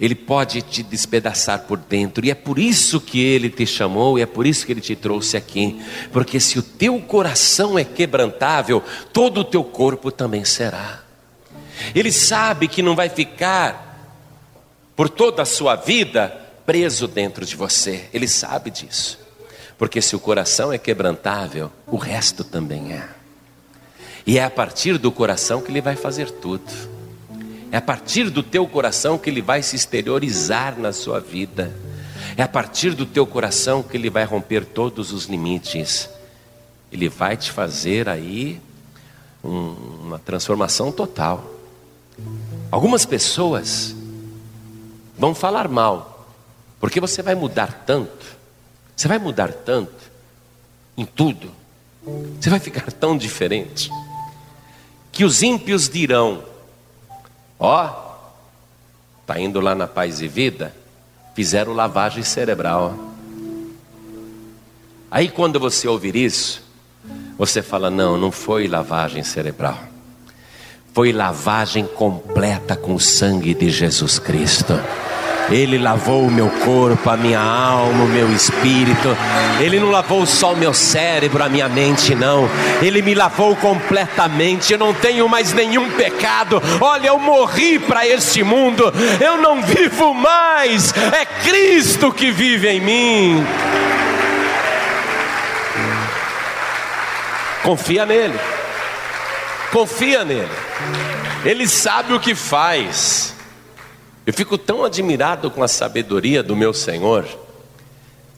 Ele 0.01 0.14
pode 0.14 0.62
te 0.62 0.82
despedaçar 0.82 1.61
por 1.61 1.78
dentro, 1.78 2.24
e 2.24 2.30
é 2.30 2.34
por 2.34 2.59
isso 2.59 3.01
que 3.01 3.20
ele 3.20 3.49
te 3.51 3.66
chamou, 3.66 4.18
e 4.18 4.22
é 4.22 4.26
por 4.26 4.47
isso 4.47 4.66
que 4.66 4.72
ele 4.72 4.80
te 4.80 4.97
trouxe 4.97 5.36
aqui, 5.36 5.80
porque 6.12 6.40
se 6.40 6.59
o 6.59 6.62
teu 6.62 6.99
coração 7.01 7.78
é 7.78 7.84
quebrantável, 7.84 8.82
todo 9.12 9.40
o 9.40 9.45
teu 9.45 9.62
corpo 9.62 10.11
também 10.11 10.45
será. 10.45 11.03
Ele 11.95 12.11
sabe 12.11 12.68
que 12.68 12.82
não 12.82 12.97
vai 12.97 13.09
ficar 13.09 13.90
por 14.97 15.09
toda 15.09 15.43
a 15.43 15.47
sua 15.47 15.76
vida 15.76 16.28
preso 16.64 17.09
dentro 17.09 17.45
de 17.45 17.57
você, 17.57 18.09
ele 18.12 18.28
sabe 18.28 18.70
disso, 18.70 19.18
porque 19.76 20.01
se 20.01 20.14
o 20.14 20.20
coração 20.20 20.72
é 20.72 20.78
quebrantável, 20.78 21.72
o 21.86 21.97
resto 21.97 22.45
também 22.45 22.93
é, 22.93 23.09
e 24.26 24.38
é 24.38 24.45
a 24.45 24.51
partir 24.51 24.99
do 24.99 25.11
coração 25.11 25.61
que 25.61 25.70
ele 25.70 25.80
vai 25.80 25.97
fazer 25.97 26.30
tudo. 26.30 26.91
É 27.73 27.79
a 27.79 27.81
partir 27.81 28.29
do 28.29 28.43
teu 28.43 28.66
coração 28.68 29.16
que 29.16 29.31
ele 29.31 29.41
vai 29.41 29.62
se 29.62 29.75
exteriorizar 29.75 30.79
na 30.79 30.93
sua 30.93 31.18
vida. 31.18 31.75
É 32.37 32.43
a 32.43 32.49
partir 32.49 32.95
do 32.95 33.07
teu 33.07 33.27
coração 33.27 33.83
que 33.83 33.97
ele 33.97 34.11
vai 34.11 34.25
romper 34.25 34.66
todos 34.66 35.11
os 35.11 35.25
limites. 35.25 36.11
Ele 36.93 37.09
vai 37.09 37.35
te 37.35 37.51
fazer 37.51 38.11
aí 38.11 38.61
um, 39.43 39.75
uma 40.05 40.18
transformação 40.18 40.93
total. 40.93 41.51
Algumas 42.70 43.07
pessoas 43.07 43.97
vão 45.18 45.35
falar 45.35 45.66
mal, 45.66 46.29
porque 46.79 47.01
você 47.01 47.23
vai 47.23 47.35
mudar 47.35 47.85
tanto, 47.87 48.37
você 48.95 49.09
vai 49.09 49.18
mudar 49.18 49.51
tanto 49.51 50.12
em 50.95 51.07
tudo, 51.07 51.51
você 52.39 52.51
vai 52.51 52.61
ficar 52.61 52.93
tão 52.93 53.16
diferente, 53.16 53.91
que 55.11 55.25
os 55.25 55.43
ímpios 55.43 55.89
dirão: 55.89 56.52
Ó, 57.65 57.89
tá 59.25 59.39
indo 59.39 59.61
lá 59.61 59.73
na 59.73 59.87
Paz 59.87 60.21
e 60.21 60.27
Vida, 60.27 60.75
fizeram 61.33 61.73
lavagem 61.73 62.25
cerebral. 62.25 62.93
Aí 65.09 65.29
quando 65.29 65.61
você 65.61 65.87
ouvir 65.87 66.17
isso, 66.17 66.61
você 67.39 67.63
fala: 67.63 67.89
não, 67.89 68.19
não 68.19 68.33
foi 68.33 68.67
lavagem 68.67 69.23
cerebral. 69.23 69.79
Foi 70.93 71.13
lavagem 71.13 71.87
completa 71.87 72.75
com 72.75 72.97
o 72.97 73.01
sangue 73.01 73.55
de 73.55 73.71
Jesus 73.71 74.19
Cristo. 74.19 74.73
Ele 75.53 75.77
lavou 75.77 76.27
o 76.27 76.31
meu 76.31 76.49
corpo, 76.65 77.11
a 77.11 77.17
minha 77.17 77.39
alma, 77.39 78.05
o 78.05 78.09
meu 78.09 78.33
espírito. 78.33 79.17
Ele 79.61 79.79
não 79.79 79.91
lavou 79.91 80.25
só 80.25 80.55
o 80.55 80.57
meu 80.57 80.73
cérebro, 80.73 81.45
a 81.45 81.49
minha 81.49 81.69
mente, 81.69 82.15
não. 82.15 82.49
Ele 82.81 83.03
me 83.03 83.15
lavou 83.15 83.55
completamente. 83.57 84.73
Eu 84.73 84.79
não 84.79 84.95
tenho 84.95 85.29
mais 85.29 85.53
nenhum 85.53 85.91
pecado. 85.91 86.63
Olha, 86.81 87.09
eu 87.09 87.19
morri 87.19 87.79
para 87.79 88.07
este 88.07 88.43
mundo. 88.43 88.93
Eu 89.21 89.37
não 89.37 89.63
vivo 89.63 90.15
mais. 90.15 90.95
É 91.13 91.27
Cristo 91.27 92.11
que 92.11 92.31
vive 92.31 92.69
em 92.69 92.81
mim. 92.81 93.47
Confia 97.63 98.07
nele. 98.07 98.39
Confia 99.71 100.25
nele. 100.25 100.49
Ele 101.45 101.69
sabe 101.69 102.15
o 102.15 102.21
que 102.21 102.35
faz. 102.35 103.35
Eu 104.25 104.33
fico 104.33 104.57
tão 104.57 104.85
admirado 104.85 105.51
com 105.51 105.62
a 105.62 105.68
sabedoria 105.68 106.43
do 106.43 106.55
meu 106.55 106.73
Senhor. 106.73 107.27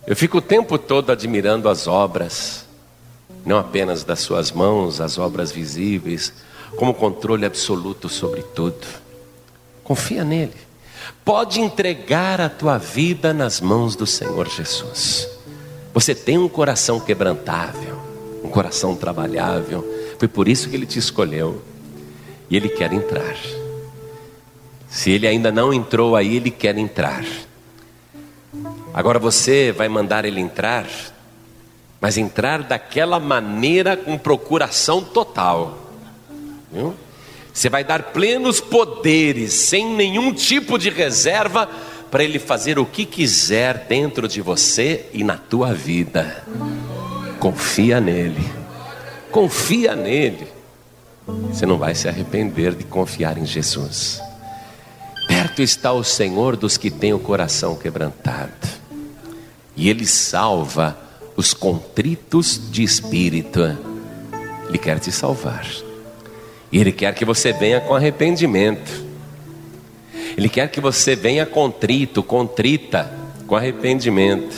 Eu 0.07 0.17
fico 0.17 0.39
o 0.39 0.43
tempo 0.43 0.79
todo 0.79 1.11
admirando 1.11 1.69
as 1.69 1.87
obras, 1.87 2.65
não 3.45 3.59
apenas 3.59 4.03
das 4.03 4.21
suas 4.21 4.51
mãos, 4.51 5.01
as 5.01 5.19
obras 5.19 5.53
visíveis, 5.53 6.33
como 6.77 6.95
controle 6.95 7.45
absoluto 7.45 8.09
sobre 8.09 8.43
tudo. 8.43 8.87
Confia 9.83 10.25
nele. 10.25 10.55
Pode 11.23 11.61
entregar 11.61 12.41
a 12.41 12.49
tua 12.49 12.79
vida 12.79 13.35
nas 13.35 13.61
mãos 13.61 13.95
do 13.95 14.07
Senhor 14.07 14.49
Jesus. 14.49 15.29
Você 15.93 16.15
tem 16.15 16.39
um 16.39 16.49
coração 16.49 16.99
quebrantável, 16.99 17.99
um 18.43 18.49
coração 18.49 18.97
trabalhável. 18.97 19.85
Foi 20.19 20.29
por 20.29 20.49
isso 20.49 20.69
que 20.69 20.77
ele 20.77 20.87
te 20.87 20.99
escolheu. 20.99 21.63
E 22.51 22.57
ele 22.57 22.69
quer 22.69 22.93
entrar. 22.93 23.37
Se 24.95 25.11
ele 25.11 25.27
ainda 25.27 25.51
não 25.51 25.75
entrou 25.75 26.15
aí, 26.15 26.37
ele 26.37 26.53
quer 26.53 26.79
entrar. 26.79 27.25
Agora 28.95 29.19
você 29.19 29.73
vai 29.73 29.89
mandar 29.89 30.25
ele 30.25 30.39
entrar, 30.41 30.87
mas 32.01 32.17
entrar 32.17 32.63
daquela 32.63 33.19
maneira 33.19 33.97
com 33.97 34.17
procuração 34.17 35.03
total. 35.03 35.91
Viu? 36.73 36.95
Você 37.53 37.69
vai 37.69 37.83
dar 37.83 38.13
plenos 38.13 38.61
poderes, 38.61 39.53
sem 39.53 39.85
nenhum 39.85 40.33
tipo 40.33 40.79
de 40.79 40.91
reserva, 40.91 41.69
para 42.09 42.23
ele 42.23 42.39
fazer 42.39 42.79
o 42.79 42.87
que 42.87 43.05
quiser 43.05 43.87
dentro 43.89 44.29
de 44.29 44.41
você 44.41 45.07
e 45.13 45.25
na 45.25 45.37
tua 45.37 45.75
vida. 45.75 46.45
Confia 47.41 48.01
nele. 48.01 48.49
Confia 49.33 49.97
nele. 49.97 50.47
Você 51.49 51.67
não 51.67 51.79
vai 51.79 51.97
se 51.97 52.09
arrepender 52.09 52.77
de 52.77 52.85
confiar 52.85 53.37
em 53.37 53.45
Jesus. 53.45 54.23
Perto 55.45 55.61
está 55.61 55.93
o 55.93 56.03
Senhor 56.03 56.57
dos 56.57 56.79
que 56.79 56.91
têm 56.91 57.13
o 57.13 57.19
coração 57.19 57.77
quebrantado, 57.77 58.67
e 59.77 59.91
Ele 59.91 60.07
salva 60.07 60.97
os 61.37 61.53
contritos 61.53 62.59
de 62.71 62.83
espírito. 62.83 63.61
Ele 64.67 64.79
quer 64.79 64.99
te 64.99 65.13
salvar, 65.13 65.67
e 66.73 66.79
Ele 66.79 66.91
quer 66.91 67.15
que 67.15 67.27
você 67.27 67.53
venha 67.53 67.79
com 67.79 67.95
arrependimento. 67.95 69.05
Ele 70.35 70.49
quer 70.49 70.71
que 70.71 70.81
você 70.81 71.15
venha 71.15 71.45
contrito, 71.45 72.23
contrita, 72.23 73.13
com 73.47 73.55
arrependimento. 73.55 74.57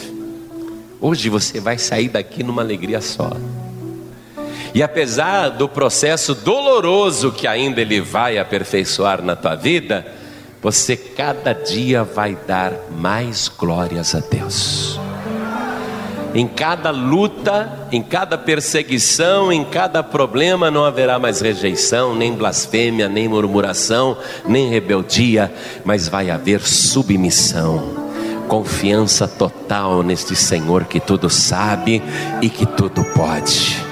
Hoje 1.01 1.29
você 1.29 1.59
vai 1.59 1.79
sair 1.79 2.11
daqui 2.11 2.45
numa 2.45 2.63
alegria 2.63 3.01
só. 3.01 3.33
E 4.73 4.85
apesar 4.85 5.49
do 5.49 5.69
processo 5.69 6.33
doloroso 6.33 7.33
que 7.33 7.49
ainda 7.49 7.81
Ele 7.81 8.01
vai 8.01 8.39
aperfeiçoar 8.39 9.21
na 9.21 9.35
tua 9.35 9.57
vida, 9.57 10.15
você 10.63 10.97
cada 10.97 11.53
dia 11.53 12.03
vai 12.03 12.37
dar 12.47 12.73
mais 12.91 13.49
glórias 13.49 14.15
a 14.15 14.21
Deus. 14.21 14.99
Em 16.35 16.47
cada 16.47 16.91
luta, 16.91 17.89
em 17.91 18.03
cada 18.03 18.37
perseguição, 18.37 19.51
em 19.51 19.65
cada 19.65 20.03
problema, 20.03 20.71
não 20.71 20.85
haverá 20.85 21.19
mais 21.19 21.41
rejeição, 21.41 22.15
nem 22.15 22.35
blasfêmia, 22.35 23.09
nem 23.09 23.27
murmuração, 23.27 24.19
nem 24.47 24.69
rebeldia, 24.69 25.51
mas 25.83 26.09
vai 26.09 26.29
haver 26.29 26.61
submissão, 26.61 28.07
confiança 28.49 29.27
total 29.27 30.03
neste 30.03 30.37
Senhor 30.37 30.85
que 30.85 31.01
tudo 31.01 31.31
sabe 31.31 32.03
e 32.43 32.51
que 32.51 32.67
tudo 32.67 33.03
pode. 33.15 33.83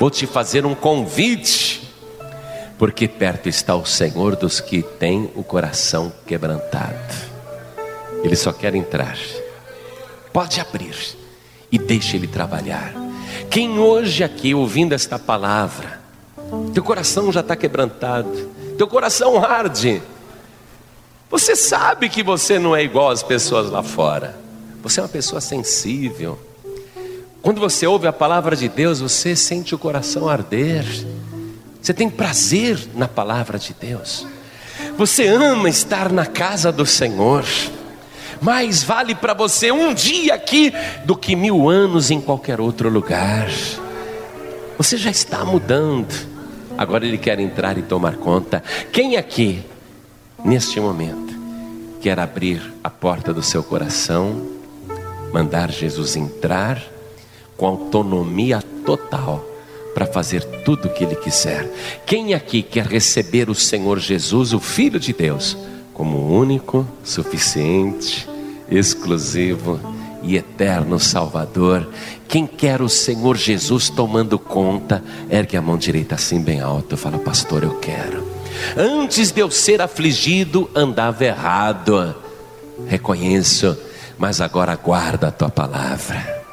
Vou 0.00 0.10
te 0.10 0.26
fazer 0.26 0.64
um 0.64 0.74
convite 0.74 1.83
porque 2.78 3.06
perto 3.06 3.48
está 3.48 3.74
o 3.74 3.84
Senhor 3.84 4.36
dos 4.36 4.60
que 4.60 4.82
têm 4.82 5.30
o 5.34 5.42
coração 5.42 6.12
quebrantado. 6.26 7.14
Ele 8.22 8.36
só 8.36 8.52
quer 8.52 8.74
entrar. 8.74 9.16
Pode 10.32 10.60
abrir 10.60 10.96
e 11.70 11.78
deixe 11.78 12.16
ele 12.16 12.26
trabalhar. 12.26 12.92
Quem 13.50 13.78
hoje 13.78 14.24
aqui 14.24 14.54
ouvindo 14.54 14.92
esta 14.92 15.18
palavra, 15.18 16.00
teu 16.72 16.82
coração 16.82 17.30
já 17.30 17.40
está 17.40 17.54
quebrantado, 17.54 18.50
teu 18.76 18.88
coração 18.88 19.44
arde. 19.44 20.02
Você 21.30 21.54
sabe 21.54 22.08
que 22.08 22.22
você 22.22 22.58
não 22.58 22.74
é 22.74 22.82
igual 22.82 23.10
às 23.10 23.22
pessoas 23.22 23.70
lá 23.70 23.82
fora. 23.82 24.36
Você 24.82 25.00
é 25.00 25.02
uma 25.02 25.08
pessoa 25.08 25.40
sensível. 25.40 26.38
Quando 27.42 27.60
você 27.60 27.86
ouve 27.86 28.06
a 28.06 28.12
palavra 28.12 28.56
de 28.56 28.68
Deus, 28.68 29.00
você 29.00 29.36
sente 29.36 29.74
o 29.74 29.78
coração 29.78 30.28
arder. 30.28 30.84
Você 31.84 31.92
tem 31.92 32.08
prazer 32.08 32.78
na 32.94 33.06
palavra 33.06 33.58
de 33.58 33.74
Deus. 33.78 34.26
Você 34.96 35.26
ama 35.26 35.68
estar 35.68 36.10
na 36.10 36.24
casa 36.24 36.72
do 36.72 36.86
Senhor. 36.86 37.44
Mais 38.40 38.82
vale 38.82 39.14
para 39.14 39.34
você 39.34 39.70
um 39.70 39.92
dia 39.92 40.32
aqui 40.32 40.72
do 41.04 41.14
que 41.14 41.36
mil 41.36 41.68
anos 41.68 42.10
em 42.10 42.22
qualquer 42.22 42.58
outro 42.58 42.88
lugar. 42.88 43.50
Você 44.78 44.96
já 44.96 45.10
está 45.10 45.44
mudando. 45.44 46.08
Agora 46.78 47.04
Ele 47.04 47.18
quer 47.18 47.38
entrar 47.38 47.76
e 47.76 47.82
tomar 47.82 48.16
conta. 48.16 48.62
Quem 48.90 49.18
aqui, 49.18 49.62
neste 50.42 50.80
momento, 50.80 51.34
quer 52.00 52.18
abrir 52.18 52.62
a 52.82 52.88
porta 52.88 53.30
do 53.30 53.42
seu 53.42 53.62
coração, 53.62 54.48
mandar 55.30 55.70
Jesus 55.70 56.16
entrar 56.16 56.82
com 57.58 57.66
autonomia 57.66 58.62
total? 58.86 59.53
Para 59.94 60.06
fazer 60.06 60.42
tudo 60.64 60.88
o 60.88 60.90
que 60.90 61.04
Ele 61.04 61.14
quiser. 61.14 61.70
Quem 62.04 62.34
aqui 62.34 62.62
quer 62.62 62.86
receber 62.86 63.48
o 63.48 63.54
Senhor 63.54 63.98
Jesus, 63.98 64.52
o 64.52 64.58
Filho 64.58 64.98
de 64.98 65.12
Deus, 65.12 65.56
como 65.92 66.28
único, 66.36 66.86
suficiente, 67.04 68.28
exclusivo 68.68 69.80
e 70.22 70.36
eterno 70.36 70.98
Salvador? 70.98 71.88
Quem 72.26 72.46
quer 72.46 72.82
o 72.82 72.88
Senhor 72.88 73.36
Jesus 73.36 73.88
tomando 73.88 74.38
conta, 74.38 75.02
ergue 75.30 75.56
a 75.56 75.62
mão 75.62 75.78
direita 75.78 76.16
assim 76.16 76.42
bem 76.42 76.60
alto, 76.60 76.96
fala, 76.96 77.18
pastor, 77.18 77.62
eu 77.62 77.78
quero. 77.78 78.26
Antes 78.76 79.30
de 79.30 79.40
eu 79.40 79.50
ser 79.50 79.80
afligido, 79.80 80.68
andava 80.74 81.24
errado. 81.24 82.14
Reconheço, 82.86 83.76
mas 84.18 84.40
agora 84.40 84.74
guarda 84.76 85.28
a 85.28 85.32
tua 85.32 85.48
palavra. 85.48 86.43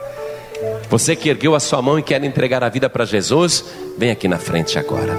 Você 0.91 1.15
que 1.15 1.29
ergueu 1.29 1.55
a 1.55 1.59
sua 1.61 1.81
mão 1.81 1.97
e 1.97 2.03
quer 2.03 2.21
entregar 2.21 2.61
a 2.65 2.67
vida 2.67 2.89
para 2.89 3.05
Jesus, 3.05 3.63
vem 3.97 4.11
aqui 4.11 4.27
na 4.27 4.37
frente 4.37 4.77
agora. 4.77 5.15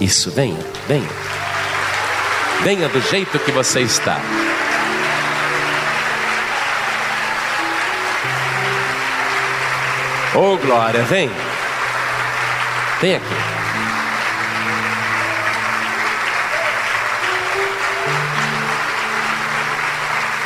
Isso, 0.00 0.32
venha, 0.32 0.58
venha. 0.88 1.08
Venha 2.64 2.88
do 2.88 3.00
jeito 3.00 3.38
que 3.38 3.52
você 3.52 3.82
está. 3.82 4.20
Oh 10.34 10.56
glória, 10.56 11.02
vem. 11.04 11.30
Vem 13.00 13.14
aqui. 13.14 13.34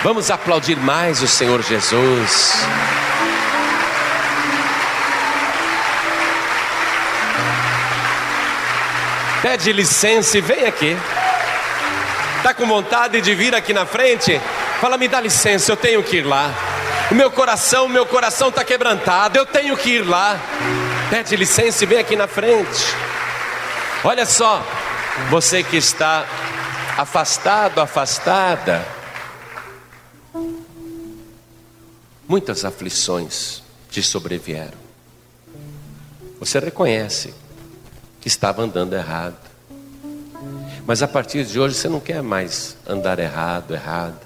Vamos 0.04 0.30
aplaudir 0.30 0.76
mais 0.76 1.22
o 1.22 1.26
Senhor 1.26 1.62
Jesus. 1.62 2.66
Pede 9.47 9.72
licença 9.72 10.36
e 10.36 10.40
vem 10.40 10.66
aqui. 10.66 10.97
Está 12.38 12.53
com 12.53 12.66
vontade 12.66 13.20
de 13.20 13.32
vir 13.32 13.55
aqui 13.55 13.72
na 13.72 13.86
frente? 13.86 14.40
Fala, 14.80 14.99
me 14.99 15.07
dá 15.07 15.20
licença, 15.20 15.70
eu 15.70 15.76
tenho 15.76 16.03
que 16.03 16.16
ir 16.16 16.26
lá. 16.26 16.53
O 17.12 17.14
meu 17.14 17.30
coração, 17.30 17.86
o 17.86 17.88
meu 17.88 18.05
coração 18.05 18.49
está 18.49 18.64
quebrantado, 18.64 19.38
eu 19.38 19.47
tenho 19.47 19.76
que 19.76 19.90
ir 19.90 20.03
lá. 20.05 20.36
Pede 21.11 21.36
licença 21.36 21.84
e 21.84 21.86
vem 21.86 21.99
aqui 21.99 22.16
na 22.16 22.26
frente. 22.26 22.92
Olha 24.03 24.26
só, 24.26 24.66
você 25.30 25.62
que 25.62 25.76
está 25.76 26.26
afastado, 26.99 27.80
afastada, 27.80 28.84
muitas 32.26 32.64
aflições 32.64 33.62
te 33.92 34.03
sobrevieram. 34.03 34.78
Você 36.40 36.59
reconhece 36.59 37.45
estava 38.26 38.62
andando 38.62 38.94
errado. 38.94 39.36
Mas 40.84 41.02
a 41.02 41.08
partir 41.08 41.44
de 41.44 41.58
hoje 41.58 41.76
você 41.76 41.88
não 41.88 42.00
quer 42.00 42.22
mais 42.22 42.76
andar 42.86 43.18
errado, 43.18 43.72
errado. 43.72 44.20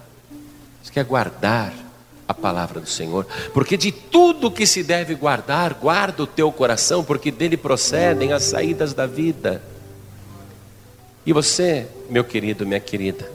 Você 0.82 0.90
quer 0.92 1.04
guardar 1.04 1.72
a 2.26 2.32
palavra 2.32 2.80
do 2.80 2.88
Senhor, 2.88 3.26
porque 3.52 3.76
de 3.76 3.90
tudo 3.90 4.50
que 4.50 4.66
se 4.66 4.82
deve 4.82 5.14
guardar, 5.14 5.74
guarda 5.74 6.22
o 6.22 6.26
teu 6.26 6.50
coração, 6.52 7.04
porque 7.04 7.30
dele 7.30 7.56
procedem 7.56 8.32
as 8.32 8.44
saídas 8.44 8.94
da 8.94 9.06
vida. 9.06 9.62
E 11.26 11.32
você, 11.32 11.86
meu 12.08 12.24
querido, 12.24 12.66
minha 12.66 12.80
querida, 12.80 13.30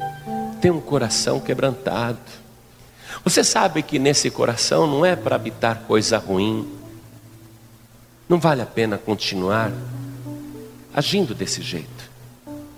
tem 0.61 0.71
um 0.71 0.81
coração 0.81 1.39
quebrantado. 1.39 2.17
Você 3.23 3.43
sabe 3.43 3.83
que 3.83 3.99
nesse 3.99 4.31
coração 4.31 4.87
não 4.87 5.05
é 5.05 5.15
para 5.15 5.35
habitar 5.35 5.81
coisa 5.87 6.17
ruim. 6.17 6.67
Não 8.27 8.39
vale 8.39 8.61
a 8.61 8.65
pena 8.65 8.97
continuar 8.97 9.71
agindo 10.95 11.35
desse 11.35 11.61
jeito. 11.61 12.09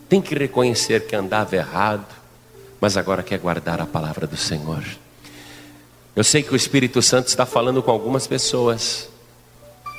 Tem 0.10 0.20
que 0.22 0.34
reconhecer 0.34 1.06
que 1.06 1.16
andava 1.16 1.56
errado, 1.56 2.08
mas 2.82 2.98
agora 2.98 3.22
quer 3.22 3.38
guardar 3.38 3.80
a 3.80 3.86
palavra 3.86 4.26
do 4.26 4.36
Senhor. 4.36 4.84
Eu 6.16 6.24
sei 6.24 6.42
que 6.42 6.52
o 6.52 6.56
Espírito 6.56 7.00
Santo 7.02 7.28
está 7.28 7.46
falando 7.46 7.84
com 7.84 7.92
algumas 7.92 8.26
pessoas 8.26 9.08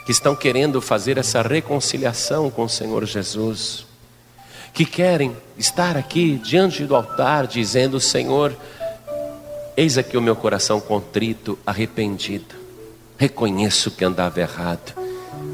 que 0.05 0.11
estão 0.11 0.35
querendo 0.35 0.81
fazer 0.81 1.16
essa 1.16 1.43
reconciliação 1.43 2.51
com 2.51 2.64
o 2.64 2.69
Senhor 2.69 3.05
Jesus, 3.05 3.87
que 4.75 4.85
querem 4.85 5.37
estar 5.57 5.97
aqui 5.97 6.41
diante 6.43 6.85
do 6.85 6.97
altar 6.97 7.47
dizendo: 7.47 8.01
Senhor, 8.01 8.57
eis 9.77 9.97
aqui 9.97 10.16
o 10.16 10.23
meu 10.23 10.35
coração 10.35 10.81
contrito, 10.81 11.57
arrependido, 11.64 12.57
reconheço 13.16 13.93
que 13.93 14.05
andava 14.05 14.41
errado, 14.41 14.95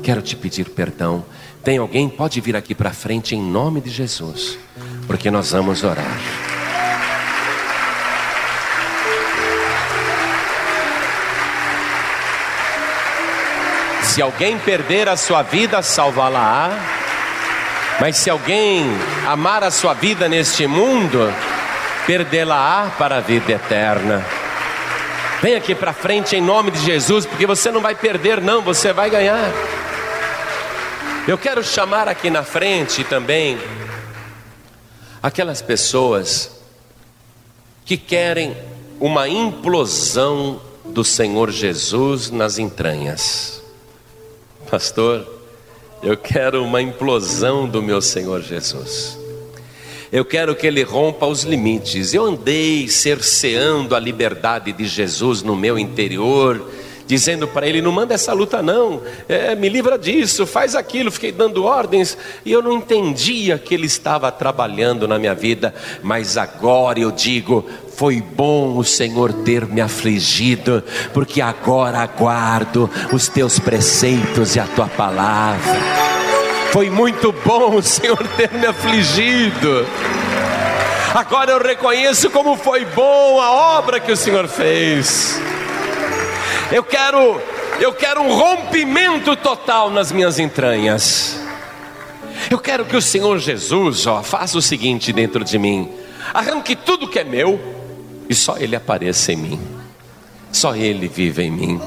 quero 0.02 0.22
te 0.22 0.34
pedir 0.34 0.70
perdão. 0.70 1.24
Tem 1.64 1.78
alguém? 1.78 2.10
Pode 2.10 2.42
vir 2.42 2.54
aqui 2.54 2.74
para 2.74 2.92
frente 2.92 3.34
em 3.34 3.42
nome 3.42 3.80
de 3.80 3.88
Jesus, 3.88 4.58
porque 5.06 5.30
nós 5.30 5.50
vamos 5.50 5.82
orar. 5.82 6.18
Se 14.02 14.20
alguém 14.20 14.58
perder 14.58 15.08
a 15.08 15.16
sua 15.16 15.42
vida, 15.42 15.82
salvá-la-á. 15.82 16.70
Mas 17.98 18.16
se 18.18 18.28
alguém 18.28 18.84
amar 19.26 19.64
a 19.64 19.70
sua 19.70 19.94
vida 19.94 20.28
neste 20.28 20.66
mundo, 20.66 21.32
perdê-la-á 22.06 22.90
para 22.98 23.16
a 23.16 23.20
vida 23.20 23.52
eterna. 23.52 24.22
Vem 25.40 25.54
aqui 25.54 25.74
para 25.74 25.92
frente 25.94 26.36
em 26.36 26.42
nome 26.42 26.70
de 26.70 26.80
Jesus, 26.80 27.24
porque 27.24 27.46
você 27.46 27.70
não 27.70 27.80
vai 27.80 27.94
perder, 27.94 28.40
não, 28.40 28.60
você 28.60 28.92
vai 28.92 29.08
ganhar. 29.08 29.50
Eu 31.26 31.38
quero 31.38 31.64
chamar 31.64 32.06
aqui 32.06 32.28
na 32.28 32.42
frente 32.42 33.02
também 33.02 33.58
aquelas 35.22 35.62
pessoas 35.62 36.60
que 37.82 37.96
querem 37.96 38.54
uma 39.00 39.26
implosão 39.26 40.60
do 40.84 41.02
Senhor 41.02 41.50
Jesus 41.50 42.30
nas 42.30 42.58
entranhas. 42.58 43.62
Pastor, 44.70 45.26
eu 46.02 46.14
quero 46.14 46.62
uma 46.62 46.82
implosão 46.82 47.66
do 47.66 47.82
meu 47.82 48.02
Senhor 48.02 48.42
Jesus. 48.42 49.18
Eu 50.12 50.26
quero 50.26 50.54
que 50.54 50.66
ele 50.66 50.82
rompa 50.82 51.24
os 51.24 51.42
limites. 51.42 52.12
Eu 52.12 52.26
andei 52.26 52.86
cerceando 52.86 53.96
a 53.96 53.98
liberdade 53.98 54.72
de 54.72 54.84
Jesus 54.84 55.40
no 55.40 55.56
meu 55.56 55.78
interior 55.78 56.70
dizendo 57.06 57.46
para 57.46 57.66
ele: 57.66 57.82
não 57.82 57.92
manda 57.92 58.14
essa 58.14 58.32
luta, 58.32 58.62
não, 58.62 59.02
é, 59.28 59.54
me 59.54 59.68
livra 59.68 59.98
disso, 59.98 60.46
faz 60.46 60.74
aquilo. 60.74 61.10
Fiquei 61.10 61.32
dando 61.32 61.64
ordens 61.64 62.16
e 62.44 62.52
eu 62.52 62.62
não 62.62 62.72
entendia 62.72 63.58
que 63.58 63.74
ele 63.74 63.86
estava 63.86 64.30
trabalhando 64.30 65.06
na 65.06 65.18
minha 65.18 65.34
vida, 65.34 65.74
mas 66.02 66.36
agora 66.36 66.98
eu 66.98 67.10
digo: 67.10 67.64
foi 67.96 68.20
bom 68.20 68.76
o 68.76 68.84
Senhor 68.84 69.32
ter 69.32 69.66
me 69.66 69.80
afligido, 69.80 70.82
porque 71.12 71.40
agora 71.40 71.98
aguardo 71.98 72.90
os 73.12 73.28
teus 73.28 73.58
preceitos 73.58 74.56
e 74.56 74.60
a 74.60 74.66
tua 74.66 74.86
palavra. 74.88 75.80
Foi 76.72 76.90
muito 76.90 77.32
bom 77.44 77.76
o 77.76 77.82
Senhor 77.82 78.18
ter 78.36 78.50
me 78.52 78.66
afligido. 78.66 79.86
Agora 81.14 81.52
eu 81.52 81.62
reconheço 81.62 82.28
como 82.30 82.56
foi 82.56 82.84
bom 82.84 83.40
a 83.40 83.78
obra 83.78 84.00
que 84.00 84.10
o 84.10 84.16
Senhor 84.16 84.48
fez. 84.48 85.40
Eu 86.70 86.82
quero, 86.82 87.40
eu 87.80 87.92
quero 87.92 88.22
um 88.22 88.34
rompimento 88.34 89.36
total 89.36 89.90
nas 89.90 90.10
minhas 90.10 90.38
entranhas. 90.38 91.40
Eu 92.50 92.58
quero 92.58 92.84
que 92.84 92.96
o 92.96 93.02
Senhor 93.02 93.38
Jesus, 93.38 94.06
ó, 94.06 94.22
faça 94.22 94.56
o 94.56 94.62
seguinte 94.62 95.12
dentro 95.12 95.44
de 95.44 95.58
mim: 95.58 95.90
arranque 96.32 96.74
tudo 96.74 97.08
que 97.08 97.18
é 97.18 97.24
meu 97.24 97.60
e 98.28 98.34
só 98.34 98.56
Ele 98.56 98.74
apareça 98.74 99.32
em 99.32 99.36
mim. 99.36 99.60
Só 100.50 100.74
Ele 100.74 101.06
vive 101.06 101.42
em 101.42 101.50
mim. 101.50 101.80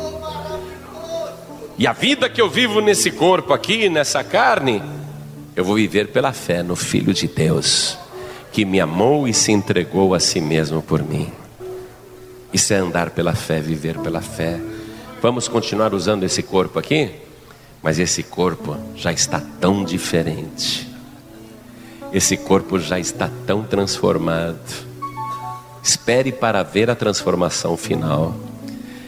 E 1.77 1.85
a 1.85 1.93
vida 1.93 2.29
que 2.29 2.41
eu 2.41 2.49
vivo 2.49 2.81
nesse 2.81 3.11
corpo 3.11 3.53
aqui, 3.53 3.89
nessa 3.89 4.23
carne, 4.23 4.81
eu 5.55 5.63
vou 5.63 5.75
viver 5.75 6.07
pela 6.07 6.33
fé 6.33 6.63
no 6.63 6.75
Filho 6.75 7.13
de 7.13 7.27
Deus, 7.27 7.97
que 8.51 8.65
me 8.65 8.79
amou 8.79 9.27
e 9.27 9.33
se 9.33 9.51
entregou 9.51 10.13
a 10.13 10.19
si 10.19 10.41
mesmo 10.41 10.81
por 10.81 11.03
mim. 11.03 11.31
Isso 12.57 12.73
é 12.73 12.77
andar 12.77 13.11
pela 13.11 13.35
fé, 13.35 13.59
viver 13.59 13.99
pela 13.99 14.19
fé. 14.19 14.59
Vamos 15.21 15.47
continuar 15.47 15.93
usando 15.93 16.23
esse 16.23 16.41
corpo 16.41 16.79
aqui? 16.79 17.11
Mas 17.83 17.99
esse 17.99 18.23
corpo 18.23 18.75
já 18.95 19.13
está 19.13 19.39
tão 19.61 19.83
diferente. 19.83 20.89
Esse 22.11 22.35
corpo 22.35 22.79
já 22.79 22.97
está 22.99 23.29
tão 23.45 23.63
transformado. 23.63 24.57
Espere 25.83 26.31
para 26.31 26.63
ver 26.63 26.89
a 26.89 26.95
transformação 26.95 27.77
final. 27.77 28.35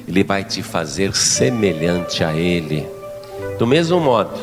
Ele 0.08 0.24
vai 0.24 0.44
te 0.44 0.62
fazer 0.62 1.16
semelhante 1.16 2.24
a 2.24 2.36
Ele. 2.36 2.88
Do 3.58 3.66
mesmo 3.66 4.00
modo 4.00 4.40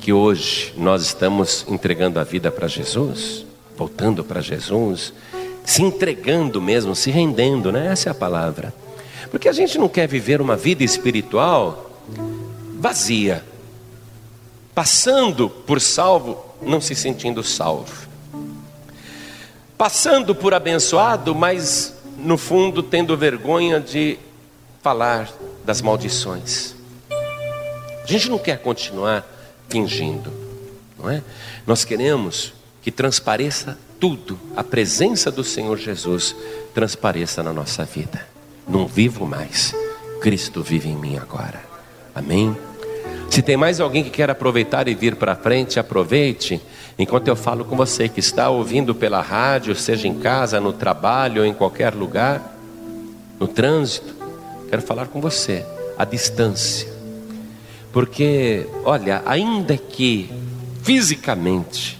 que 0.00 0.10
hoje 0.10 0.72
nós 0.74 1.02
estamos 1.02 1.66
entregando 1.68 2.18
a 2.18 2.24
vida 2.24 2.50
para 2.50 2.66
Jesus, 2.66 3.44
voltando 3.76 4.24
para 4.24 4.40
Jesus, 4.40 5.12
se 5.66 5.82
entregando 5.82 6.62
mesmo, 6.62 6.94
se 6.94 7.10
rendendo, 7.10 7.72
né? 7.72 7.88
Essa 7.88 8.08
é 8.08 8.12
a 8.12 8.14
palavra. 8.14 8.72
Porque 9.30 9.48
a 9.48 9.52
gente 9.52 9.76
não 9.76 9.88
quer 9.88 10.06
viver 10.06 10.40
uma 10.40 10.56
vida 10.56 10.84
espiritual 10.84 11.90
vazia. 12.78 13.44
passando 14.72 15.48
por 15.48 15.80
salvo, 15.80 16.44
não 16.60 16.82
se 16.82 16.94
sentindo 16.94 17.42
salvo, 17.42 18.06
passando 19.76 20.34
por 20.34 20.52
abençoado, 20.52 21.34
mas 21.34 21.94
no 22.18 22.36
fundo 22.36 22.82
tendo 22.82 23.16
vergonha 23.16 23.80
de 23.80 24.18
falar 24.82 25.32
das 25.64 25.80
maldições. 25.80 26.74
A 27.10 28.06
gente 28.06 28.28
não 28.28 28.38
quer 28.38 28.58
continuar 28.58 29.26
fingindo, 29.68 30.30
não 30.98 31.08
é? 31.10 31.22
Nós 31.66 31.84
queremos 31.84 32.52
que 32.82 32.92
transpareça 32.92 33.78
tudo, 33.98 34.38
a 34.54 34.62
presença 34.62 35.30
do 35.30 35.42
Senhor 35.42 35.78
Jesus 35.78 36.34
transpareça 36.74 37.42
na 37.42 37.52
nossa 37.52 37.84
vida. 37.84 38.26
Não 38.68 38.86
vivo 38.86 39.26
mais, 39.26 39.74
Cristo 40.20 40.62
vive 40.62 40.88
em 40.88 40.96
mim 40.96 41.16
agora. 41.16 41.62
Amém? 42.14 42.56
Se 43.30 43.42
tem 43.42 43.56
mais 43.56 43.80
alguém 43.80 44.02
que 44.02 44.10
quer 44.10 44.30
aproveitar 44.30 44.88
e 44.88 44.94
vir 44.94 45.16
para 45.16 45.36
frente, 45.36 45.78
aproveite, 45.78 46.60
enquanto 46.98 47.28
eu 47.28 47.36
falo 47.36 47.64
com 47.64 47.76
você 47.76 48.08
que 48.08 48.20
está 48.20 48.48
ouvindo 48.48 48.94
pela 48.94 49.20
rádio, 49.20 49.74
seja 49.74 50.08
em 50.08 50.14
casa, 50.18 50.60
no 50.60 50.72
trabalho 50.72 51.42
ou 51.42 51.46
em 51.46 51.52
qualquer 51.52 51.94
lugar, 51.94 52.56
no 53.38 53.46
trânsito, 53.46 54.14
quero 54.70 54.80
falar 54.80 55.08
com 55.08 55.20
você, 55.20 55.64
à 55.98 56.04
distância. 56.04 56.88
Porque, 57.92 58.66
olha, 58.84 59.22
ainda 59.26 59.76
que 59.76 60.30
fisicamente 60.82 61.98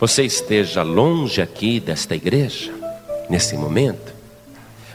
você 0.00 0.24
esteja 0.24 0.82
longe 0.82 1.42
aqui 1.42 1.78
desta 1.78 2.16
igreja, 2.16 2.72
nesse 3.28 3.54
momento, 3.54 4.14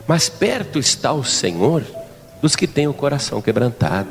mas 0.07 0.27
perto 0.27 0.79
está 0.79 1.13
o 1.13 1.23
Senhor 1.23 1.83
dos 2.41 2.55
que 2.55 2.65
têm 2.65 2.87
o 2.87 2.93
coração 2.93 3.39
quebrantado. 3.39 4.09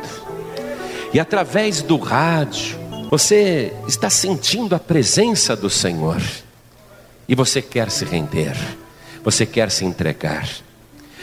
E 1.12 1.18
através 1.18 1.82
do 1.82 1.96
rádio, 1.96 2.78
você 3.10 3.72
está 3.88 4.08
sentindo 4.08 4.74
a 4.74 4.78
presença 4.78 5.54
do 5.56 5.68
Senhor. 5.68 6.22
E 7.28 7.34
você 7.34 7.60
quer 7.60 7.90
se 7.90 8.04
render, 8.04 8.56
você 9.22 9.46
quer 9.46 9.70
se 9.70 9.84
entregar, 9.84 10.48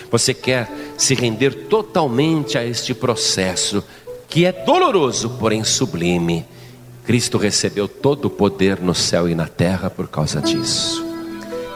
você 0.09 0.33
quer 0.33 0.69
se 0.97 1.13
render 1.13 1.67
totalmente 1.67 2.57
a 2.57 2.65
este 2.65 2.93
processo 2.93 3.83
que 4.27 4.45
é 4.45 4.51
doloroso, 4.51 5.31
porém 5.31 5.63
sublime. 5.63 6.45
Cristo 7.05 7.37
recebeu 7.37 7.87
todo 7.87 8.25
o 8.25 8.29
poder 8.29 8.79
no 8.79 8.93
céu 8.93 9.27
e 9.27 9.35
na 9.35 9.47
terra 9.47 9.89
por 9.89 10.07
causa 10.07 10.41
disso. 10.41 11.05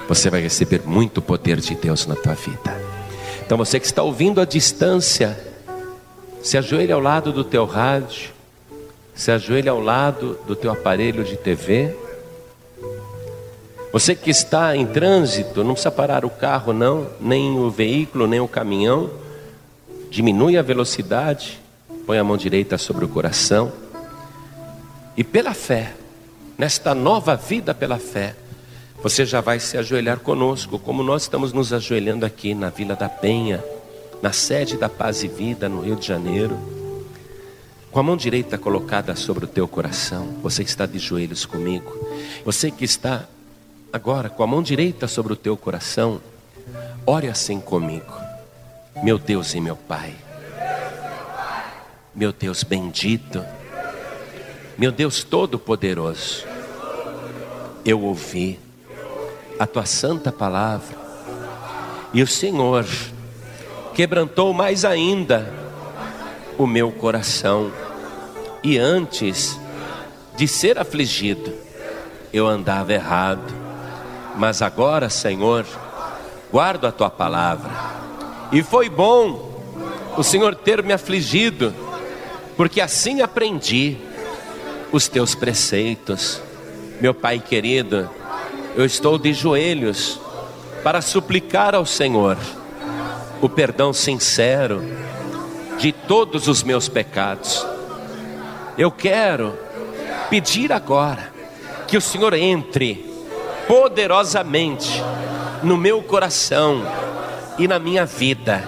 Você 0.07 0.29
vai 0.29 0.41
receber 0.41 0.81
muito 0.85 1.21
poder 1.21 1.59
de 1.59 1.75
Deus 1.75 2.05
na 2.05 2.15
tua 2.15 2.33
vida. 2.33 2.79
Então 3.45 3.57
você 3.57 3.79
que 3.79 3.85
está 3.85 4.03
ouvindo 4.03 4.39
à 4.39 4.45
distância, 4.45 5.37
se 6.41 6.57
ajoelhe 6.57 6.91
ao 6.91 6.99
lado 6.99 7.31
do 7.31 7.43
teu 7.43 7.65
rádio, 7.65 8.31
se 9.13 9.31
ajoelhe 9.31 9.69
ao 9.69 9.79
lado 9.79 10.37
do 10.45 10.55
teu 10.55 10.71
aparelho 10.71 11.23
de 11.23 11.35
TV. 11.35 11.95
Você 13.91 14.13
que 14.13 14.29
está 14.29 14.75
em 14.75 14.85
trânsito, 14.85 15.63
não 15.63 15.73
precisa 15.73 15.91
parar 15.91 16.25
o 16.25 16.29
carro 16.29 16.73
não, 16.73 17.07
nem 17.19 17.57
o 17.57 17.69
veículo, 17.69 18.27
nem 18.27 18.39
o 18.39 18.47
caminhão. 18.47 19.09
Diminui 20.09 20.57
a 20.57 20.61
velocidade 20.61 21.65
Põe 22.05 22.19
a 22.19 22.23
mão 22.23 22.37
direita 22.37 22.77
sobre 22.77 23.03
o 23.03 23.07
coração. 23.07 23.71
E 25.17 25.23
pela 25.23 25.53
fé, 25.53 25.93
nesta 26.57 26.93
nova 26.93 27.35
vida 27.35 27.73
pela 27.73 27.97
fé, 27.97 28.35
você 29.01 29.25
já 29.25 29.39
vai 29.39 29.59
se 29.59 29.77
ajoelhar 29.77 30.19
conosco, 30.19 30.79
como 30.79 31.03
nós 31.03 31.23
estamos 31.23 31.53
nos 31.53 31.71
ajoelhando 31.71 32.25
aqui 32.25 32.53
na 32.53 32.69
Vila 32.69 32.95
da 32.95 33.07
Penha, 33.07 33.63
na 34.21 34.33
sede 34.33 34.77
da 34.77 34.89
Paz 34.89 35.23
e 35.23 35.27
Vida, 35.27 35.69
no 35.69 35.81
Rio 35.81 35.95
de 35.95 36.07
Janeiro. 36.07 36.57
Com 37.91 37.99
a 37.99 38.03
mão 38.03 38.17
direita 38.17 38.57
colocada 38.57 39.15
sobre 39.15 39.45
o 39.45 39.47
teu 39.47 39.67
coração, 39.67 40.35
você 40.41 40.63
está 40.63 40.85
de 40.85 40.99
joelhos 40.99 41.45
comigo. 41.45 41.97
Você 42.43 42.69
que 42.69 42.83
está 42.83 43.25
agora 43.93 44.27
com 44.27 44.43
a 44.43 44.47
mão 44.47 44.61
direita 44.61 45.07
sobre 45.07 45.31
o 45.31 45.37
teu 45.37 45.55
coração, 45.55 46.19
ore 47.05 47.29
assim 47.29 47.61
comigo. 47.61 48.13
Meu 49.01 49.17
Deus 49.17 49.53
e 49.53 49.61
meu 49.61 49.75
Pai, 49.75 50.13
meu 52.13 52.33
Deus 52.33 52.63
bendito, 52.63 53.45
meu 54.77 54.91
Deus 54.91 55.23
todo-poderoso, 55.23 56.45
eu 57.85 58.01
ouvi 58.01 58.59
a 59.57 59.65
tua 59.65 59.85
santa 59.85 60.31
palavra 60.31 60.97
e 62.13 62.21
o 62.21 62.27
Senhor 62.27 62.85
quebrantou 63.93 64.53
mais 64.53 64.83
ainda 64.83 65.51
o 66.57 66.67
meu 66.67 66.91
coração. 66.91 67.71
E 68.63 68.77
antes 68.77 69.59
de 70.35 70.47
ser 70.47 70.77
afligido, 70.77 71.53
eu 72.33 72.47
andava 72.47 72.93
errado, 72.93 73.53
mas 74.35 74.61
agora, 74.61 75.09
Senhor, 75.09 75.65
guardo 76.51 76.85
a 76.85 76.91
tua 76.91 77.09
palavra. 77.09 77.71
E 78.51 78.61
foi 78.61 78.89
bom 78.89 79.61
o 80.17 80.23
Senhor 80.23 80.55
ter 80.55 80.83
me 80.83 80.91
afligido 80.91 81.73
porque 82.57 82.79
assim 82.79 83.21
aprendi 83.21 83.97
os 84.91 85.07
teus 85.07 85.35
preceitos. 85.35 86.41
Meu 87.01 87.13
Pai 87.13 87.39
querido, 87.39 88.09
eu 88.75 88.85
estou 88.85 89.17
de 89.17 89.33
joelhos 89.33 90.19
para 90.83 91.01
suplicar 91.01 91.73
ao 91.75 91.85
Senhor 91.85 92.37
o 93.41 93.49
perdão 93.49 93.91
sincero 93.91 94.83
de 95.77 95.91
todos 95.91 96.47
os 96.47 96.63
meus 96.63 96.87
pecados. 96.87 97.65
Eu 98.77 98.91
quero 98.91 99.57
pedir 100.29 100.71
agora 100.71 101.33
que 101.87 101.97
o 101.97 102.01
Senhor 102.01 102.33
entre 102.33 103.09
poderosamente 103.67 105.01
no 105.63 105.77
meu 105.77 106.01
coração 106.01 106.83
e 107.57 107.67
na 107.67 107.79
minha 107.79 108.05
vida. 108.05 108.63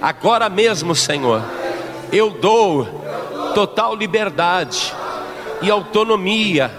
Agora 0.00 0.48
mesmo, 0.48 0.94
Senhor, 0.94 1.42
eu 2.12 2.30
dou 2.30 2.86
total 3.54 3.94
liberdade 3.94 4.92
e 5.62 5.70
autonomia 5.70 6.70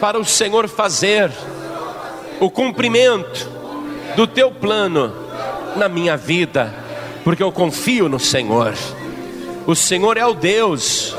para 0.00 0.18
o 0.18 0.24
Senhor 0.24 0.68
fazer 0.68 1.30
o 2.40 2.50
cumprimento 2.50 3.48
do 4.16 4.26
teu 4.26 4.50
plano 4.50 5.12
na 5.76 5.88
minha 5.88 6.16
vida, 6.16 6.74
porque 7.24 7.42
eu 7.42 7.52
confio 7.52 8.08
no 8.08 8.18
Senhor. 8.18 8.74
O 9.66 9.74
Senhor 9.74 10.16
é 10.16 10.26
o 10.26 10.34
Deus 10.34 11.14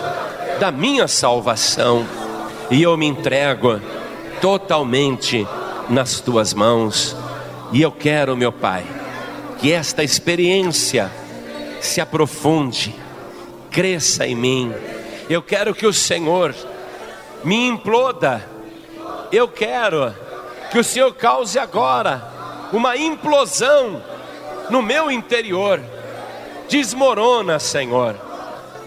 da 0.60 0.72
minha 0.72 1.08
salvação 1.08 2.06
e 2.70 2.82
eu 2.82 2.96
me 2.98 3.06
entrego 3.06 3.80
totalmente 4.42 5.48
nas 5.90 6.20
tuas 6.20 6.54
mãos. 6.54 7.16
E 7.72 7.82
eu 7.82 7.92
quero, 7.92 8.36
meu 8.36 8.52
Pai, 8.52 8.84
que 9.60 9.72
esta 9.72 10.04
experiência 10.04 11.12
se 11.82 12.02
aprofunde 12.02 12.96
cresça 13.70 14.26
em 14.26 14.36
mim. 14.36 14.74
Eu 15.30 15.42
quero 15.42 15.76
que 15.76 15.86
o 15.86 15.94
Senhor 15.94 16.56
me 17.44 17.68
imploda. 17.68 18.46
Eu 19.32 19.48
quero 19.48 20.14
que 20.72 20.80
o 20.80 20.84
Senhor 20.84 21.14
cause 21.14 21.58
agora 21.58 22.22
uma 22.72 22.96
implosão 22.98 24.02
no 24.70 24.82
meu 24.82 25.10
interior. 25.10 25.82
Desmorona, 26.68 27.60
Senhor, 27.60 28.16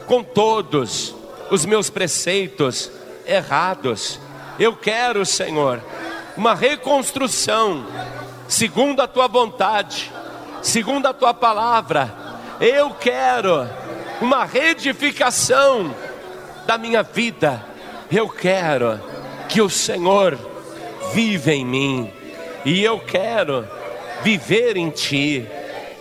com 0.07 0.23
todos 0.23 1.15
os 1.51 1.65
meus 1.65 1.91
preceitos 1.91 2.91
errados. 3.27 4.21
Eu 4.59 4.77
quero, 4.77 5.27
Senhor, 5.27 5.83
uma 6.37 6.55
reconstrução 6.55 7.87
segundo 8.47 9.01
a 9.01 9.09
tua 9.09 9.27
vontade, 9.27 10.13
segundo 10.63 11.07
a 11.07 11.13
tua 11.13 11.35
palavra. 11.35 12.15
Eu 12.61 12.91
quero 12.91 13.69
uma 14.21 14.45
reedificação 14.45 15.93
da 16.67 16.79
minha 16.79 17.03
vida. 17.03 17.72
Eu 18.13 18.29
quero 18.29 19.01
que 19.49 19.63
o 19.63 19.71
Senhor 19.71 20.39
viva 21.15 21.51
em 21.51 21.65
mim 21.65 22.11
e 22.63 22.85
eu 22.85 22.99
quero 22.99 23.67
viver 24.23 24.77
em 24.77 24.91
Ti. 24.91 25.47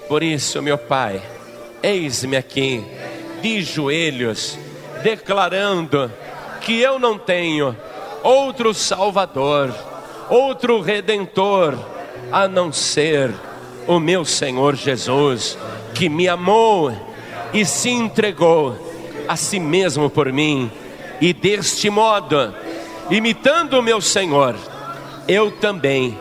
Por 0.09 0.21
isso, 0.21 0.61
meu 0.61 0.77
Pai, 0.77 1.21
eis-me 1.81 2.35
aqui 2.35 2.83
de 3.41 3.61
joelhos, 3.61 4.59
declarando 5.01 6.11
que 6.59 6.81
eu 6.81 6.99
não 6.99 7.17
tenho 7.17 7.75
outro 8.21 8.73
Salvador, 8.73 9.73
outro 10.29 10.81
Redentor, 10.81 11.77
a 12.29 12.45
não 12.45 12.73
ser 12.73 13.33
o 13.87 14.01
meu 14.01 14.25
Senhor 14.25 14.75
Jesus, 14.75 15.57
que 15.93 16.09
me 16.09 16.27
amou 16.27 16.91
e 17.53 17.65
se 17.65 17.89
entregou 17.89 18.77
a 19.29 19.37
si 19.37 19.61
mesmo 19.61 20.09
por 20.09 20.31
mim, 20.31 20.69
e 21.21 21.33
deste 21.33 21.87
modo, 21.87 22.51
imitando 23.11 23.77
o 23.77 23.81
meu 23.83 24.01
Senhor, 24.01 24.55
eu 25.27 25.51
também 25.51 26.17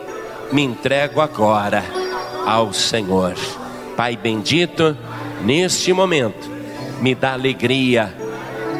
me 0.53 0.63
entrego 0.63 1.23
agora 1.23 1.83
ao 2.47 2.71
Senhor. 2.75 3.35
Pai 3.97 4.15
bendito, 4.15 4.95
neste 5.41 5.91
momento, 5.95 6.51
me 7.01 7.15
dá 7.15 7.33
alegria 7.33 8.15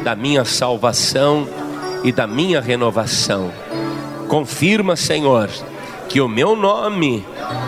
da 0.03 0.15
minha 0.15 0.45
salvação 0.45 1.47
e 2.03 2.11
da 2.11 2.27
minha 2.27 2.61
renovação. 2.61 3.51
Confirma, 4.27 4.95
Senhor, 4.95 5.49
que 6.07 6.21
o 6.21 6.27
meu 6.27 6.55
nome 6.55 7.25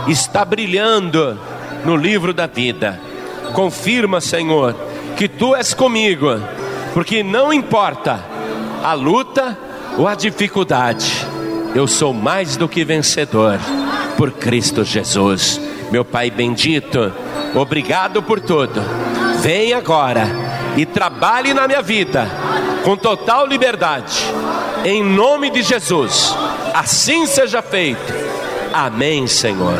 está 0.07 0.45
brilhando 0.45 1.39
no 1.83 1.95
livro 1.95 2.35
da 2.35 2.45
vida. 2.45 3.01
Confirma, 3.53 4.21
Senhor, 4.21 4.75
que 5.17 5.27
tu 5.27 5.55
és 5.55 5.73
comigo, 5.73 6.39
porque 6.93 7.23
não 7.23 7.51
importa 7.51 8.32
a 8.83 8.93
luta 8.93 9.57
ou 9.97 10.07
a 10.07 10.13
dificuldade, 10.13 11.25
eu 11.73 11.87
sou 11.87 12.13
mais 12.13 12.57
do 12.57 12.67
que 12.67 12.83
vencedor 12.83 13.57
por 14.17 14.31
Cristo 14.31 14.83
Jesus. 14.83 15.59
Meu 15.89 16.03
Pai 16.03 16.29
bendito, 16.29 17.11
obrigado 17.55 18.21
por 18.21 18.39
tudo. 18.39 18.81
Vem 19.39 19.73
agora 19.73 20.27
e 20.75 20.85
trabalhe 20.85 21.53
na 21.53 21.67
minha 21.67 21.81
vida 21.81 22.27
com 22.83 22.97
total 22.97 23.47
liberdade, 23.47 24.19
em 24.83 25.01
nome 25.01 25.49
de 25.49 25.61
Jesus. 25.61 26.35
Assim 26.73 27.25
seja 27.25 27.61
feito. 27.61 28.13
Amém, 28.73 29.27
Senhor. 29.27 29.79